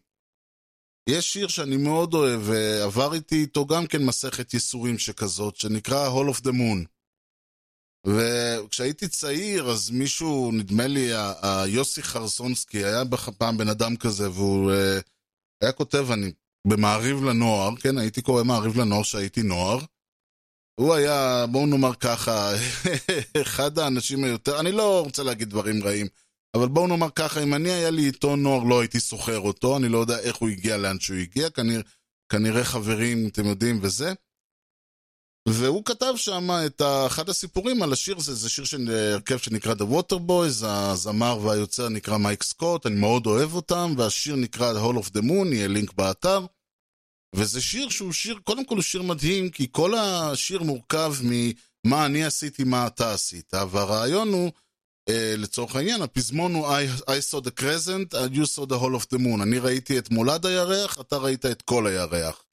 יש 1.09 1.33
שיר 1.33 1.49
שאני 1.49 1.77
מאוד 1.77 2.15
אוהב, 2.15 2.41
ועבר 2.45 3.15
איתי 3.15 3.41
איתו 3.41 3.67
גם 3.67 3.87
כן 3.87 4.03
מסכת 4.03 4.55
ייסורים 4.55 4.99
שכזאת, 4.99 5.57
שנקרא 5.57 6.09
Hall 6.09 6.35
of 6.35 6.41
the 6.41 6.51
Moon. 6.51 7.00
וכשהייתי 8.07 9.09
צעיר, 9.09 9.71
אז 9.71 9.91
מישהו, 9.91 10.51
נדמה 10.53 10.87
לי, 10.87 11.11
היוסי 11.43 12.03
חרסונסקי, 12.03 12.85
היה 12.85 13.03
פעם 13.39 13.59
בן 13.59 13.69
אדם 13.69 13.97
כזה, 13.97 14.31
והוא 14.31 14.73
uh, 14.73 15.03
היה 15.63 15.73
כותב, 15.73 16.07
אני, 16.11 16.33
במעריב 16.67 17.25
לנוער, 17.25 17.77
כן, 17.77 17.99
הייתי 17.99 18.23
קורא 18.23 18.45
מעריב 18.45 18.81
לנוער 18.81 19.03
כשהייתי 19.03 19.43
נוער. 19.43 19.79
הוא 20.81 20.95
היה, 20.95 21.47
בואו 21.47 21.67
נאמר 21.67 21.95
ככה, 21.95 22.53
אחד 23.43 23.79
האנשים 23.79 24.25
היותר, 24.25 24.61
אני 24.61 24.73
לא 24.73 25.01
רוצה 25.05 25.23
להגיד 25.23 25.51
דברים 25.51 25.85
רעים, 25.85 26.07
אבל 26.57 26.69
בואו 26.69 26.87
נאמר 26.87 27.11
ככה, 27.11 27.43
אם 27.43 27.55
אני 27.55 27.71
היה 27.71 27.91
לי 27.91 28.03
עיתון 28.03 28.43
נוער, 28.43 28.65
לא 28.65 28.81
הייתי 28.81 29.01
סוחר 29.01 29.39
אותו, 29.39 29.77
אני 29.77 29.89
לא 29.89 29.99
יודע 29.99 30.19
איך 30.19 30.37
הוא 30.37 30.49
הגיע 30.49 30.77
לאן 30.77 31.01
שהוא 31.01 31.17
הגיע, 31.17 31.51
כנראה, 31.51 31.83
כנראה 32.33 32.65
חברים, 32.65 33.29
אתם 33.29 33.47
יודעים, 33.47 33.79
וזה. 33.83 34.13
והוא 35.53 35.85
כתב 35.85 36.13
שם 36.17 36.51
את 36.67 36.83
אחד 37.07 37.29
הסיפורים 37.29 37.83
על 37.83 37.93
השיר 37.93 38.17
הזה, 38.17 38.35
זה 38.35 38.49
שיר 38.51 38.65
של 38.65 38.91
הרכב 39.15 39.39
שנקרא 39.39 39.75
The 39.75 39.93
Water 39.93 40.17
Boys, 40.29 40.67
הזמר 40.67 41.39
והיוצר 41.43 41.89
נקרא 41.89 42.17
מייק 42.17 42.43
סקוט, 42.43 42.87
אני 42.87 42.95
מאוד 42.95 43.27
אוהב 43.27 43.55
אותם, 43.55 43.95
והשיר 43.97 44.37
נקרא 44.37 44.73
The 44.73 44.77
Hall 44.77 45.05
of 45.05 45.11
the 45.11 45.23
Moon, 45.23 45.55
יהיה 45.55 45.69
לינק 45.69 45.93
באתר. 45.93 46.47
וזה 47.35 47.61
שיר 47.61 47.89
שהוא 47.89 48.13
שיר, 48.13 48.39
קודם 48.45 48.65
כל 48.65 48.75
הוא 48.75 48.83
שיר 48.83 49.03
מדהים, 49.03 49.51
כי 49.51 49.67
כל 49.71 49.95
השיר 49.95 50.63
מורכב 50.63 51.15
ממה 51.23 52.07
אני 52.07 52.25
עשיתי, 52.25 52.65
מה 52.65 52.87
אתה 52.87 53.13
עשית, 53.15 53.55
והרעיון 53.71 54.29
הוא, 54.29 54.53
אה, 55.09 55.35
לצורך 55.37 55.77
העניין, 55.77 56.03
הפזמון 56.03 56.55
הוא 56.55 56.69
I, 56.69 57.11
I 57.11 57.33
saw 57.33 57.41
the 57.41 57.61
crescent, 57.61 58.15
you 58.35 58.45
saw 58.57 58.67
the 58.67 58.79
Hall 58.83 58.95
of 59.01 59.15
the 59.15 59.19
Moon. 59.19 59.43
אני 59.43 59.59
ראיתי 59.59 59.99
את 59.99 60.11
מולד 60.11 60.47
הירח, 60.47 61.01
אתה 61.01 61.17
ראית 61.17 61.47
את 61.47 61.63
כל 61.63 61.87
הירח. 61.87 62.45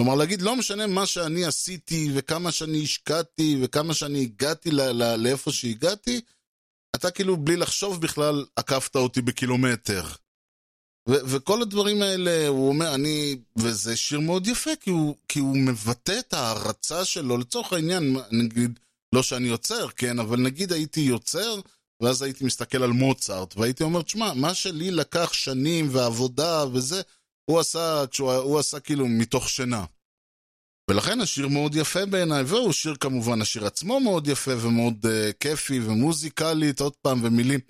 כלומר, 0.00 0.14
להגיד, 0.14 0.42
לא 0.42 0.56
משנה 0.56 0.86
מה 0.86 1.06
שאני 1.06 1.44
עשיתי, 1.44 2.10
וכמה 2.14 2.52
שאני 2.52 2.82
השקעתי, 2.82 3.58
וכמה 3.62 3.94
שאני 3.94 4.22
הגעתי 4.22 4.70
לאיפה 5.18 5.52
שהגעתי, 5.52 6.20
אתה 6.96 7.10
כאילו, 7.10 7.36
בלי 7.36 7.56
לחשוב 7.56 8.00
בכלל, 8.00 8.44
עקפת 8.56 8.96
אותי 8.96 9.22
בקילומטר. 9.22 10.02
וכל 11.08 11.62
הדברים 11.62 12.02
האלה, 12.02 12.48
הוא 12.48 12.68
אומר, 12.68 12.94
אני... 12.94 13.36
וזה 13.56 13.96
שיר 13.96 14.20
מאוד 14.20 14.46
יפה, 14.46 14.70
כי 14.80 14.90
הוא, 14.90 15.16
כי 15.28 15.38
הוא 15.38 15.56
מבטא 15.56 16.18
את 16.18 16.32
ההערצה 16.32 17.04
שלו, 17.04 17.38
לצורך 17.38 17.72
העניין, 17.72 18.16
נגיד, 18.32 18.78
לא 19.14 19.22
שאני 19.22 19.48
יוצר, 19.48 19.88
כן, 19.88 20.18
אבל 20.18 20.40
נגיד 20.40 20.72
הייתי 20.72 21.00
יוצר, 21.00 21.60
ואז 22.02 22.22
הייתי 22.22 22.44
מסתכל 22.44 22.82
על 22.82 22.90
מוצרט, 22.90 23.56
והייתי 23.56 23.82
אומר, 23.82 24.02
תשמע, 24.02 24.34
מה 24.34 24.54
שלי 24.54 24.90
לקח 24.90 25.32
שנים 25.32 25.88
ועבודה 25.90 26.64
וזה, 26.72 27.02
הוא 27.50 27.60
עשה, 27.60 28.04
כשהוא, 28.10 28.32
הוא 28.32 28.58
עשה 28.58 28.80
כאילו 28.80 29.08
מתוך 29.08 29.48
שינה. 29.48 29.84
ולכן 30.90 31.20
השיר 31.20 31.48
מאוד 31.48 31.74
יפה 31.74 32.06
בעיניי, 32.06 32.42
והוא 32.42 32.72
שיר 32.72 32.96
כמובן, 32.96 33.42
השיר 33.42 33.66
עצמו 33.66 34.00
מאוד 34.00 34.28
יפה 34.28 34.50
ומאוד 34.50 35.06
uh, 35.06 35.32
כיפי 35.40 35.80
ומוזיקלית, 35.80 36.80
עוד 36.80 36.96
פעם, 36.96 37.24
ומילים. 37.24 37.60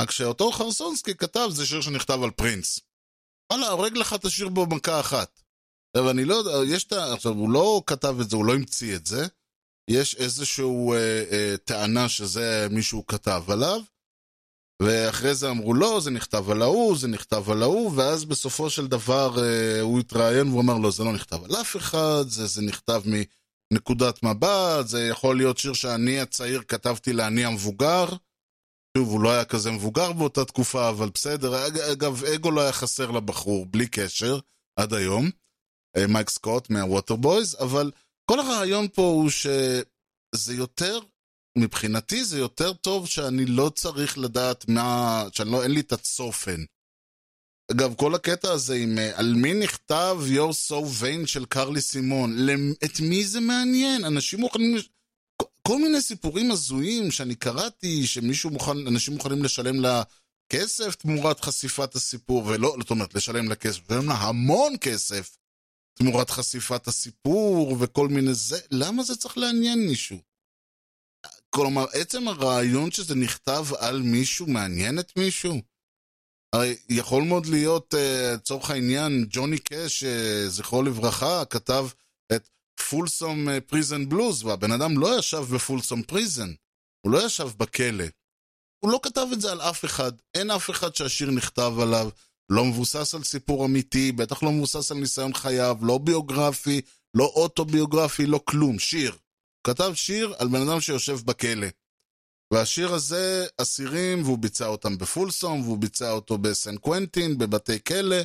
רק 0.00 0.10
שאותו 0.10 0.52
חרסונסקי 0.52 1.14
כתב, 1.14 1.48
זה 1.50 1.66
שיר 1.66 1.80
שנכתב 1.80 2.22
על 2.22 2.30
פרינס. 2.30 2.80
וואלה, 3.52 3.68
הורג 3.68 3.96
לך 3.96 4.14
את 4.14 4.24
השיר 4.24 4.48
בו 4.48 4.66
במכה 4.66 5.00
אחת. 5.00 5.42
אבל 5.96 6.08
אני 6.08 6.24
לא 6.24 6.34
יודע, 6.34 6.74
יש 6.74 6.84
את 6.84 6.92
ה... 6.92 7.12
עכשיו, 7.12 7.32
הוא 7.32 7.50
לא 7.50 7.82
כתב 7.86 8.16
את 8.20 8.30
זה, 8.30 8.36
הוא 8.36 8.44
לא 8.44 8.54
המציא 8.54 8.96
את 8.96 9.06
זה. 9.06 9.26
יש 9.90 10.14
איזשהו 10.14 10.92
אה, 10.92 11.24
אה, 11.32 11.54
טענה 11.64 12.08
שזה 12.08 12.66
מישהו 12.70 13.06
כתב 13.06 13.42
עליו, 13.48 13.80
ואחרי 14.82 15.34
זה 15.34 15.50
אמרו 15.50 15.74
לא, 15.74 16.00
זה 16.00 16.10
נכתב 16.10 16.50
על 16.50 16.62
ההוא, 16.62 16.98
זה 16.98 17.08
נכתב 17.08 17.50
על 17.50 17.62
ההוא, 17.62 17.92
ואז 17.96 18.24
בסופו 18.24 18.70
של 18.70 18.86
דבר 18.86 19.44
אה, 19.44 19.80
הוא 19.80 20.00
התראיין 20.00 20.48
והוא 20.48 20.60
אמר 20.60 20.78
לא, 20.78 20.90
זה 20.90 21.04
לא 21.04 21.12
נכתב 21.12 21.44
על 21.44 21.56
אף 21.60 21.76
אחד, 21.76 22.24
זה, 22.28 22.46
זה 22.46 22.62
נכתב 22.62 23.02
מנקודת 23.72 24.22
מבט, 24.22 24.86
זה 24.86 25.06
יכול 25.06 25.36
להיות 25.36 25.58
שיר 25.58 25.72
שאני 25.72 26.20
הצעיר 26.20 26.62
כתבתי 26.68 27.12
לאני 27.12 27.44
המבוגר. 27.44 28.06
שוב, 28.96 29.08
הוא 29.08 29.20
לא 29.20 29.32
היה 29.32 29.44
כזה 29.44 29.70
מבוגר 29.70 30.12
באותה 30.12 30.44
תקופה, 30.44 30.88
אבל 30.88 31.08
בסדר. 31.14 31.66
אגב, 31.92 32.24
אגו 32.24 32.50
לא 32.50 32.60
היה 32.60 32.72
חסר 32.72 33.10
לבחור, 33.10 33.66
בלי 33.66 33.86
קשר, 33.86 34.38
עד 34.76 34.94
היום. 34.94 35.30
אה, 35.96 36.06
מייק 36.06 36.30
סקוט 36.30 36.70
מה 36.70 36.84
Waterboys, 36.84 37.56
אבל 37.60 37.90
כל 38.30 38.40
הרעיון 38.40 38.88
פה 38.88 39.02
הוא 39.02 39.30
שזה 39.30 40.54
יותר 40.54 41.00
מבחינתי 41.58 42.24
זה 42.24 42.38
יותר 42.38 42.72
טוב 42.72 43.06
שאני 43.06 43.44
לא 43.44 43.70
צריך 43.74 44.18
לדעת 44.18 44.68
מה... 44.68 45.24
שאני 45.32 45.50
לא... 45.50 45.62
אין 45.62 45.70
לי 45.70 45.80
את 45.80 45.92
הצופן. 45.92 46.64
אגב, 47.70 47.94
כל 47.94 48.14
הקטע 48.14 48.52
הזה 48.52 48.74
עם 48.74 48.98
על 49.14 49.34
מי 49.34 49.54
נכתב 49.54 50.18
You're 50.34 50.70
So 50.70 51.02
Vain 51.02 51.26
של 51.26 51.44
קרלי 51.44 51.80
סימון, 51.80 52.36
את 52.84 53.00
מי 53.00 53.24
זה 53.24 53.40
מעניין? 53.40 54.04
אנשים 54.04 54.40
מוכנים... 54.40 54.76
כל 55.62 55.78
מיני 55.78 56.00
סיפורים 56.00 56.50
הזויים 56.50 57.10
שאני 57.10 57.34
קראתי, 57.34 58.06
שמישהו 58.06 58.50
מוכן, 58.50 58.86
אנשים 58.86 59.14
מוכנים 59.14 59.44
לשלם 59.44 59.80
לה 59.80 60.02
כסף 60.52 60.94
תמורת 60.94 61.40
חשיפת 61.40 61.94
הסיפור, 61.94 62.46
ולא, 62.46 62.76
זאת 62.80 62.90
אומרת, 62.90 63.14
לשלם 63.14 63.48
לה 63.48 63.54
כסף, 63.54 63.90
לשלם 63.90 64.08
לה 64.08 64.14
המון 64.14 64.74
כסף 64.80 65.36
תמורת 65.94 66.30
חשיפת 66.30 66.88
הסיפור 66.88 67.76
וכל 67.80 68.08
מיני 68.08 68.34
זה, 68.34 68.58
למה 68.70 69.02
זה 69.02 69.16
צריך 69.16 69.38
לעניין 69.38 69.78
מישהו? 69.78 70.27
כלומר, 71.50 71.86
עצם 71.92 72.28
הרעיון 72.28 72.90
שזה 72.90 73.14
נכתב 73.14 73.66
על 73.78 74.02
מישהו 74.02 74.46
מעניין 74.46 74.98
את 74.98 75.16
מישהו? 75.16 75.62
הרי 76.54 76.76
יכול 76.88 77.22
מאוד 77.22 77.46
להיות, 77.46 77.94
לצורך 78.34 78.70
uh, 78.70 78.72
העניין, 78.72 79.26
ג'וני 79.30 79.58
קאש, 79.58 80.04
uh, 80.04 80.06
זכרו 80.48 80.82
לברכה, 80.82 81.44
כתב 81.44 81.86
את 82.32 82.48
פולסום 82.90 83.48
פריזן 83.66 84.08
בלוז, 84.08 84.44
והבן 84.44 84.72
אדם 84.72 84.98
לא 84.98 85.18
ישב 85.18 85.44
בפולסום 85.54 86.02
פריזן, 86.02 86.52
הוא 87.06 87.12
לא 87.12 87.26
ישב 87.26 87.48
בכלא. 87.56 88.04
הוא 88.84 88.90
לא 88.90 89.00
כתב 89.02 89.26
את 89.32 89.40
זה 89.40 89.52
על 89.52 89.60
אף 89.60 89.84
אחד, 89.84 90.12
אין 90.34 90.50
אף 90.50 90.70
אחד 90.70 90.94
שהשיר 90.94 91.30
נכתב 91.30 91.72
עליו, 91.82 92.08
לא 92.52 92.64
מבוסס 92.64 93.14
על 93.14 93.24
סיפור 93.24 93.66
אמיתי, 93.66 94.12
בטח 94.12 94.42
לא 94.42 94.52
מבוסס 94.52 94.92
על 94.92 94.98
ניסיון 94.98 95.34
חייו, 95.34 95.76
לא 95.82 95.98
ביוגרפי, 95.98 96.80
לא 97.14 97.24
אוטוביוגרפי, 97.24 98.26
לא 98.26 98.40
כלום, 98.44 98.78
שיר. 98.78 99.16
כתב 99.68 99.92
שיר 99.94 100.34
על 100.38 100.48
בן 100.48 100.68
אדם 100.68 100.80
שיושב 100.80 101.18
בכלא. 101.24 101.66
והשיר 102.52 102.94
הזה, 102.94 103.46
אסירים, 103.56 104.22
והוא 104.22 104.38
ביצע 104.38 104.66
אותם 104.66 104.98
בפולסום, 104.98 105.62
והוא 105.62 105.78
ביצע 105.78 106.10
אותו 106.10 106.38
בסן 106.38 106.76
קוונטין, 106.76 107.38
בבתי 107.38 107.84
כלא, 107.84 108.16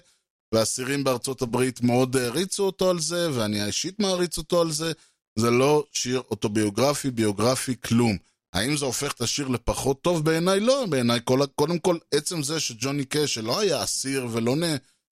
ואסירים 0.53 1.03
בארצות 1.03 1.41
הברית 1.41 1.81
מאוד 1.81 2.17
העריצו 2.17 2.63
אותו 2.63 2.89
על 2.89 2.99
זה, 2.99 3.29
ואני 3.33 3.65
אישית 3.65 3.99
מעריץ 3.99 4.37
אותו 4.37 4.61
על 4.61 4.71
זה. 4.71 4.91
זה 5.39 5.51
לא 5.51 5.85
שיר 5.91 6.21
אוטוביוגרפי, 6.31 7.11
ביוגרפי, 7.11 7.75
כלום. 7.85 8.17
האם 8.53 8.77
זה 8.77 8.85
הופך 8.85 9.11
את 9.11 9.21
השיר 9.21 9.47
לפחות 9.47 10.01
טוב? 10.01 10.25
בעיניי 10.25 10.59
לא, 10.59 10.85
בעיניי 10.89 11.19
קודם 11.55 11.79
כל, 11.79 11.97
עצם 12.13 12.43
זה 12.43 12.59
שג'וני 12.59 13.05
קאש, 13.05 13.33
שלא 13.33 13.59
היה 13.59 13.83
אסיר 13.83 14.27
ולא, 14.31 14.55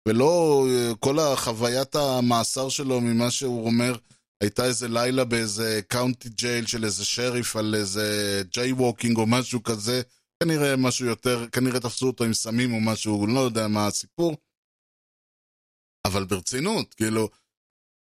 ולא 0.08 0.66
אה, 0.70 0.92
כל 1.00 1.18
החוויית 1.18 1.96
המאסר 1.96 2.68
שלו 2.68 3.00
ממה 3.00 3.30
שהוא 3.30 3.66
אומר, 3.66 3.96
הייתה 4.42 4.64
איזה 4.64 4.88
לילה 4.88 5.24
באיזה 5.24 5.80
county 5.88 6.28
jail 6.28 6.66
של 6.66 6.84
איזה 6.84 7.04
שריף 7.04 7.56
על 7.56 7.74
איזה 7.74 8.42
jaywalking 8.52 9.16
או 9.16 9.26
משהו 9.26 9.62
כזה, 9.62 10.02
כנראה 10.42 10.76
משהו 10.76 11.06
יותר, 11.06 11.48
כנראה 11.48 11.80
תפסו 11.80 12.06
אותו 12.06 12.24
עם 12.24 12.34
סמים 12.34 12.74
או 12.74 12.80
משהו, 12.80 13.26
לא 13.26 13.40
יודע 13.40 13.68
מה 13.68 13.86
הסיפור. 13.86 14.36
אבל 16.06 16.24
ברצינות, 16.24 16.94
כאילו, 16.94 17.28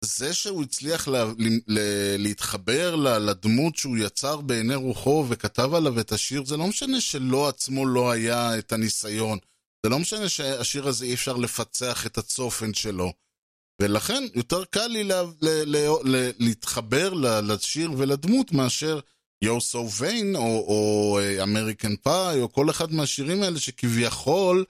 זה 0.04 0.34
שהוא 0.34 0.62
הצליח 0.62 1.08
לה, 1.08 1.24
לה, 1.66 2.16
להתחבר 2.18 2.96
לדמות 2.96 3.76
שהוא 3.76 3.96
יצר 3.96 4.40
בעיני 4.40 4.74
רוחו 4.74 5.26
וכתב 5.28 5.74
עליו 5.74 6.00
את 6.00 6.12
השיר, 6.12 6.44
זה 6.44 6.56
לא 6.56 6.66
משנה 6.66 7.00
שלא 7.00 7.48
עצמו 7.48 7.86
לא 7.86 8.10
היה 8.10 8.58
את 8.58 8.72
הניסיון. 8.72 9.38
זה 9.82 9.90
לא 9.90 9.98
משנה 9.98 10.28
שהשיר 10.28 10.88
הזה 10.88 11.04
אי 11.04 11.14
אפשר 11.14 11.36
לפצח 11.36 12.06
את 12.06 12.18
הצופן 12.18 12.74
שלו. 12.74 13.12
ולכן 13.82 14.24
יותר 14.34 14.64
קל 14.64 14.86
לי 14.86 15.04
לה, 15.04 15.22
לה, 15.40 15.64
לה, 15.64 15.88
לה, 16.04 16.30
להתחבר 16.38 17.14
לשיר 17.42 17.90
ולדמות 17.96 18.52
מאשר 18.52 19.00
יו 19.44 19.60
סו 19.60 19.88
ויין 19.98 20.36
או 20.36 21.18
אמריקן 21.42 21.96
פאי 21.96 22.40
או 22.40 22.52
כל 22.52 22.70
אחד 22.70 22.92
מהשירים 22.92 23.42
האלה 23.42 23.58
שכביכול 23.58 24.64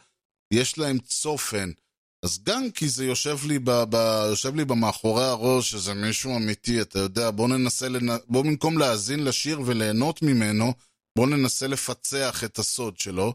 יש 0.52 0.78
להם 0.78 0.98
צופן. 0.98 1.70
אז 2.24 2.38
גם 2.42 2.70
כי 2.70 2.88
זה 2.88 3.04
יושב 3.04 3.38
לי, 3.46 3.58
ב, 3.58 3.70
ב, 3.70 3.96
יושב 4.30 4.56
לי 4.56 4.64
במאחורי 4.64 5.24
הראש, 5.24 5.70
שזה 5.70 5.94
מישהו 5.94 6.36
אמיתי, 6.36 6.80
אתה 6.80 6.98
יודע, 6.98 7.30
בוא 7.30 7.48
ננסה, 7.48 7.88
לנ... 7.88 8.08
בוא 8.28 8.44
במקום 8.44 8.78
להאזין 8.78 9.24
לשיר 9.24 9.60
וליהנות 9.66 10.22
ממנו, 10.22 10.72
בוא 11.18 11.26
ננסה 11.26 11.66
לפצח 11.66 12.44
את 12.44 12.58
הסוד 12.58 12.98
שלו. 12.98 13.34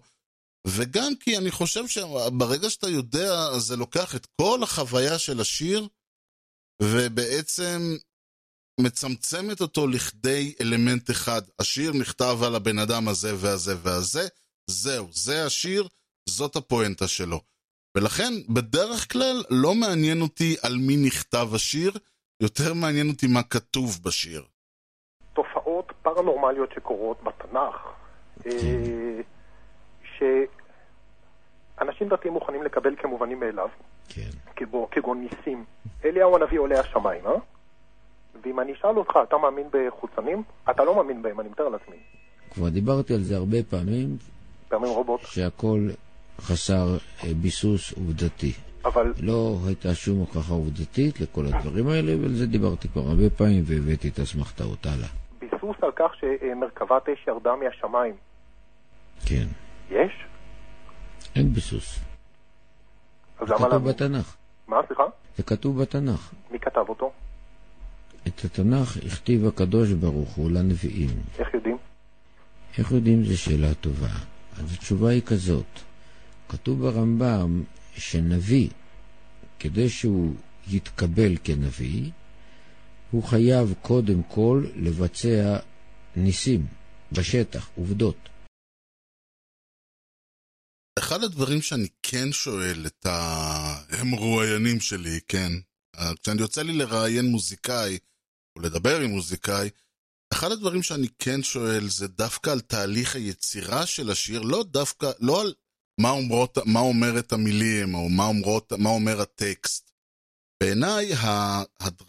וגם 0.67 1.15
כי 1.19 1.37
אני 1.37 1.51
חושב 1.51 1.87
שברגע 1.87 2.69
שאתה 2.69 2.89
יודע, 2.89 3.57
זה 3.57 3.75
לוקח 3.75 4.15
את 4.15 4.27
כל 4.41 4.63
החוויה 4.63 5.19
של 5.19 5.39
השיר, 5.39 5.87
ובעצם 6.81 7.79
מצמצמת 8.79 9.61
אותו 9.61 9.87
לכדי 9.87 10.53
אלמנט 10.61 11.11
אחד. 11.11 11.41
השיר 11.59 11.91
נכתב 12.01 12.37
על 12.47 12.55
הבן 12.55 12.79
אדם 12.79 13.07
הזה 13.07 13.29
והזה 13.37 13.73
והזה, 13.77 14.27
זהו, 14.67 15.07
זה 15.11 15.45
השיר, 15.45 15.87
זאת 16.29 16.55
הפואנטה 16.55 17.07
שלו. 17.07 17.39
ולכן, 17.97 18.33
בדרך 18.49 19.11
כלל, 19.11 19.43
לא 19.49 19.75
מעניין 19.75 20.21
אותי 20.21 20.55
על 20.63 20.75
מי 20.87 20.97
נכתב 21.07 21.47
השיר, 21.55 21.91
יותר 22.41 22.73
מעניין 22.73 23.09
אותי 23.09 23.27
מה 23.27 23.43
כתוב 23.43 23.99
בשיר. 24.05 24.45
תופעות 25.33 25.91
פרנורמליות 26.01 26.69
שקורות 26.75 27.23
בתנ"ך, 27.23 27.75
אה, 28.45 29.21
שאנשים 31.81 32.09
דתיים 32.09 32.33
מוכנים 32.33 32.63
לקבל 32.63 32.95
כמובנים 32.97 33.39
מאליו, 33.39 33.69
כן. 34.09 34.29
כגון, 34.55 34.85
כגון 34.91 35.21
ניסים. 35.21 35.65
אליהו 36.05 36.35
הנביא 36.35 36.59
עולה 36.59 36.79
השמיים, 36.79 37.27
אה? 37.27 37.31
ואם 38.43 38.59
אני 38.59 38.73
אשאל 38.73 38.97
אותך, 38.97 39.11
אתה 39.23 39.37
מאמין 39.37 39.67
בחוצנים? 39.71 40.43
אתה 40.69 40.83
לא 40.83 40.95
מאמין 40.95 41.21
בהם, 41.21 41.39
אני 41.39 41.49
מתאר 41.49 41.69
לעצמי. 41.69 41.95
כבר 42.51 42.69
דיברתי 42.69 43.13
על 43.13 43.19
זה 43.19 43.35
הרבה 43.37 43.57
פעמים. 43.69 44.17
פעמים 44.69 44.91
רבות. 44.97 45.21
שהכל 45.21 45.89
חסר 46.41 46.97
אה, 47.23 47.29
ביסוס 47.41 47.93
עובדתי. 47.97 48.53
אבל... 48.85 49.13
לא 49.19 49.57
הייתה 49.67 49.93
שום 49.93 50.19
הוכחה 50.19 50.53
עובדתית 50.53 51.21
לכל 51.21 51.45
הדברים 51.45 51.87
האלה, 51.87 52.11
ועל 52.21 52.33
זה 52.33 52.47
דיברתי 52.47 52.87
כבר 52.87 53.01
הרבה 53.01 53.29
פעמים 53.37 53.63
והבאתי 53.65 54.07
את 54.07 54.19
אסמכתאות 54.19 54.85
הלאה. 54.85 55.07
ביסוס 55.39 55.75
על 55.81 55.91
כך 55.95 56.11
שמרכבת 56.19 57.09
אש 57.09 57.27
ירדה 57.27 57.55
מהשמיים. 57.55 58.15
כן. 59.25 59.45
יש? 59.91 60.11
אין 61.35 61.53
ביסוס. 61.53 61.99
אז 63.39 63.47
זה 63.47 63.53
למה 63.53 63.67
כתוב 63.67 63.89
בתנ"ך. 63.89 64.35
מה, 64.67 64.77
סליחה? 64.87 65.03
זה 65.37 65.43
כתוב 65.43 65.81
בתנ"ך. 65.81 66.33
מי 66.51 66.59
כתב 66.59 66.85
אותו? 66.89 67.11
את 68.27 68.45
התנ"ך 68.45 68.97
הכתיב 68.97 69.47
הקדוש 69.47 69.91
ברוך 69.91 70.29
הוא 70.29 70.51
לנביאים. 70.51 71.09
איך 71.39 71.53
יודעים? 71.53 71.77
איך 72.77 72.91
יודעים 72.91 73.23
זו 73.23 73.37
שאלה 73.37 73.73
טובה. 73.73 74.07
אז 74.59 74.73
התשובה 74.73 75.09
היא 75.09 75.21
כזאת. 75.21 75.79
כתוב 76.49 76.81
ברמב"ם 76.81 77.63
שנביא, 77.93 78.69
כדי 79.59 79.89
שהוא 79.89 80.33
יתקבל 80.67 81.37
כנביא, 81.43 82.11
הוא 83.11 83.23
חייב 83.23 83.73
קודם 83.81 84.23
כל 84.23 84.65
לבצע 84.75 85.57
ניסים 86.15 86.65
בשטח, 87.11 87.69
עובדות. 87.75 88.29
אחד 90.99 91.23
הדברים 91.23 91.61
שאני 91.61 91.87
כן 92.03 92.31
שואל 92.31 92.85
את 92.85 93.05
המרואיינים 93.09 94.79
שלי, 94.79 95.19
כן, 95.27 95.51
כשאני 96.23 96.41
יוצא 96.41 96.61
לי 96.61 96.73
לראיין 96.73 97.25
מוזיקאי, 97.25 97.97
או 98.55 98.61
לדבר 98.61 99.01
עם 99.01 99.09
מוזיקאי, 99.09 99.69
אחד 100.33 100.51
הדברים 100.51 100.83
שאני 100.83 101.07
כן 101.19 101.43
שואל 101.43 101.89
זה 101.89 102.07
דווקא 102.07 102.49
על 102.49 102.61
תהליך 102.61 103.15
היצירה 103.15 103.85
של 103.85 104.09
השיר, 104.09 104.41
לא 104.41 104.63
דווקא, 104.63 105.11
לא 105.19 105.41
על 105.41 105.53
מה, 106.01 106.09
אומרות, 106.09 106.57
מה 106.65 106.79
אומרת 106.79 107.33
המילים, 107.33 107.95
או 107.95 108.09
מה, 108.09 108.25
אומרות, 108.25 108.73
מה 108.73 108.89
אומר 108.89 109.21
הטקסט. 109.21 109.91
בעיניי, 110.63 111.11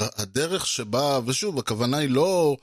הדרך 0.00 0.66
שבה, 0.66 1.20
ושוב, 1.26 1.58
הכוונה 1.58 1.96
היא 1.96 2.10
לא 2.10 2.56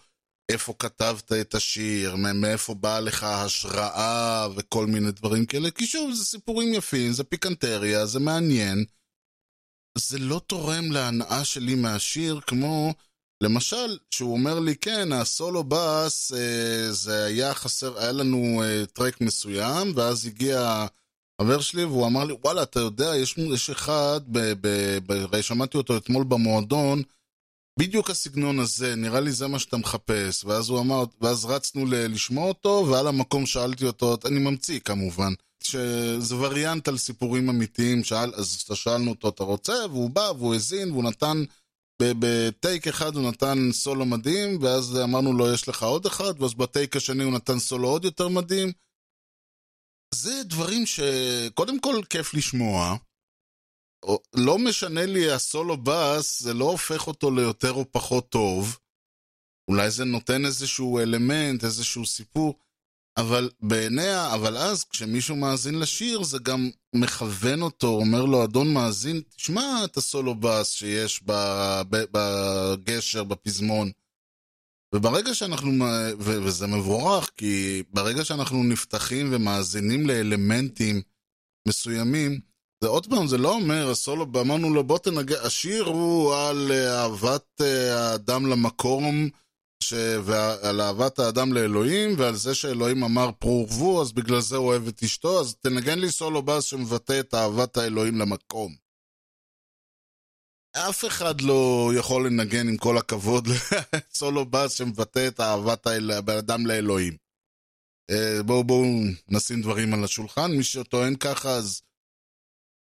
איפה 0.50 0.74
כתבת 0.80 1.32
את 1.32 1.56
השיר, 1.56 2.16
מאיפה 2.16 2.74
באה 2.74 3.00
לך 3.00 3.24
השראה 3.24 4.48
וכל 4.56 4.86
מיני 4.86 5.12
דברים 5.12 5.46
כאלה, 5.46 5.72
כי 5.72 5.88
שוב, 5.88 6.14
זה 6.14 6.26
סיפורים 6.26 6.74
יפים, 6.74 7.12
זה 7.12 7.24
פיקנטריה, 7.24 8.06
זה 8.06 8.20
מעניין. 8.20 8.86
זה 9.98 10.20
לא 10.20 10.42
תורם 10.48 10.92
להנאה 10.92 11.46
שלי 11.46 11.76
מהשיר, 11.76 12.40
כמו, 12.48 12.94
למשל, 13.44 13.98
שהוא 14.12 14.34
אומר 14.34 14.60
לי, 14.60 14.76
כן, 14.76 15.12
הסולו 15.12 15.64
בס, 15.64 16.34
אה, 16.34 16.92
זה 16.92 17.26
היה 17.26 17.54
חסר, 17.54 18.00
היה 18.00 18.12
לנו 18.12 18.64
אה, 18.64 18.86
טרק 18.86 19.22
מסוים, 19.22 19.94
ואז 19.96 20.26
הגיע 20.26 20.86
חבר 21.42 21.62
שלי, 21.62 21.86
והוא 21.86 22.08
אמר 22.08 22.24
לי, 22.24 22.34
וואלה, 22.34 22.64
אתה 22.64 22.80
יודע, 22.80 23.16
יש, 23.16 23.38
יש 23.38 23.70
אחד, 23.70 24.22
ב, 24.32 25.42
שמעתי 25.42 25.78
אותו 25.78 25.98
אתמול 25.98 26.24
במועדון, 26.24 27.02
בדיוק 27.80 28.10
הסגנון 28.10 28.60
הזה, 28.60 28.96
נראה 28.96 29.20
לי 29.20 29.32
זה 29.32 29.48
מה 29.48 29.60
שאתה 29.60 29.78
מחפש. 29.78 30.46
ואז 30.46 30.70
הוא 30.70 30.80
אמר, 30.80 31.04
ואז 31.22 31.46
רצנו 31.46 31.86
ל- 31.86 32.14
לשמוע 32.14 32.48
אותו, 32.48 32.88
ועל 32.92 33.08
המקום 33.08 33.46
שאלתי 33.46 33.86
אותו, 33.86 34.16
אני 34.26 34.40
ממציא 34.40 34.80
כמובן, 34.80 35.34
שזה 35.64 36.36
וריאנט 36.36 36.88
על 36.88 36.98
סיפורים 36.98 37.50
אמיתיים, 37.50 38.04
שאל, 38.04 38.32
אז 38.36 38.66
שאלנו 38.74 39.12
אותו, 39.12 39.30
אתה 39.30 39.44
רוצה? 39.44 39.74
והוא 39.90 40.10
בא, 40.10 40.32
והוא 40.38 40.54
האזין, 40.54 40.92
והוא 40.92 41.04
נתן, 41.04 41.44
בטייק 42.02 42.88
אחד 42.88 43.16
הוא 43.16 43.30
נתן 43.30 43.72
סולו 43.72 44.06
מדהים, 44.06 44.58
ואז 44.62 44.98
אמרנו 45.04 45.34
לו, 45.34 45.54
יש 45.54 45.68
לך 45.68 45.84
עוד 45.84 46.06
אחד, 46.06 46.42
ואז 46.42 46.54
בטייק 46.54 46.96
השני 46.96 47.24
הוא 47.24 47.34
נתן 47.34 47.60
סולו 47.60 47.88
עוד 47.88 48.06
יותר 48.06 48.28
מדהים. 48.28 48.72
זה 50.14 50.42
דברים 50.46 50.86
שקודם 50.86 51.80
כל 51.80 52.02
כיף 52.10 52.34
לשמוע. 52.34 52.98
לא 54.34 54.58
משנה 54.60 55.06
לי 55.06 55.32
הסולו 55.32 55.78
בס, 55.78 56.40
זה 56.40 56.54
לא 56.54 56.66
הופך 56.66 57.08
אותו 57.08 57.32
ליותר 57.32 57.72
או 57.72 57.92
פחות 57.92 58.30
טוב. 58.30 58.78
אולי 59.70 59.92
זה 59.92 60.06
נותן 60.06 60.46
איזשהו 60.46 61.00
אלמנט, 61.00 61.64
איזשהו 61.64 62.06
סיפור, 62.06 62.60
אבל 63.18 63.50
בעיניה, 63.62 64.34
אבל 64.34 64.58
אז 64.58 64.84
כשמישהו 64.84 65.36
מאזין 65.36 65.80
לשיר, 65.80 66.24
זה 66.24 66.38
גם 66.44 66.70
מכוון 66.96 67.62
אותו, 67.62 67.88
אומר 67.88 68.26
לו, 68.26 68.44
אדון 68.44 68.74
מאזין, 68.74 69.22
תשמע 69.36 69.82
את 69.86 69.98
הסולו 69.98 70.36
בס 70.36 70.70
שיש 70.72 71.24
בגשר, 72.12 73.24
בפזמון. 73.24 73.92
וברגע 74.96 75.34
שאנחנו, 75.34 75.86
וזה 76.20 76.68
מבורך, 76.68 77.30
כי 77.38 77.84
ברגע 77.90 78.26
שאנחנו 78.26 78.64
נפתחים 78.64 79.30
ומאזינים 79.32 80.08
לאלמנטים 80.08 81.02
מסוימים, 81.68 82.40
זה 82.84 82.90
עוד 82.90 83.08
פעם, 83.10 83.28
זה 83.28 83.38
לא 83.38 83.52
אומר, 83.52 83.90
הסולו, 83.90 84.26
אמרנו 84.42 84.74
לו, 84.74 84.84
בוא 84.84 85.00
תנגן, 85.00 85.36
השיר 85.44 85.84
הוא 85.84 86.36
על 86.36 86.72
אהבת 86.72 87.62
האדם 87.62 88.46
למקום, 88.46 89.30
ש... 89.84 89.94
ועל 90.24 90.82
אהבת 90.82 91.20
האדם 91.20 91.54
לאלוהים, 91.54 92.10
ועל 92.18 92.36
זה 92.36 92.56
שאלוהים 92.56 93.04
אמר 93.04 93.32
פרו 93.40 93.68
ורבו, 93.70 94.02
אז 94.02 94.12
בגלל 94.12 94.42
זה 94.42 94.56
הוא 94.56 94.68
אוהב 94.68 94.88
את 94.88 95.04
אשתו, 95.04 95.40
אז 95.40 95.56
תנגן 95.56 96.00
לי 96.00 96.12
סולו 96.12 96.42
בס 96.42 96.64
שמבטא 96.64 97.20
את 97.20 97.34
אהבת 97.34 97.78
האלוהים 97.78 98.18
למקום. 98.18 98.76
אף 100.76 101.06
אחד 101.06 101.42
לא 101.42 101.92
יכול 102.00 102.28
לנגן 102.28 102.68
עם 102.68 102.78
כל 102.78 102.98
הכבוד 102.98 103.48
סולו 104.18 104.46
בס 104.46 104.74
שמבטא 104.74 105.28
את 105.28 105.40
אהבת 105.40 105.88
האדם 105.88 106.66
לאלוהים. 106.66 107.18
בואו 108.46 108.64
בואו 108.64 108.86
נשים 109.30 109.62
דברים 109.62 109.94
על 109.94 110.04
השולחן, 110.04 110.52
מי 110.52 110.64
שטוען 110.64 111.16
ככה 111.16 111.50
אז 111.50 111.82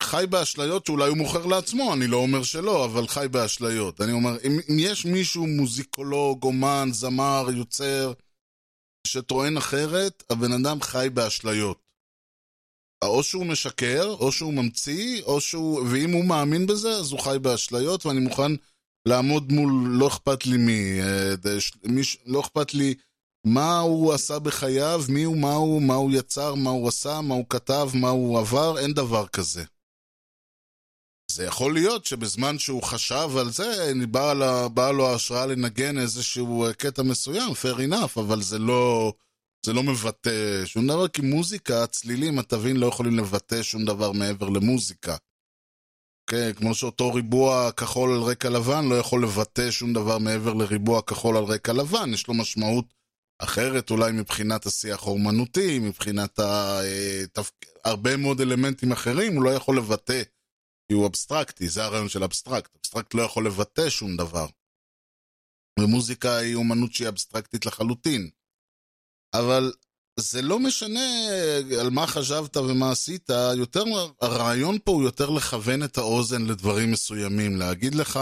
חי 0.03 0.25
באשליות 0.29 0.85
שאולי 0.85 1.09
הוא 1.09 1.17
מוכר 1.17 1.45
לעצמו, 1.45 1.93
אני 1.93 2.07
לא 2.07 2.17
אומר 2.17 2.43
שלא, 2.43 2.85
אבל 2.85 3.07
חי 3.07 3.25
באשליות. 3.31 4.01
אני 4.01 4.11
אומר, 4.11 4.37
אם, 4.43 4.59
אם 4.69 4.79
יש 4.79 5.05
מישהו, 5.05 5.47
מוזיקולוג, 5.47 6.43
אומן, 6.43 6.89
זמר, 6.91 7.47
יוצר, 7.55 8.13
שטוען 9.07 9.57
אחרת, 9.57 10.23
הבן 10.29 10.51
אדם 10.51 10.81
חי 10.81 11.07
באשליות. 11.13 11.87
או 13.03 13.23
שהוא 13.23 13.45
משקר, 13.45 14.15
או 14.19 14.31
שהוא 14.31 14.53
ממציא, 14.53 15.23
או 15.23 15.41
שהוא... 15.41 15.81
ואם 15.91 16.11
הוא 16.11 16.25
מאמין 16.25 16.67
בזה, 16.67 16.89
אז 16.89 17.11
הוא 17.11 17.19
חי 17.19 17.37
באשליות, 17.41 18.05
ואני 18.05 18.19
מוכן 18.19 18.51
לעמוד 19.07 19.51
מול 19.51 19.71
לא 19.87 20.07
אכפת 20.07 20.45
לי 20.45 20.57
מי, 20.57 21.01
אה, 21.01 21.33
מי 21.83 22.01
לא 22.25 22.39
אכפת 22.39 22.73
לי 22.73 22.93
מה 23.45 23.79
הוא 23.79 24.13
עשה 24.13 24.39
בחייו, 24.39 25.03
מי 25.09 25.23
הוא, 25.23 25.37
מה 25.37 25.53
הוא, 25.53 25.81
מה 25.81 25.93
הוא 25.93 26.11
יצר, 26.13 26.55
מה 26.55 26.69
הוא 26.69 26.87
עשה, 26.87 27.21
מה 27.21 27.35
הוא 27.35 27.45
כתב, 27.49 27.89
מה 27.93 28.09
הוא 28.09 28.39
עבר, 28.39 28.79
אין 28.79 28.93
דבר 28.93 29.27
כזה. 29.27 29.63
זה 31.31 31.45
יכול 31.45 31.73
להיות 31.73 32.05
שבזמן 32.05 32.59
שהוא 32.59 32.83
חשב 32.83 33.29
על 33.39 33.51
זה, 33.51 33.91
באה 34.11 34.69
בא 34.69 34.91
לו 34.91 35.07
ההשראה 35.07 35.45
לנגן 35.45 35.97
איזשהו 35.97 36.65
קטע 36.77 37.03
מסוים, 37.03 37.51
fair 37.51 37.91
enough, 37.91 38.19
אבל 38.19 38.41
זה 38.41 38.59
לא, 38.59 39.13
זה 39.65 39.73
לא 39.73 39.83
מבטא 39.83 40.65
שום 40.65 40.87
דבר, 40.87 41.07
כי 41.07 41.21
מוזיקה, 41.21 41.87
צלילים, 41.87 42.39
התווים 42.39 42.77
לא 42.77 42.85
יכולים 42.85 43.17
לבטא 43.17 43.63
שום 43.63 43.85
דבר 43.85 44.11
מעבר 44.11 44.49
למוזיקה. 44.49 45.15
כן, 46.29 46.53
כמו 46.53 46.75
שאותו 46.75 47.13
ריבוע 47.13 47.71
כחול 47.71 48.11
על 48.11 48.21
רקע 48.21 48.49
לבן 48.49 48.85
לא 48.85 48.95
יכול 48.95 49.23
לבטא 49.23 49.71
שום 49.71 49.93
דבר 49.93 50.17
מעבר 50.17 50.53
לריבוע 50.53 51.01
כחול 51.01 51.37
על 51.37 51.43
רקע 51.43 51.73
לבן, 51.73 52.13
יש 52.13 52.27
לו 52.27 52.33
משמעות 52.33 52.85
אחרת 53.39 53.91
אולי 53.91 54.11
מבחינת 54.11 54.65
השיח 54.65 55.03
האומנותי, 55.03 55.79
מבחינת 55.79 56.39
ה... 56.39 56.79
אה, 56.83 57.23
הרבה 57.85 58.17
מאוד 58.17 58.41
אלמנטים 58.41 58.91
אחרים, 58.91 59.35
הוא 59.35 59.43
לא 59.43 59.49
יכול 59.49 59.77
לבטא, 59.77 60.21
כי 60.87 60.93
הוא 60.93 61.07
אבסטרקטי, 61.07 61.69
זה 61.69 61.83
הרעיון 61.83 62.09
של 62.09 62.23
אבסטרקט. 62.23 62.75
אבסטרקט 62.75 63.13
לא 63.13 63.21
יכול 63.21 63.45
לבטא 63.45 63.89
שום 63.89 64.17
דבר. 64.17 64.47
ומוזיקה 65.79 66.37
היא 66.37 66.55
אומנות 66.55 66.93
שהיא 66.93 67.07
אבסטרקטית 67.07 67.65
לחלוטין. 67.65 68.29
אבל 69.33 69.71
זה 70.19 70.41
לא 70.41 70.59
משנה 70.59 71.27
על 71.79 71.89
מה 71.89 72.07
חשבת 72.07 72.57
ומה 72.57 72.91
עשית, 72.91 73.29
יותר, 73.57 73.83
הרעיון 74.21 74.77
פה 74.83 74.91
הוא 74.91 75.03
יותר 75.03 75.29
לכוון 75.29 75.83
את 75.83 75.97
האוזן 75.97 76.45
לדברים 76.45 76.91
מסוימים, 76.91 77.55
להגיד 77.55 77.95
לך, 77.95 78.19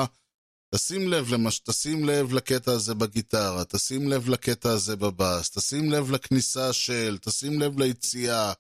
תשים 0.76 1.08
לב 1.08 1.34
למש... 1.34 1.60
תשים 1.60 2.06
לב 2.06 2.34
לקטע 2.34 2.72
הזה 2.72 2.94
בגיטרה, 2.96 3.66
תשים 3.66 4.10
לב 4.10 4.30
לקטע 4.30 4.70
הזה 4.70 4.96
בבאס, 4.96 5.50
תשים 5.52 5.92
לב 5.92 6.12
לכניסה 6.12 6.74
של, 6.74 7.18
תשים 7.22 7.62
לב 7.62 7.80
ליציאה. 7.80 8.54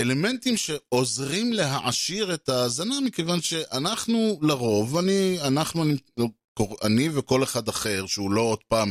אלמנטים 0.00 0.56
שעוזרים 0.56 1.52
להעשיר 1.52 2.34
את 2.34 2.48
ההאזנה, 2.48 3.00
מכיוון 3.00 3.40
שאנחנו 3.40 4.38
לרוב, 4.42 4.96
אני, 4.96 5.38
אנחנו, 5.40 5.82
אני, 5.82 5.96
אני 6.82 7.08
וכל 7.08 7.42
אחד 7.42 7.68
אחר, 7.68 8.06
שהוא 8.06 8.30
לא 8.30 8.40
עוד 8.40 8.64
פעם 8.68 8.90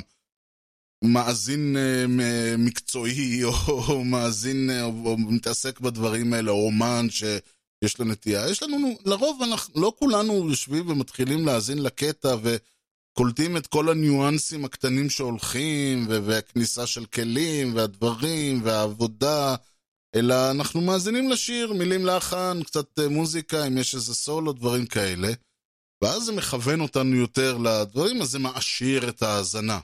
מאזין 1.03 1.75
uh, 1.75 2.57
מקצועי, 2.57 3.43
או, 3.43 3.51
או 3.67 4.03
מאזין, 4.13 4.69
או, 4.81 4.87
או 5.05 5.17
מתעסק 5.17 5.79
בדברים 5.79 6.33
האלה, 6.33 6.51
או 6.51 6.65
אומן 6.65 7.07
ש... 7.09 7.23
יש 7.85 7.99
לו 7.99 8.05
נטייה. 8.05 8.49
יש 8.49 8.63
לנו, 8.63 8.97
לרוב 9.05 9.41
אנחנו, 9.41 9.81
לא 9.81 9.93
כולנו 9.99 10.49
יושבים 10.49 10.89
ומתחילים 10.89 11.45
להאזין 11.45 11.83
לקטע 11.83 12.35
וקולטים 12.43 13.57
את 13.57 13.67
כל 13.67 13.89
הניואנסים 13.89 14.65
הקטנים 14.65 15.09
שהולכים, 15.09 16.05
והכניסה 16.07 16.87
של 16.87 17.05
כלים, 17.05 17.75
והדברים, 17.75 18.61
והעבודה, 18.63 19.55
אלא 20.15 20.51
אנחנו 20.51 20.81
מאזינים 20.81 21.29
לשיר, 21.29 21.73
מילים 21.73 22.05
לחן, 22.05 22.59
קצת 22.65 22.99
אה, 22.99 23.09
מוזיקה, 23.09 23.67
אם 23.67 23.77
יש 23.77 23.95
איזה 23.95 24.15
סולו, 24.15 24.53
דברים 24.53 24.85
כאלה. 24.85 25.27
ואז 26.03 26.23
זה 26.23 26.31
מכוון 26.31 26.81
אותנו 26.81 27.15
יותר 27.15 27.57
לדברים, 27.57 28.21
אז 28.21 28.29
זה 28.29 28.39
מעשיר 28.39 29.09
את 29.09 29.23
ההאזנה. 29.23 29.79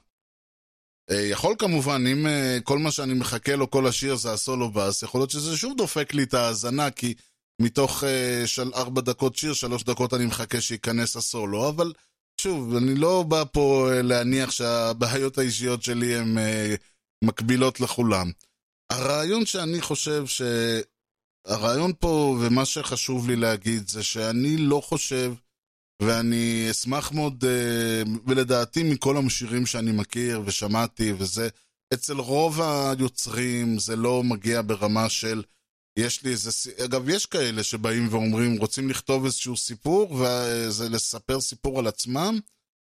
אה, 1.11 1.21
יכול 1.21 1.55
כמובן, 1.59 2.03
אם 2.07 2.27
אה, 2.27 2.57
כל 2.63 2.79
מה 2.79 2.91
שאני 2.91 3.13
מחכה 3.13 3.55
לו 3.55 3.71
כל 3.71 3.87
השיר 3.87 4.15
זה 4.15 4.33
הסולו 4.33 4.71
בס, 4.71 5.03
יכול 5.03 5.21
להיות 5.21 5.29
שזה 5.29 5.57
שוב 5.57 5.77
דופק 5.77 6.13
לי 6.13 6.23
את 6.23 6.33
ההאזנה, 6.33 6.91
כי 6.91 7.13
מתוך 7.61 8.03
של 8.45 8.71
ארבע 8.75 9.01
דקות 9.01 9.35
שיר, 9.35 9.53
שלוש 9.53 9.83
דקות 9.83 10.13
אני 10.13 10.25
מחכה 10.25 10.61
שייכנס 10.61 11.15
הסולו, 11.15 11.69
אבל 11.69 11.93
שוב, 12.41 12.75
אני 12.75 12.95
לא 12.95 13.23
בא 13.23 13.43
פה 13.51 13.89
להניח 14.03 14.51
שהבעיות 14.51 15.37
האישיות 15.37 15.83
שלי 15.83 16.15
הן 16.15 16.37
מקבילות 17.23 17.81
לכולם. 17.81 18.31
הרעיון 18.91 19.45
שאני 19.45 19.81
חושב 19.81 20.27
ש... 20.27 20.41
הרעיון 21.45 21.91
פה, 21.99 22.37
ומה 22.41 22.65
שחשוב 22.65 23.29
לי 23.29 23.35
להגיד, 23.35 23.87
זה 23.87 24.03
שאני 24.03 24.57
לא 24.57 24.81
חושב, 24.81 25.33
ואני 26.01 26.67
אשמח 26.71 27.11
מאוד, 27.11 27.43
uh, 27.43 28.09
ולדעתי 28.27 28.83
מכל 28.83 29.17
המשירים 29.17 29.65
שאני 29.65 29.91
מכיר 29.91 30.41
ושמעתי, 30.45 31.13
וזה, 31.17 31.49
אצל 31.93 32.13
רוב 32.13 32.61
היוצרים 32.61 33.79
זה 33.79 33.95
לא 33.95 34.23
מגיע 34.23 34.61
ברמה 34.65 35.09
של... 35.09 35.43
יש 35.99 36.23
לי 36.23 36.31
איזה, 36.31 36.49
אגב, 36.85 37.09
יש 37.09 37.25
כאלה 37.25 37.63
שבאים 37.63 38.07
ואומרים, 38.11 38.57
רוצים 38.57 38.89
לכתוב 38.89 39.25
איזשהו 39.25 39.57
סיפור, 39.57 40.11
וזה 40.13 40.89
לספר 40.89 41.41
סיפור 41.41 41.79
על 41.79 41.87
עצמם, 41.87 42.39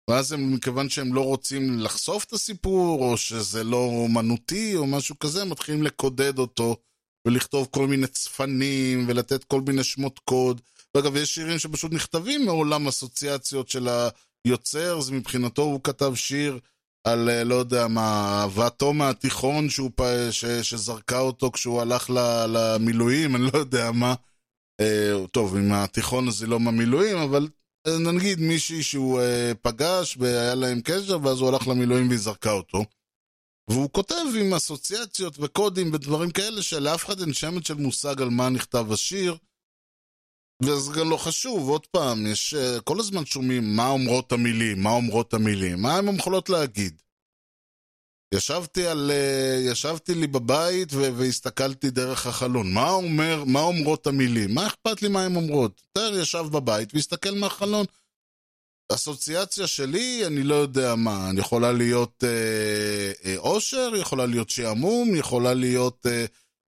ואז 0.10 0.32
הם, 0.32 0.54
מכיוון 0.54 0.89
שהם 0.89 1.14
לא 1.14 1.22
רוצים 1.22 1.80
לחשוף 1.80 2.24
את 2.24 2.34
הסיפור, 2.34 3.06
או 3.06 3.18
שזה 3.18 3.64
לא 3.64 3.78
אומנותי, 3.78 4.76
או 4.76 4.88
משהו 4.88 5.20
כזה, 5.20 5.41
הם 5.41 5.49
מתחילים 5.49 5.84
לקודד 5.84 6.39
אותו, 6.39 6.78
ולכתוב 7.28 7.68
כל 7.72 7.88
מיני 7.88 8.08
צפנים, 8.08 9.06
ולתת 9.08 9.43
כל 9.43 9.62
מיני 9.62 9.84
שמות 9.84 10.20
קוד. 10.20 10.62
ואגב, 10.95 11.16
יש 11.16 11.36
שירים 11.36 11.60
שפשוט 11.60 11.91
נכתבים 11.91 12.45
מעולם 12.45 12.88
אסוציאציות 12.88 13.70
של 13.70 13.88
היוצר, 14.45 14.97
אז 14.97 15.10
מבחינתו 15.10 15.62
הוא 15.62 15.80
כתב 15.84 16.16
שיר 16.16 16.60
על, 17.04 17.30
אה, 17.30 17.43
לא 17.43 17.56
יודע 17.56 17.88
מה, 17.88 18.39
אהבתו 18.41 18.93
מהתיכון 18.93 19.70
שהוא, 19.70 19.91
ש, 20.32 20.45
שזרקה 20.45 21.20
אותו 21.20 21.51
כשהוא 21.51 21.82
הלך 21.82 22.10
למילואים, 22.47 23.36
אני 23.36 23.43
לא 23.54 23.58
יודע 23.60 23.91
מה. 23.91 24.14
אה, 24.82 25.14
טוב, 25.32 25.58
עם 25.58 25.72
התיכון 25.72 26.28
הזה 26.28 26.47
לא 26.47 26.60
מהמילואים, 26.60 27.18
אבל 27.18 27.47
נגיד 27.88 28.39
מישהי 28.39 28.84
שהוא 28.84 29.21
פגש 29.61 30.17
והיה 30.19 30.55
להם 30.55 30.81
קשר, 30.81 31.17
ואז 31.23 31.39
הוא 31.39 31.49
הלך 31.49 31.67
למילואים 31.67 32.07
והיא 32.07 32.19
זרקה 32.19 32.51
אותו. 32.51 32.86
והוא 33.69 33.89
כותב 33.91 34.25
עם 34.39 34.53
אסוציאציות 34.53 35.39
וקודים 35.39 35.93
ודברים 35.93 36.31
כאלה 36.31 36.61
שלאף 36.61 37.05
אחד 37.05 37.19
אין 37.19 37.34
שמץ 37.34 37.67
של 37.67 37.73
מושג 37.73 38.21
על 38.21 38.29
מה 38.29 38.49
נכתב 38.49 38.91
השיר. 38.91 39.38
וזה 40.63 40.91
גם 40.99 41.09
לא 41.09 41.17
חשוב, 41.17 41.69
עוד 41.69 41.88
פעם, 41.88 42.27
יש 42.27 42.53
uh, 42.53 42.81
כל 42.81 42.99
הזמן 42.99 43.25
שומעים 43.25 43.75
מה 43.75 43.89
אומרות 43.89 44.31
המילים, 44.31 44.84
מה 44.84 44.89
אומרות 44.89 45.34
המילים, 45.34 45.81
מה 45.81 45.95
הן 45.97 46.15
יכולות 46.15 46.49
להגיד. 46.49 47.01
ישבתי 48.34 48.88
על... 48.88 49.11
Uh, 49.11 49.71
ישבתי 49.71 50.15
לי 50.15 50.27
בבית 50.27 50.89
ו- 50.93 51.13
והסתכלתי 51.17 51.89
דרך 51.89 52.27
החלון. 52.27 52.73
מה 52.73 52.89
אומר, 52.89 53.43
מה 53.43 53.59
אומרות 53.59 54.07
המילים? 54.07 54.53
מה 54.53 54.67
אכפת 54.67 55.01
לי 55.01 55.07
מה 55.07 55.25
הן 55.25 55.36
אומרות? 55.36 55.81
יותר 55.88 56.19
ישב 56.19 56.45
בבית 56.51 56.93
והסתכל 56.93 57.31
מהחלון. 57.31 57.86
אסוציאציה 58.93 59.67
שלי, 59.67 60.27
אני 60.27 60.43
לא 60.43 60.55
יודע 60.55 60.95
מה, 60.95 61.29
יכולה 61.38 61.71
להיות 61.71 62.23
uh, 62.23 63.38
אושר, 63.38 63.91
יכולה 63.95 64.25
להיות 64.25 64.49
שעמום, 64.49 65.15
יכולה 65.15 65.53
להיות... 65.53 66.05
Uh, 66.05 66.09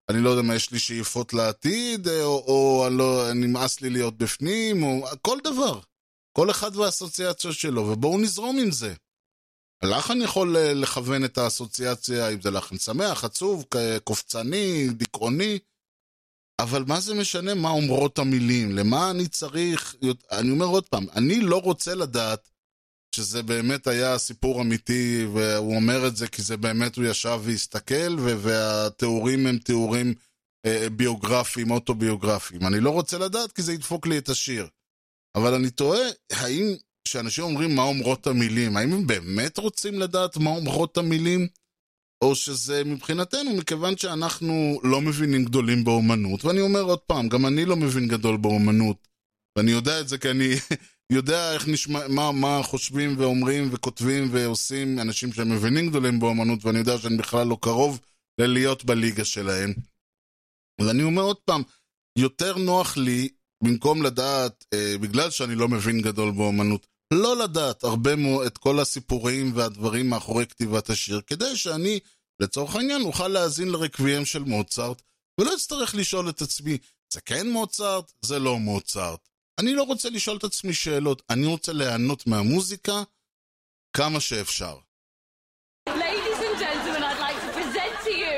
אני 0.10 0.22
לא 0.22 0.30
יודע 0.30 0.42
מה, 0.42 0.56
יש 0.56 0.72
לי 0.72 0.80
שאיפות 0.80 1.34
לעתיד, 1.34 2.08
אה, 2.08 2.24
או, 2.24 2.44
או 2.48 2.90
לא, 2.92 3.34
נמאס 3.34 3.82
לי 3.82 3.90
להיות 3.90 4.18
בפנים, 4.18 4.84
או 4.84 5.06
כל 5.22 5.38
דבר. 5.44 5.80
כל 6.32 6.52
אחד 6.52 6.76
והאסוציאציה 6.76 7.54
שלו, 7.54 7.82
ובואו 7.88 8.18
נזרום 8.18 8.60
עם 8.60 8.72
זה. 8.72 8.94
הלחן 9.82 10.22
יכול 10.22 10.58
אה, 10.58 10.74
לכוון 10.74 11.26
את 11.26 11.38
האסוציאציה, 11.38 12.30
אם 12.30 12.42
זה 12.42 12.52
לחן 12.52 12.78
שמח, 12.78 13.24
עצוב, 13.24 13.66
קופצני, 14.04 14.90
דיכאוני, 14.90 15.60
אבל 16.60 16.84
מה 16.88 17.00
זה 17.00 17.14
משנה 17.14 17.54
מה 17.54 17.70
אומרות 17.70 18.20
המילים? 18.20 18.72
למה 18.72 19.12
אני 19.12 19.28
צריך... 19.28 19.96
אני 20.32 20.52
אומר 20.52 20.66
עוד 20.66 20.88
פעם, 20.90 21.06
אני 21.16 21.40
לא 21.40 21.62
רוצה 21.62 21.96
לדעת 21.96 22.50
שזה 23.16 23.44
באמת 23.44 23.88
היה 23.88 24.18
סיפור 24.18 24.62
אמיתי, 24.62 25.26
והוא 25.34 25.76
אומר 25.76 26.08
את 26.08 26.16
זה 26.16 26.28
כי 26.28 26.42
זה 26.42 26.58
באמת, 26.58 26.96
הוא 26.96 27.06
ישב 27.06 27.40
והסתכל, 27.44 28.16
והתיאורים 28.20 29.48
הם 29.48 29.58
תיאורים 29.58 30.14
אה, 30.66 30.88
ביוגרפיים, 30.90 31.72
אוטוביוגרפיים. 31.72 32.68
אני 32.68 32.80
לא 32.80 32.90
רוצה 32.90 33.18
לדעת 33.18 33.52
כי 33.52 33.62
זה 33.62 33.74
ידפוק 33.74 34.08
לי 34.08 34.18
את 34.18 34.30
השיר. 34.30 34.68
אבל 35.36 35.54
אני 35.54 35.70
תוהה, 35.70 36.08
האם 36.32 36.76
כשאנשים 37.06 37.44
אומרים 37.44 37.76
מה 37.76 37.82
אומרות 37.82 38.28
המילים, 38.28 38.78
האם 38.78 38.94
הם 38.94 39.08
באמת 39.08 39.58
רוצים 39.58 40.00
לדעת 40.00 40.38
מה 40.38 40.50
אומרות 40.50 40.98
המילים? 40.98 41.48
או 42.22 42.36
שזה 42.36 42.84
מבחינתנו, 42.84 43.56
מכיוון 43.58 43.98
שאנחנו 43.98 44.80
לא 44.84 45.02
מבינים 45.02 45.46
גדולים 45.46 45.84
באומנות, 45.84 46.46
ואני 46.46 46.62
אומר 46.62 46.82
עוד 46.82 47.00
פעם, 47.00 47.30
גם 47.30 47.46
אני 47.46 47.66
לא 47.66 47.76
מבין 47.76 48.08
גדול 48.08 48.38
באומנות, 48.38 49.08
ואני 49.58 49.72
יודע 49.72 50.02
את 50.02 50.08
זה 50.08 50.18
כי 50.18 50.30
אני 50.30 50.50
יודע 51.18 51.54
איך 51.54 51.68
נשמע, 51.68 52.08
מה, 52.08 52.32
מה 52.32 52.60
חושבים 52.64 53.16
ואומרים 53.18 53.70
וכותבים 53.72 54.28
ועושים 54.32 55.00
אנשים 55.00 55.34
שמבינים 55.34 55.90
גדולים 55.90 56.20
באמנות, 56.20 56.66
ואני 56.66 56.80
יודע 56.80 56.98
שאני 56.98 57.18
בכלל 57.18 57.48
לא 57.48 57.58
קרוב 57.62 58.00
ללהיות 58.42 58.86
בליגה 58.86 59.26
שלהם. 59.26 59.74
ואני 60.82 61.04
אומר 61.04 61.22
עוד 61.22 61.38
פעם, 61.38 61.62
יותר 62.18 62.58
נוח 62.58 62.98
לי, 62.98 63.30
במקום 63.64 64.04
לדעת, 64.04 64.66
אה, 64.74 64.98
בגלל 65.02 65.30
שאני 65.30 65.56
לא 65.56 65.68
מבין 65.68 66.02
גדול 66.02 66.32
באמנות, 66.32 66.88
לא 67.14 67.38
לדעת 67.38 67.84
הרבה 67.84 68.16
מאוד 68.16 68.46
את 68.46 68.58
כל 68.58 68.80
הסיפורים 68.80 69.52
והדברים 69.56 70.10
מאחורי 70.10 70.46
כתיבת 70.48 70.90
השיר, 70.90 71.22
כדי 71.28 71.56
שאני 71.58 72.00
לצורך 72.40 72.76
העניין, 72.76 73.02
אוכל 73.02 73.28
להאזין 73.28 73.68
לרקביהם 73.68 74.26
של 74.26 74.44
מוצרט, 74.44 75.02
ולא 75.40 75.56
אצטרך 75.56 75.96
לשאול 75.96 76.30
את 76.30 76.42
עצמי, 76.42 76.78
זה 77.14 77.22
כן 77.22 77.50
מוצרט? 77.50 78.12
זה 78.22 78.40
לא 78.40 78.58
מוצרט. 78.58 79.30
אני 79.60 79.74
לא 79.74 79.84
רוצה 79.84 80.10
לשאול 80.10 80.38
את 80.38 80.44
עצמי 80.44 80.74
שאלות, 80.74 81.22
אני 81.30 81.46
רוצה 81.46 81.74
ליהנות 81.74 82.28
מהמוזיקה 82.28 83.04
כמה 83.98 84.20
שאפשר. 84.20 84.78
Ladies 85.90 86.40
and 86.48 86.58
gentlemen, 86.64 87.04
I'd 87.10 87.20
like 87.28 87.40
to 87.46 87.52
present 87.60 87.96
to 88.06 88.12
you 88.24 88.38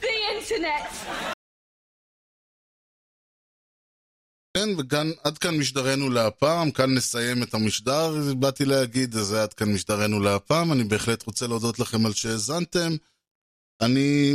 the 0.00 0.14
internet. 0.34 1.21
כן, 4.56 4.68
וכאן, 4.78 5.10
עד 5.24 5.38
כאן 5.38 5.58
משדרנו 5.58 6.10
להפעם, 6.10 6.70
כאן 6.70 6.94
נסיים 6.94 7.42
את 7.42 7.54
המשדר, 7.54 8.34
באתי 8.34 8.64
להגיד, 8.64 9.16
אז 9.16 9.32
עד 9.32 9.52
כאן 9.52 9.72
משדרנו 9.74 10.20
להפעם, 10.20 10.72
אני 10.72 10.84
בהחלט 10.84 11.26
רוצה 11.26 11.46
להודות 11.46 11.78
לכם 11.78 12.06
על 12.06 12.12
שהאזנתם. 12.12 12.92
אני, 13.80 14.34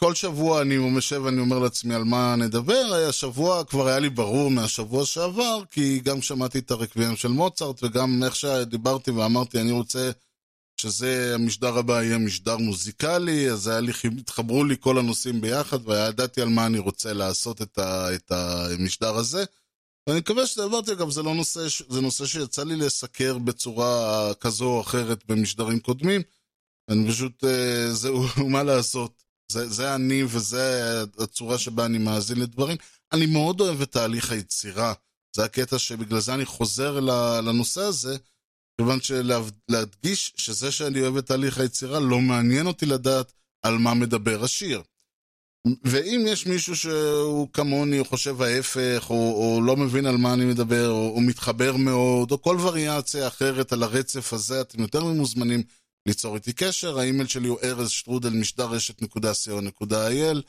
כל 0.00 0.14
שבוע 0.14 0.62
אני 0.62 0.74
יושב 0.74 1.22
ואני 1.24 1.40
אומר 1.40 1.58
לעצמי 1.58 1.94
על 1.94 2.04
מה 2.04 2.36
נדבר, 2.36 3.06
השבוע 3.08 3.64
כבר 3.64 3.88
היה 3.88 3.98
לי 3.98 4.10
ברור 4.10 4.50
מהשבוע 4.50 5.06
שעבר, 5.06 5.62
כי 5.70 6.00
גם 6.00 6.22
שמעתי 6.22 6.58
את 6.58 6.70
הרקבים 6.70 7.16
של 7.16 7.28
מוצרט, 7.28 7.82
וגם 7.82 8.22
איך 8.24 8.36
שדיברתי 8.36 9.10
ואמרתי, 9.10 9.60
אני 9.60 9.70
רוצה 9.70 10.10
שזה, 10.76 11.32
המשדר 11.34 11.78
הבא 11.78 12.02
יהיה 12.02 12.18
משדר 12.18 12.56
מוזיקלי, 12.56 13.50
אז 13.50 13.66
היה 13.66 13.80
לי, 13.80 13.92
התחברו 14.18 14.64
לי 14.64 14.76
כל 14.80 14.98
הנושאים 14.98 15.40
ביחד, 15.40 15.88
וידעתי 15.88 16.42
על 16.42 16.48
מה 16.48 16.66
אני 16.66 16.78
רוצה 16.78 17.12
לעשות 17.12 17.62
את, 17.62 17.78
ה, 17.78 18.14
את 18.14 18.32
המשדר 18.32 19.16
הזה. 19.16 19.44
ואני 20.06 20.18
מקווה 20.18 20.46
שדיברתי, 20.46 20.92
אגב, 20.92 21.10
זה 21.10 21.22
לא 21.22 21.34
נושא, 21.34 21.66
זה 21.88 22.00
נושא 22.00 22.26
שיצא 22.26 22.64
לי 22.64 22.76
לסקר 22.76 23.38
בצורה 23.38 24.32
כזו 24.40 24.64
או 24.64 24.80
אחרת 24.80 25.24
במשדרים 25.28 25.80
קודמים. 25.80 26.22
אני 26.88 27.08
פשוט, 27.08 27.44
אה, 27.44 27.92
זהו, 27.92 28.24
מה 28.52 28.62
לעשות. 28.62 29.22
זה, 29.52 29.68
זה 29.68 29.94
אני 29.94 30.22
וזה 30.24 30.94
הצורה 31.18 31.58
שבה 31.58 31.84
אני 31.86 31.98
מאזין 31.98 32.40
לדברים. 32.40 32.76
אני 33.12 33.26
מאוד 33.26 33.60
אוהב 33.60 33.80
את 33.80 33.92
תהליך 33.92 34.32
היצירה. 34.32 34.92
זה 35.36 35.44
הקטע 35.44 35.78
שבגלל 35.78 36.20
זה 36.20 36.34
אני 36.34 36.44
חוזר 36.44 37.00
לנושא 37.40 37.80
הזה. 37.80 38.16
כיוון 38.80 38.98
שלהדגיש 39.00 40.32
שזה 40.36 40.72
שאני 40.72 41.00
אוהב 41.00 41.16
את 41.16 41.26
תהליך 41.26 41.58
היצירה 41.58 42.00
לא 42.00 42.20
מעניין 42.20 42.66
אותי 42.66 42.86
לדעת 42.86 43.32
על 43.62 43.78
מה 43.78 43.94
מדבר 43.94 44.44
השיר. 44.44 44.82
ואם 45.84 46.24
יש 46.28 46.46
מישהו 46.46 46.76
שהוא 46.76 47.48
כמוני, 47.52 47.98
או 47.98 48.04
חושב 48.04 48.42
ההפך, 48.42 49.06
או, 49.10 49.14
או 49.14 49.60
לא 49.62 49.76
מבין 49.76 50.06
על 50.06 50.16
מה 50.16 50.32
אני 50.32 50.44
מדבר, 50.44 50.90
או, 50.90 51.12
או 51.14 51.20
מתחבר 51.20 51.76
מאוד, 51.76 52.30
או 52.32 52.42
כל 52.42 52.56
וריאציה 52.60 53.28
אחרת 53.28 53.72
על 53.72 53.82
הרצף 53.82 54.32
הזה, 54.32 54.60
אתם 54.60 54.82
יותר 54.82 55.04
ממוזמנים 55.04 55.62
ליצור 56.06 56.34
איתי 56.34 56.52
קשר. 56.52 56.98
האימייל 56.98 57.26
שלי 57.26 57.48
הוא 57.48 57.58
ארז 57.64 57.90
שטרודל 57.90 58.30
משדר 58.30 58.66
רשת.co.il. 58.66 60.42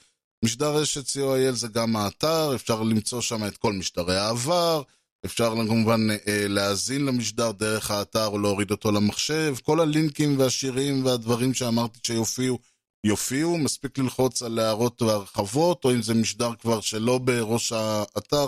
משדר 0.45 0.75
רשת 0.75 1.07
co.il 1.07 1.51
זה 1.51 1.67
גם 1.67 1.95
האתר, 1.95 2.55
אפשר 2.55 2.83
למצוא 2.83 3.21
שם 3.21 3.47
את 3.47 3.57
כל 3.57 3.73
משדרי 3.73 4.17
העבר. 4.17 4.81
אפשר 5.25 5.53
כמובן 5.67 6.07
אה, 6.11 6.47
להאזין 6.47 7.05
למשדר 7.05 7.51
דרך 7.51 7.91
האתר 7.91 8.27
או 8.27 8.39
להוריד 8.39 8.71
אותו 8.71 8.91
למחשב. 8.91 9.55
כל 9.63 9.79
הלינקים 9.79 10.39
והשירים 10.39 11.05
והדברים 11.05 11.53
שאמרתי 11.53 11.99
שיופיעו, 12.03 12.59
יופיעו. 13.03 13.57
מספיק 13.57 13.97
ללחוץ 13.97 14.41
על 14.41 14.59
הערות 14.59 15.01
והרחבות, 15.01 15.85
או 15.85 15.91
אם 15.91 16.01
זה 16.01 16.13
משדר 16.13 16.55
כבר 16.55 16.81
שלא 16.81 17.17
בראש 17.17 17.71
האתר, 17.71 18.47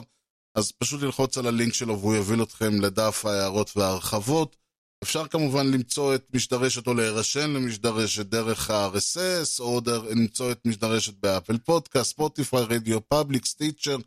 אז 0.56 0.72
פשוט 0.72 1.02
ללחוץ 1.02 1.38
על 1.38 1.48
הלינק 1.48 1.74
שלו 1.74 2.00
והוא 2.00 2.16
יוביל 2.16 2.44
אתכם 2.44 2.82
לדף 2.82 3.26
ההערות 3.26 3.78
וההרחבות. 3.78 4.56
אפשר 5.04 5.28
כמובן 5.28 5.72
למצוא 5.72 6.16
את 6.16 6.26
משדרשת 6.34 6.88
או 6.88 6.94
להירשם 6.94 7.54
למשדרשת 7.54 8.26
דרך 8.26 8.70
ה-RSS, 8.70 9.60
או 9.60 9.82
למצוא 10.10 10.52
את 10.52 10.66
משדרשת 10.66 11.14
ב 11.14 11.58
Apple 11.58 12.12
Podcast, 12.12 12.64
Spotify, 12.64 13.08
RadioPublic, 13.08 13.46
Stitcher. 13.46 13.98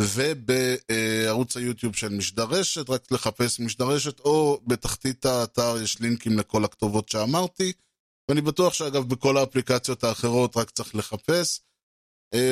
ובערוץ 0.00 1.56
היוטיוב 1.56 1.96
של 1.96 2.08
משדרשת, 2.08 2.90
רק 2.90 3.12
לחפש 3.12 3.60
משדרשת, 3.60 4.20
או 4.20 4.60
בתחתית 4.66 5.26
האתר 5.26 5.76
יש 5.82 6.00
לינקים 6.00 6.38
לכל 6.38 6.64
הכתובות 6.64 7.08
שאמרתי, 7.08 7.72
ואני 8.28 8.40
בטוח 8.40 8.74
שאגב 8.74 9.08
בכל 9.08 9.36
האפליקציות 9.36 10.04
האחרות 10.04 10.56
רק 10.56 10.70
צריך 10.70 10.94
לחפש. 10.94 11.60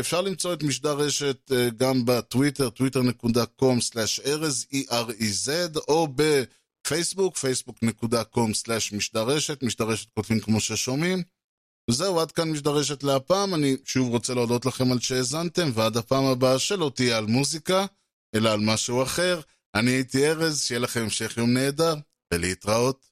אפשר 0.01 0.21
למצוא 0.21 0.53
את 0.53 0.63
משדרשת 0.63 1.51
גם 1.77 2.05
בטוויטר, 2.05 2.69
twitter.com/ארז, 2.69 4.67
E-R-E-Z, 4.73 5.79
או 5.89 6.09
בפייסבוק, 6.17 7.37
facebook.com/משדרשת, 7.37 9.63
משדרשת 9.63 10.09
כותבים 10.15 10.41
כמו 10.41 10.61
ששומעים. 10.61 11.23
וזהו, 11.91 12.21
עד 12.21 12.33
כאן 12.33 12.51
משדרשת 12.51 13.03
להפעם. 13.03 13.55
אני 13.55 13.77
שוב 13.85 14.09
רוצה 14.09 14.35
להודות 14.35 14.67
לכם 14.67 14.93
על 14.93 15.01
שהאזנתם, 15.01 15.71
ועד 15.75 15.97
הפעם 15.97 16.25
הבאה 16.25 16.59
שלא 16.59 16.91
תהיה 16.95 17.19
על 17.19 17.27
מוזיקה, 17.27 17.87
אלא 18.35 18.51
על 18.53 18.61
משהו 18.61 19.03
אחר. 19.03 19.41
אני 19.75 19.91
הייתי 19.91 20.27
ארז, 20.29 20.61
שיהיה 20.63 20.79
לכם 20.79 21.01
המשך 21.01 21.37
יום 21.37 21.53
נהדר, 21.53 21.95
ולהתראות. 22.35 23.06